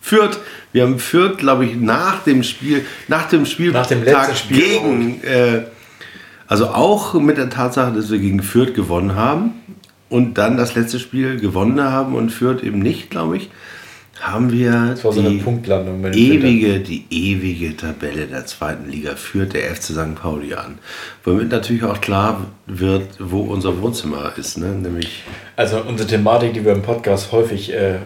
Fürth. 0.00 0.40
Wir 0.72 0.82
haben 0.82 0.98
Fürth, 0.98 1.38
glaube 1.38 1.66
ich, 1.66 1.76
nach 1.76 2.24
dem 2.24 2.42
Spiel, 2.42 2.84
nach 3.06 3.28
dem 3.28 3.46
Spiel, 3.46 3.70
Nach 3.70 3.86
dem 3.86 4.02
letzten 4.02 4.34
Spiel 4.34 4.58
gegen, 4.58 5.22
äh, 5.22 5.62
also 6.48 6.66
auch 6.66 7.14
mit 7.14 7.38
der 7.38 7.48
Tatsache, 7.48 7.92
dass 7.92 8.10
wir 8.10 8.18
gegen 8.18 8.42
Fürth 8.42 8.74
gewonnen 8.74 9.14
haben 9.14 9.52
und 10.08 10.38
dann 10.38 10.56
das 10.56 10.74
letzte 10.74 10.98
Spiel 10.98 11.38
gewonnen 11.38 11.82
haben 11.82 12.14
und 12.14 12.30
Fürth 12.30 12.62
eben 12.62 12.78
nicht, 12.78 13.10
glaube 13.10 13.36
ich, 13.36 13.50
haben 14.20 14.50
wir 14.50 14.72
Das 14.90 15.04
war 15.04 15.12
so 15.12 15.20
eine 15.20 15.30
die 15.30 15.44
Winter. 15.44 16.14
ewige, 16.18 16.80
die 16.80 17.04
ewige 17.10 17.76
Tabelle 17.76 18.26
der 18.26 18.46
zweiten 18.46 18.90
Liga 18.90 19.14
führt 19.14 19.52
der 19.54 19.74
FC 19.74 19.92
St. 19.92 20.14
Pauli 20.16 20.54
an. 20.54 20.78
Womit 21.24 21.50
natürlich 21.50 21.84
auch 21.84 22.00
klar 22.00 22.46
wird, 22.66 23.04
wo 23.20 23.42
unser 23.42 23.80
Wohnzimmer 23.80 24.32
ist, 24.36 24.58
ne? 24.58 24.68
nämlich 24.68 25.22
Also 25.56 25.80
unsere 25.82 26.08
Thematik, 26.08 26.54
die 26.54 26.64
wir 26.64 26.72
im 26.72 26.82
Podcast 26.82 27.30
häufig 27.30 27.72
äh, 27.72 27.98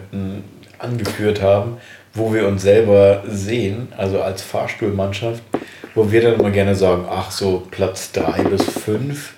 angeführt 0.77 1.41
haben, 1.41 1.77
wo 2.13 2.31
wir 2.33 2.47
uns 2.47 2.61
selber 2.61 3.23
sehen, 3.27 3.87
also 3.97 4.21
als 4.21 4.43
Fahrstuhlmannschaft, 4.43 5.41
wo 5.95 6.11
wir 6.11 6.21
dann 6.21 6.35
immer 6.39 6.51
gerne 6.51 6.75
sagen, 6.75 7.05
ach 7.09 7.31
so 7.31 7.67
Platz 7.71 8.11
3 8.11 8.43
bis 8.43 8.63
5, 8.65 9.33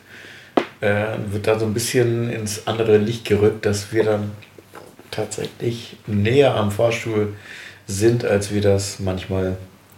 äh, 0.82 1.17
wird 1.30 1.47
da 1.47 1.59
so 1.59 1.65
ein 1.65 1.73
bisschen 1.73 2.30
ins 2.30 2.67
andere 2.67 2.97
Licht 2.97 3.26
gerückt, 3.26 3.65
dass 3.65 3.91
wir 3.91 4.03
dann 4.03 4.32
tatsächlich 5.11 5.97
näher 6.07 6.55
am 6.55 6.71
Fahrstuhl 6.71 7.36
sind, 7.88 8.26
als 8.26 8.53
wir 8.53 8.61
das 8.61 8.99
manchmal 8.99 9.57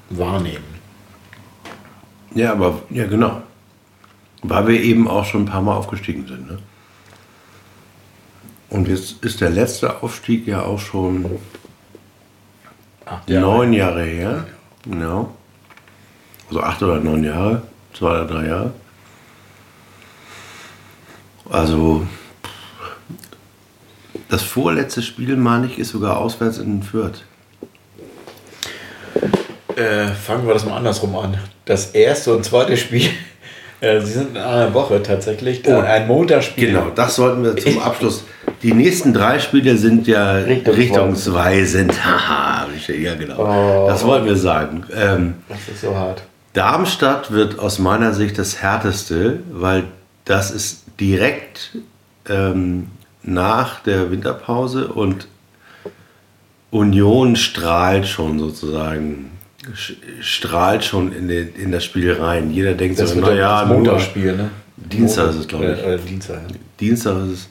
wahrnehmen. 0.09 0.77
Ja, 2.35 2.51
aber 2.51 2.81
ja, 2.89 3.05
genau. 3.05 3.41
Weil 4.43 4.67
wir 4.67 4.81
eben 4.81 5.07
auch 5.07 5.25
schon 5.25 5.43
ein 5.43 5.45
paar 5.45 5.61
Mal 5.61 5.75
aufgestiegen 5.75 6.27
sind. 6.27 6.47
Ne? 6.47 6.59
Und 8.69 8.87
jetzt 8.87 9.23
ist 9.23 9.41
der 9.41 9.49
letzte 9.49 10.03
Aufstieg 10.03 10.45
ja 10.45 10.61
auch 10.61 10.79
schon 10.79 11.39
Acht 13.05 13.29
neun 13.29 13.71
Jahre 13.73 14.03
her. 14.03 14.45
Genau. 14.83 15.33
Also 16.49 16.61
acht 16.61 16.83
oder 16.83 16.99
neun 16.99 17.23
Jahre. 17.23 17.63
Zwei 17.93 18.09
oder 18.09 18.25
drei 18.25 18.47
Jahre. 18.47 18.73
Also 21.49 22.05
das 24.29 24.43
vorletzte 24.43 25.01
Spiel, 25.01 25.35
meine 25.37 25.67
ich, 25.67 25.79
ist 25.79 25.89
sogar 25.89 26.17
auswärts 26.17 26.57
in 26.57 26.83
Fürth. 26.83 27.23
Äh, 29.75 30.07
fangen 30.07 30.45
wir 30.47 30.53
das 30.53 30.65
mal 30.65 30.77
andersrum 30.77 31.15
an. 31.15 31.37
Das 31.65 31.91
erste 31.91 32.35
und 32.35 32.43
zweite 32.43 32.75
Spiel, 32.77 33.09
äh, 33.81 34.01
sie 34.01 34.13
sind 34.13 34.31
in 34.31 34.37
einer 34.37 34.73
Woche 34.73 35.01
tatsächlich. 35.03 35.61
Oh. 35.67 35.79
ein 35.79 36.07
Montagsspiel. 36.07 36.69
Genau, 36.69 36.89
das 36.93 37.15
sollten 37.15 37.43
wir 37.43 37.55
zum 37.55 37.79
Abschluss. 37.79 38.23
Die 38.63 38.73
nächsten 38.73 39.13
drei 39.13 39.39
Spiele 39.39 39.77
sind 39.77 40.07
ja 40.07 40.31
Richtungsweisend. 40.31 40.77
richtungsweisend. 40.77 42.05
Haha, 42.05 42.65
ja 42.87 43.15
genau. 43.15 43.39
Oh. 43.39 43.87
Das 43.87 44.03
wollten 44.03 44.25
wir 44.25 44.35
sagen. 44.35 44.83
Ähm, 44.95 45.35
Das 45.47 45.59
ist 45.71 45.81
so 45.81 45.95
hart. 45.95 46.23
Darmstadt 46.53 47.31
wird 47.31 47.59
aus 47.59 47.77
meiner 47.77 48.13
Sicht 48.13 48.39
das 48.39 48.63
härteste, 48.63 49.41
weil 49.51 49.83
das 50.27 50.51
ist 50.51 50.83
direkt 50.99 51.77
ähm, 52.27 52.89
nach 53.23 53.79
der 53.81 54.11
Winterpause 54.11 54.89
und 54.89 55.27
Union 56.69 57.35
strahlt 57.37 58.07
schon 58.07 58.39
sozusagen, 58.39 59.31
strahlt 60.19 60.83
schon 60.83 61.13
in, 61.13 61.29
den, 61.29 61.55
in 61.55 61.71
das 61.71 61.85
Spiel 61.85 62.13
rein. 62.13 62.51
Jeder 62.51 62.73
denkt 62.73 62.99
Das 62.99 63.11
so, 63.11 63.19
naja, 63.19 63.65
Montagsspiel, 63.65 64.35
ne? 64.35 64.51
Dienstag 64.75 65.29
ist 65.29 65.37
es, 65.37 65.47
glaube 65.47 65.73
ich. 65.73 65.83
Äh, 65.83 65.95
äh, 65.95 65.99
Dienstag. 65.99 66.41
ja. 66.41 66.55
Dienstag 66.79 67.25
ist 67.25 67.31
es, 67.31 67.49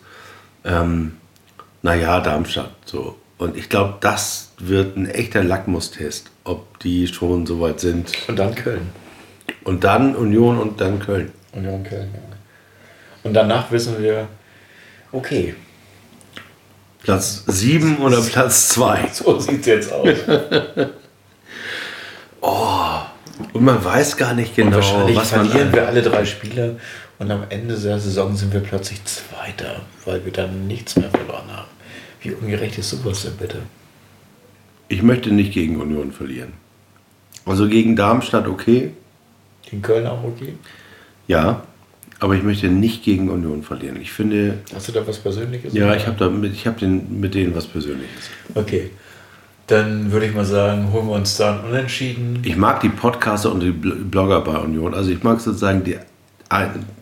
ähm, 0.65 1.13
naja, 1.83 2.21
Darmstadt. 2.21 2.73
So. 2.85 3.17
Und 3.39 3.57
ich 3.57 3.69
glaube, 3.69 3.95
das 4.01 4.53
wird 4.59 4.97
ein 4.97 5.09
echter 5.09 5.43
Lackmustest, 5.43 6.31
ob 6.45 6.79
die 6.81 7.07
schon 7.07 7.47
so 7.47 7.61
weit 7.61 7.81
sind. 7.81 8.13
Und 8.29 8.39
dann 8.39 8.55
Köln. 8.55 8.89
Und 9.65 9.85
dann 9.85 10.15
Union 10.15 10.59
und 10.59 10.81
dann 10.81 11.01
Köln. 11.01 11.33
Union 11.53 11.83
Köln, 11.83 12.09
ja. 12.15 12.26
Und 13.27 13.35
danach 13.35 13.71
wissen 13.73 14.01
wir, 14.01 14.29
okay, 15.11 15.55
Platz 17.03 17.43
7 17.47 17.99
oder 17.99 18.21
Platz 18.23 18.69
2. 18.69 19.09
so 19.13 19.39
sieht 19.41 19.61
es 19.61 19.67
jetzt 19.67 19.93
aus. 19.93 20.09
Und 23.53 23.65
man 23.65 23.85
weiß 23.85 24.17
gar 24.17 24.35
nicht 24.35 24.55
genau, 24.55 24.77
Wahrscheinlich 24.77 25.17
was 25.17 25.33
man. 25.33 25.49
verlieren 25.49 25.73
wir 25.73 25.89
alle 25.89 26.03
drei 26.03 26.25
Spiele 26.25 26.79
und 27.19 27.31
am 27.31 27.45
Ende 27.49 27.75
der 27.75 27.99
Saison 27.99 28.37
sind 28.37 28.53
wir 28.53 28.61
plötzlich 28.61 29.03
Zweiter, 29.05 29.81
weil 30.05 30.25
wir 30.25 30.33
dann 30.33 30.67
nichts 30.67 30.97
mehr 30.97 31.11
verloren 31.11 31.51
haben. 31.51 31.69
Wie 32.21 32.33
ungerecht 32.33 32.79
ist 32.79 32.91
sowas 32.91 33.23
denn 33.23 33.37
bitte? 33.37 33.63
Ich 34.89 35.03
möchte 35.03 35.31
nicht 35.33 35.53
gegen 35.53 35.81
Union 35.81 36.13
verlieren. 36.13 36.53
Also 37.45 37.69
gegen 37.69 37.97
Darmstadt 37.97 38.47
okay, 38.47 38.93
In 39.71 39.83
Köln 39.83 40.07
auch 40.07 40.23
okay? 40.23 40.55
ja. 41.27 41.63
Aber 42.19 42.35
ich 42.35 42.43
möchte 42.43 42.69
nicht 42.69 43.05
gegen 43.05 43.29
Union 43.29 43.63
verlieren. 43.63 44.01
Ich 44.01 44.11
finde, 44.13 44.59
Hast 44.75 44.89
du 44.89 44.93
da 44.93 45.07
was 45.07 45.19
Persönliches? 45.19 45.75
ja, 45.75 45.95
ich 45.95 46.07
habe 46.07 46.25
hab 46.65 46.79
den, 46.79 47.21
mit 47.21 47.35
denen 47.35 47.55
was 47.55 47.67
Persönliches. 47.67 48.31
Okay. 48.55 48.91
Dann 49.67 50.13
würde 50.13 50.27
ich 50.27 50.35
mal 50.35 50.45
sagen, 50.45 50.93
holen 50.93 51.09
wir 51.09 51.15
uns 51.15 51.37
da 51.37 51.59
ein 51.59 51.65
Unentschieden. 51.71 52.39
Ich 52.45 52.57
mag 52.57 52.81
die 52.81 52.89
Podcaster 52.89 53.51
und 53.53 53.61
die 53.61 53.71
Bl- 53.73 54.05
Blogger 54.05 54.41
bei 54.41 54.57
Union. 54.59 54.95
Also 54.95 55.11
ich 55.11 55.23
mag 55.25 55.41
sozusagen 55.41 55.83
die, 55.85 55.97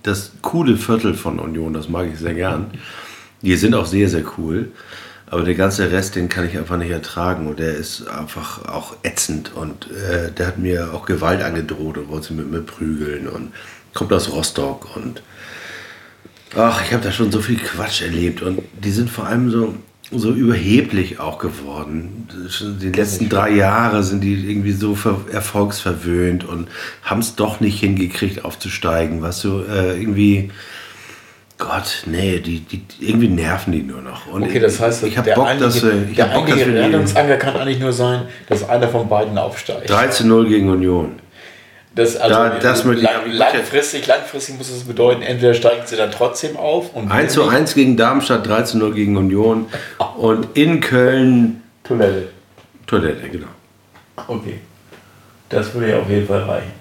das 0.02 0.32
coole 0.40 0.76
Viertel 0.76 1.14
von 1.14 1.38
Union, 1.38 1.74
das 1.74 1.88
mag 1.88 2.08
ich 2.12 2.18
sehr 2.18 2.34
gern. 2.34 2.66
Die 3.42 3.54
sind 3.56 3.74
auch 3.74 3.84
sehr, 3.86 4.08
sehr 4.08 4.24
cool. 4.38 4.72
Aber 5.26 5.42
der 5.42 5.54
ganze 5.54 5.90
Rest, 5.92 6.16
den 6.16 6.28
kann 6.28 6.46
ich 6.48 6.56
einfach 6.56 6.78
nicht 6.78 6.90
ertragen. 6.90 7.46
Und 7.46 7.58
der 7.58 7.74
ist 7.74 8.08
einfach 8.08 8.66
auch 8.66 8.96
ätzend. 9.02 9.52
Und 9.54 9.88
äh, 9.90 10.30
der 10.32 10.46
hat 10.46 10.58
mir 10.58 10.92
auch 10.94 11.04
Gewalt 11.06 11.42
angedroht 11.42 11.98
und 11.98 12.08
wollte 12.08 12.32
mit 12.34 12.50
mir 12.50 12.60
prügeln. 12.60 13.28
Und 13.28 13.52
kommt 13.94 14.12
aus 14.12 14.30
Rostock. 14.30 14.94
Und 14.96 15.22
ach, 16.56 16.84
ich 16.84 16.92
habe 16.92 17.02
da 17.02 17.12
schon 17.12 17.32
so 17.32 17.40
viel 17.40 17.56
Quatsch 17.56 18.02
erlebt. 18.02 18.42
Und 18.42 18.60
die 18.72 18.90
sind 18.90 19.08
vor 19.08 19.26
allem 19.26 19.50
so, 19.50 19.74
so 20.10 20.32
überheblich 20.32 21.20
auch 21.20 21.38
geworden. 21.38 22.28
Schon 22.50 22.78
Die 22.78 22.90
letzten 22.90 23.28
drei 23.28 23.50
Jahre 23.50 24.02
sind 24.02 24.20
die 24.20 24.50
irgendwie 24.50 24.72
so 24.72 24.94
ver 24.94 25.20
erfolgsverwöhnt 25.32 26.44
und 26.44 26.68
haben 27.02 27.20
es 27.20 27.36
doch 27.36 27.60
nicht 27.60 27.80
hingekriegt 27.80 28.44
aufzusteigen. 28.44 29.22
Was 29.22 29.40
so 29.40 29.64
äh, 29.64 29.98
irgendwie. 29.98 30.50
Gott, 31.56 32.02
nee, 32.06 32.40
die, 32.40 32.58
die, 32.60 32.82
irgendwie 32.98 33.28
nerven 33.28 33.72
die 33.72 33.84
nur 33.84 34.02
noch. 34.02 34.26
Und 34.26 34.42
Okay, 34.42 34.58
das 34.58 34.80
heißt, 34.80 35.04
ich 35.04 35.16
habe 35.16 35.32
Bock, 35.34 35.46
einzige, 35.46 35.86
dass, 35.86 36.08
ich 36.10 36.16
der 36.16 36.24
Bock, 36.24 36.48
einzige 36.48 36.74
Rettungsanker 36.74 37.36
kann 37.36 37.54
eigentlich 37.54 37.78
nur 37.78 37.92
sein, 37.92 38.22
dass 38.48 38.68
einer 38.68 38.88
von 38.88 39.08
beiden 39.08 39.38
aufsteigt. 39.38 39.88
13 39.88 40.26
0 40.26 40.48
gegen 40.48 40.68
Union. 40.68 41.12
Das, 41.94 42.16
also 42.16 42.34
Da- 42.34 42.58
das 42.58 42.84
lang, 42.84 43.30
langfristig, 43.30 44.06
langfristig 44.06 44.58
muss 44.58 44.68
es 44.68 44.82
bedeuten, 44.84 45.22
entweder 45.22 45.54
steigen 45.54 45.86
sie 45.86 45.96
dann 45.96 46.10
trotzdem 46.10 46.56
auf 46.56 46.92
und 46.94 47.10
1 47.10 47.34
zu 47.34 47.40
wenn 47.42 47.46
nicht, 47.50 47.56
1 47.56 47.74
gegen 47.74 47.96
Darmstadt, 47.96 48.46
13 48.46 48.80
0 48.80 48.94
gegen 48.94 49.16
Union. 49.16 49.66
Und 50.16 50.48
in 50.54 50.80
Köln 50.80 51.62
Toilette. 51.84 52.28
Toilette, 52.86 53.28
genau. 53.28 53.46
Okay. 54.26 54.58
Das 55.50 55.72
würde 55.72 55.90
ja 55.90 55.98
auf 56.00 56.08
jeden 56.08 56.26
Fall 56.26 56.42
reichen. 56.42 56.72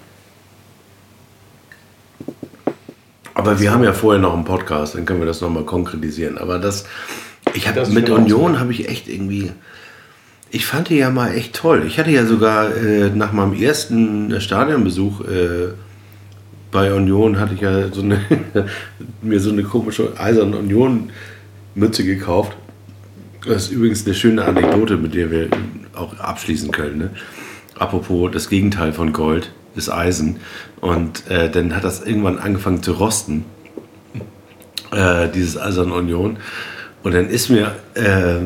Aber 3.34 3.58
wir 3.60 3.72
haben 3.72 3.82
ja 3.84 3.92
vorher 3.92 4.20
noch 4.20 4.32
einen 4.34 4.44
Podcast, 4.44 4.94
dann 4.94 5.04
können 5.04 5.20
wir 5.20 5.26
das 5.26 5.40
nochmal 5.40 5.64
konkretisieren. 5.64 6.38
Aber 6.38 6.58
das, 6.58 6.84
ich 7.52 7.68
habe 7.68 7.86
mit 7.88 8.08
Union 8.08 8.60
habe 8.60 8.72
ich 8.72 8.88
echt 8.88 9.08
irgendwie, 9.08 9.52
ich 10.54 10.66
fand 10.66 10.88
die 10.88 10.96
ja 10.96 11.10
mal 11.10 11.34
echt 11.34 11.54
toll. 11.54 11.82
Ich 11.84 11.98
hatte 11.98 12.12
ja 12.12 12.24
sogar 12.24 12.76
äh, 12.76 13.10
nach 13.10 13.32
meinem 13.32 13.54
ersten 13.54 14.40
Stadionbesuch 14.40 15.22
äh, 15.22 15.72
bei 16.70 16.92
Union 16.92 17.40
hatte 17.40 17.54
ich 17.54 17.60
ja 17.60 17.92
so 17.92 18.02
eine, 18.02 18.20
mir 19.22 19.40
so 19.40 19.50
eine 19.50 19.64
komische 19.64 20.18
Eiserne 20.18 20.56
Union 20.56 21.10
Mütze 21.74 22.04
gekauft. 22.04 22.56
Das 23.44 23.64
ist 23.64 23.72
übrigens 23.72 24.06
eine 24.06 24.14
schöne 24.14 24.44
Anekdote, 24.44 24.96
mit 24.96 25.14
der 25.14 25.32
wir 25.32 25.48
auch 25.92 26.16
abschließen 26.18 26.70
können. 26.70 26.98
Ne? 26.98 27.10
Apropos 27.76 28.30
das 28.30 28.48
Gegenteil 28.48 28.92
von 28.92 29.12
Gold 29.12 29.50
ist 29.74 29.90
Eisen. 29.90 30.36
Und 30.80 31.28
äh, 31.28 31.50
dann 31.50 31.74
hat 31.74 31.82
das 31.82 32.04
irgendwann 32.04 32.38
angefangen 32.38 32.80
zu 32.80 32.92
rosten, 32.92 33.44
äh, 34.92 35.28
dieses 35.28 35.58
Eiserne 35.58 35.94
Union. 35.94 36.36
Und 37.04 37.12
dann 37.14 37.28
ist 37.28 37.50
mir, 37.50 37.76
äh, 37.92 38.40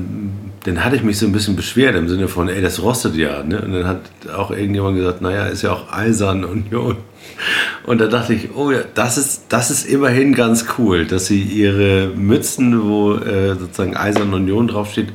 dann 0.64 0.84
hatte 0.84 0.96
ich 0.96 1.04
mich 1.04 1.16
so 1.16 1.26
ein 1.26 1.32
bisschen 1.32 1.54
beschwert 1.54 1.94
im 1.94 2.08
Sinne 2.08 2.26
von, 2.26 2.48
ey, 2.48 2.60
das 2.60 2.82
rostet 2.82 3.14
ja. 3.14 3.42
Ne? 3.44 3.62
Und 3.62 3.72
dann 3.72 3.86
hat 3.86 4.00
auch 4.36 4.50
irgendjemand 4.50 4.96
gesagt, 4.96 5.22
naja, 5.22 5.46
ist 5.46 5.62
ja 5.62 5.72
auch 5.72 5.92
Eisern 5.92 6.44
Union. 6.44 6.96
Und 7.86 8.00
da 8.00 8.08
dachte 8.08 8.34
ich, 8.34 8.54
oh 8.56 8.72
ja, 8.72 8.80
das 8.94 9.16
ist, 9.16 9.44
das 9.48 9.70
ist 9.70 9.86
immerhin 9.86 10.34
ganz 10.34 10.66
cool, 10.76 11.06
dass 11.06 11.26
sie 11.26 11.40
ihre 11.40 12.08
Mützen, 12.08 12.82
wo 12.82 13.14
äh, 13.14 13.54
sozusagen 13.54 13.96
Eisern 13.96 14.34
Union 14.34 14.66
draufsteht, 14.66 15.12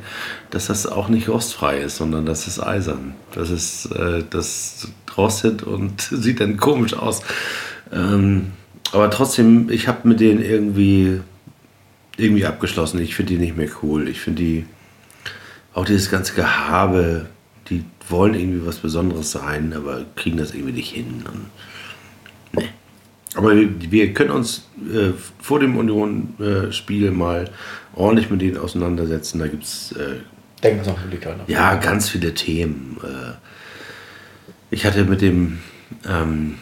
dass 0.50 0.68
das 0.68 0.86
auch 0.86 1.08
nicht 1.08 1.28
rostfrei 1.28 1.80
ist, 1.80 1.98
sondern 1.98 2.24
das 2.24 2.46
ist 2.46 2.60
eisern. 2.60 3.14
Das 3.34 3.50
ist, 3.50 3.92
äh, 3.92 4.22
das 4.30 4.88
rostet 5.18 5.62
und 5.62 6.00
sieht 6.10 6.40
dann 6.40 6.56
komisch 6.56 6.94
aus. 6.94 7.20
Ähm, 7.92 8.52
aber 8.92 9.10
trotzdem, 9.10 9.68
ich 9.70 9.86
habe 9.86 10.08
mit 10.08 10.20
denen 10.20 10.42
irgendwie, 10.42 11.20
irgendwie 12.16 12.46
abgeschlossen. 12.46 13.00
Ich 13.00 13.14
finde 13.14 13.34
die 13.34 13.38
nicht 13.38 13.56
mehr 13.56 13.68
cool. 13.82 14.08
Ich 14.08 14.20
finde 14.20 14.42
die, 14.42 14.66
auch 15.72 15.84
dieses 15.84 16.10
ganze 16.10 16.34
Gehabe, 16.34 17.26
die 17.68 17.84
wollen 18.08 18.34
irgendwie 18.34 18.66
was 18.66 18.76
Besonderes 18.76 19.32
sein, 19.32 19.72
aber 19.72 20.04
kriegen 20.16 20.36
das 20.36 20.54
irgendwie 20.54 20.72
nicht 20.72 20.92
hin. 20.92 21.24
Und, 21.26 21.46
nee. 22.60 22.68
Aber 23.34 23.56
wir, 23.56 23.68
wir 23.90 24.14
können 24.14 24.30
uns 24.30 24.68
äh, 24.92 25.10
vor 25.40 25.58
dem 25.58 25.76
Union-Spiel 25.76 27.10
mal 27.10 27.50
ordentlich 27.94 28.30
mit 28.30 28.40
denen 28.40 28.58
auseinandersetzen. 28.58 29.40
Da 29.40 29.48
gibt 29.48 29.64
es 29.64 29.92
äh, 29.92 30.16
Denken 30.64 30.86
wir 30.86 30.92
noch 31.36 31.48
ja 31.48 31.74
ganz 31.74 32.08
viele 32.08 32.32
Themen. 32.32 32.96
Äh, 33.02 33.34
ich 34.70 34.86
hatte 34.86 35.04
mit 35.04 35.20
dem, 35.20 35.58
ähm, 36.08 36.54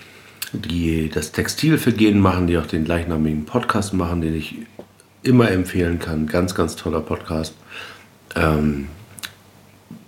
die 0.53 1.09
das 1.09 1.30
Textilvergehen 1.30 2.18
machen, 2.18 2.48
die 2.48 2.59
auch 2.59 2.66
den 2.66 2.84
gleichnamigen 2.84 3.44
Podcast 3.44 3.94
machen, 3.94 4.20
den 4.20 4.34
ich 4.34 4.57
immer 5.23 5.51
empfehlen 5.51 5.99
kann. 5.99 6.27
Ganz, 6.27 6.55
ganz 6.55 6.77
toller 6.77 7.01
Podcast. 7.01 7.55
Ähm, 8.35 8.89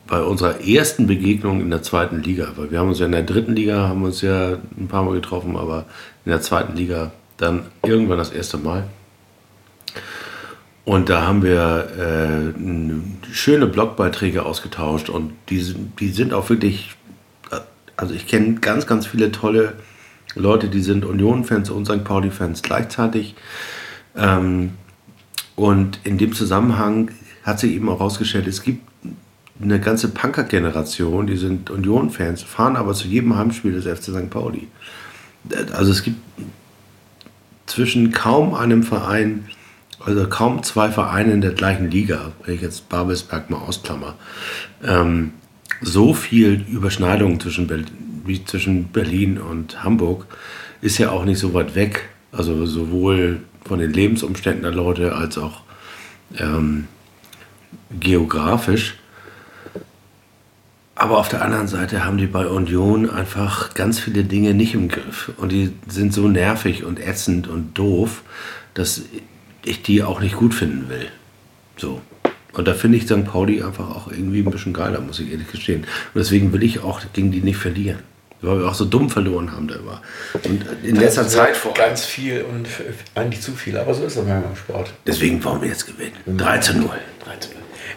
bei 0.06 0.20
unserer 0.22 0.60
ersten 0.60 1.06
Begegnung 1.06 1.60
in 1.60 1.70
der 1.70 1.82
zweiten 1.82 2.22
Liga, 2.22 2.52
weil 2.56 2.70
wir 2.70 2.78
haben 2.78 2.88
uns 2.88 2.98
ja 2.98 3.06
in 3.06 3.12
der 3.12 3.22
dritten 3.22 3.56
Liga, 3.56 3.88
haben 3.88 4.02
uns 4.02 4.20
ja 4.20 4.58
ein 4.78 4.86
paar 4.88 5.02
Mal 5.02 5.14
getroffen, 5.14 5.56
aber 5.56 5.86
in 6.24 6.30
der 6.30 6.42
zweiten 6.42 6.76
Liga 6.76 7.12
dann 7.38 7.64
irgendwann 7.84 8.18
das 8.18 8.30
erste 8.30 8.58
Mal. 8.58 8.84
Und 10.84 11.08
da 11.08 11.26
haben 11.26 11.42
wir 11.42 12.52
äh, 12.54 13.32
schöne 13.32 13.66
Blogbeiträge 13.66 14.44
ausgetauscht 14.44 15.08
und 15.08 15.32
die, 15.48 15.60
sind- 15.60 15.98
die 15.98 16.10
sind 16.10 16.34
auch 16.34 16.50
wirklich, 16.50 16.94
also 17.96 18.12
ich 18.12 18.26
kenne 18.26 18.56
ganz, 18.56 18.86
ganz 18.86 19.06
viele 19.06 19.32
tolle 19.32 19.72
Leute, 20.34 20.68
die 20.68 20.82
sind 20.82 21.06
Union-Fans 21.06 21.70
und 21.70 21.86
St. 21.86 22.04
Pauli-Fans 22.04 22.60
gleichzeitig. 22.60 23.34
Ähm, 24.14 24.74
und 25.56 26.00
in 26.04 26.18
dem 26.18 26.32
Zusammenhang 26.32 27.10
hat 27.42 27.60
sich 27.60 27.72
eben 27.72 27.88
auch 27.88 27.98
herausgestellt, 27.98 28.46
es 28.46 28.62
gibt 28.62 28.82
eine 29.60 29.78
ganze 29.78 30.08
Punker-Generation, 30.08 31.26
die 31.26 31.36
sind 31.36 31.70
Union-Fans, 31.70 32.42
fahren 32.42 32.76
aber 32.76 32.94
zu 32.94 33.06
jedem 33.06 33.36
Heimspiel 33.36 33.72
des 33.72 33.86
FC 33.86 34.04
St. 34.04 34.30
Pauli. 34.30 34.66
Also 35.72 35.92
es 35.92 36.02
gibt 36.02 36.18
zwischen 37.66 38.10
kaum 38.12 38.54
einem 38.54 38.82
Verein, 38.82 39.44
also 40.04 40.26
kaum 40.28 40.62
zwei 40.62 40.90
Vereine 40.90 41.32
in 41.32 41.40
der 41.40 41.52
gleichen 41.52 41.90
Liga, 41.90 42.32
wenn 42.44 42.54
ich 42.54 42.62
jetzt 42.62 42.88
Babelsberg 42.88 43.50
mal 43.50 43.58
ausklammer, 43.58 44.16
ähm, 44.82 45.32
so 45.80 46.14
viel 46.14 46.64
Überschneidung 46.68 47.40
zwischen, 47.40 47.66
Ber 47.66 47.78
wie 48.24 48.44
zwischen 48.44 48.88
Berlin 48.88 49.38
und 49.38 49.84
Hamburg 49.84 50.26
ist 50.80 50.98
ja 50.98 51.10
auch 51.10 51.24
nicht 51.24 51.38
so 51.38 51.52
weit 51.52 51.74
weg. 51.74 52.08
Also 52.36 52.66
sowohl 52.66 53.40
von 53.64 53.78
den 53.78 53.92
Lebensumständen 53.92 54.62
der 54.62 54.72
Leute 54.72 55.14
als 55.14 55.38
auch 55.38 55.62
ähm, 56.38 56.88
geografisch. 57.98 58.96
Aber 60.96 61.18
auf 61.18 61.28
der 61.28 61.42
anderen 61.42 61.66
Seite 61.66 62.04
haben 62.04 62.18
die 62.18 62.26
bei 62.26 62.46
Union 62.46 63.10
einfach 63.10 63.74
ganz 63.74 63.98
viele 63.98 64.24
Dinge 64.24 64.54
nicht 64.54 64.74
im 64.74 64.88
Griff. 64.88 65.32
Und 65.36 65.50
die 65.50 65.72
sind 65.88 66.12
so 66.12 66.28
nervig 66.28 66.84
und 66.84 67.00
ätzend 67.00 67.48
und 67.48 67.76
doof, 67.76 68.22
dass 68.74 69.02
ich 69.64 69.82
die 69.82 70.02
auch 70.02 70.20
nicht 70.20 70.36
gut 70.36 70.54
finden 70.54 70.88
will. 70.88 71.08
So. 71.76 72.00
Und 72.52 72.68
da 72.68 72.74
finde 72.74 72.98
ich 72.98 73.04
St. 73.04 73.24
Pauli 73.24 73.62
einfach 73.62 73.90
auch 73.90 74.10
irgendwie 74.10 74.40
ein 74.40 74.50
bisschen 74.50 74.72
geiler, 74.72 75.00
muss 75.00 75.18
ich 75.18 75.32
ehrlich 75.32 75.50
gestehen. 75.50 75.80
Und 75.80 76.18
deswegen 76.18 76.52
will 76.52 76.62
ich 76.62 76.80
auch 76.80 77.00
gegen 77.12 77.32
die 77.32 77.40
nicht 77.40 77.56
verlieren. 77.56 77.98
Weil 78.44 78.60
wir 78.60 78.68
auch 78.68 78.74
so 78.74 78.84
dumm 78.84 79.10
verloren 79.10 79.52
haben 79.52 79.68
da 79.68 79.76
immer. 79.76 80.00
Und 80.44 80.64
in 80.82 80.96
letzter 80.96 81.26
Zeit 81.26 81.56
vor 81.56 81.72
allem. 81.72 81.88
Ganz 81.88 82.04
viel 82.04 82.42
und 82.42 82.68
eigentlich 83.14 83.42
zu 83.42 83.52
viel, 83.52 83.76
aber 83.78 83.94
so 83.94 84.04
ist 84.04 84.16
das 84.16 84.24
manchmal 84.24 84.50
im 84.50 84.56
Sport. 84.56 84.92
Deswegen 85.06 85.42
wollen 85.44 85.62
wir 85.62 85.68
jetzt 85.68 85.86
gewinnen. 85.86 86.12
3 86.26 86.58
zu 86.58 86.76
0. 86.76 86.90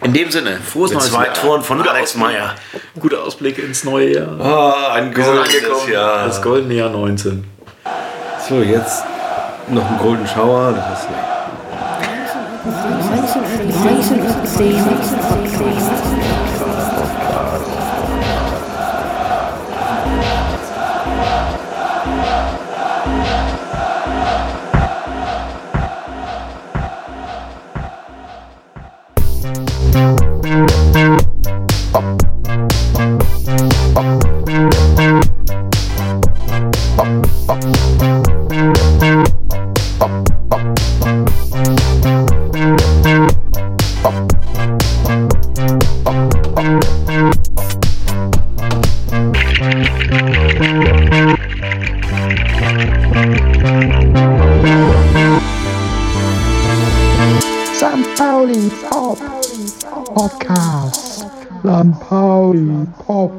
In 0.02 0.12
dem 0.12 0.30
Sinne, 0.30 0.58
frohes 0.64 0.92
neues 0.92 1.10
zwei. 1.10 1.24
Toren 1.24 1.62
von 1.62 1.78
Guter 1.78 1.90
Alex. 1.92 2.14
Meyer. 2.14 2.54
Guter 3.00 3.24
Ausblick 3.24 3.58
ins 3.58 3.82
neue 3.82 4.14
Jahr. 4.14 4.36
Oh, 4.38 4.92
ein 4.92 5.12
goldenes. 5.12 5.88
Jahr. 5.90 6.26
Das 6.26 6.40
goldene 6.40 6.74
Jahr 6.74 6.90
19. 6.90 7.44
So, 8.48 8.62
jetzt 8.62 9.02
noch 9.68 9.90
ein 9.90 9.98
Golden 9.98 10.26
Shower. 10.26 10.72
Das 10.72 11.00
ist 11.00 11.08
St. 14.46 16.27
Pauli 63.08 63.32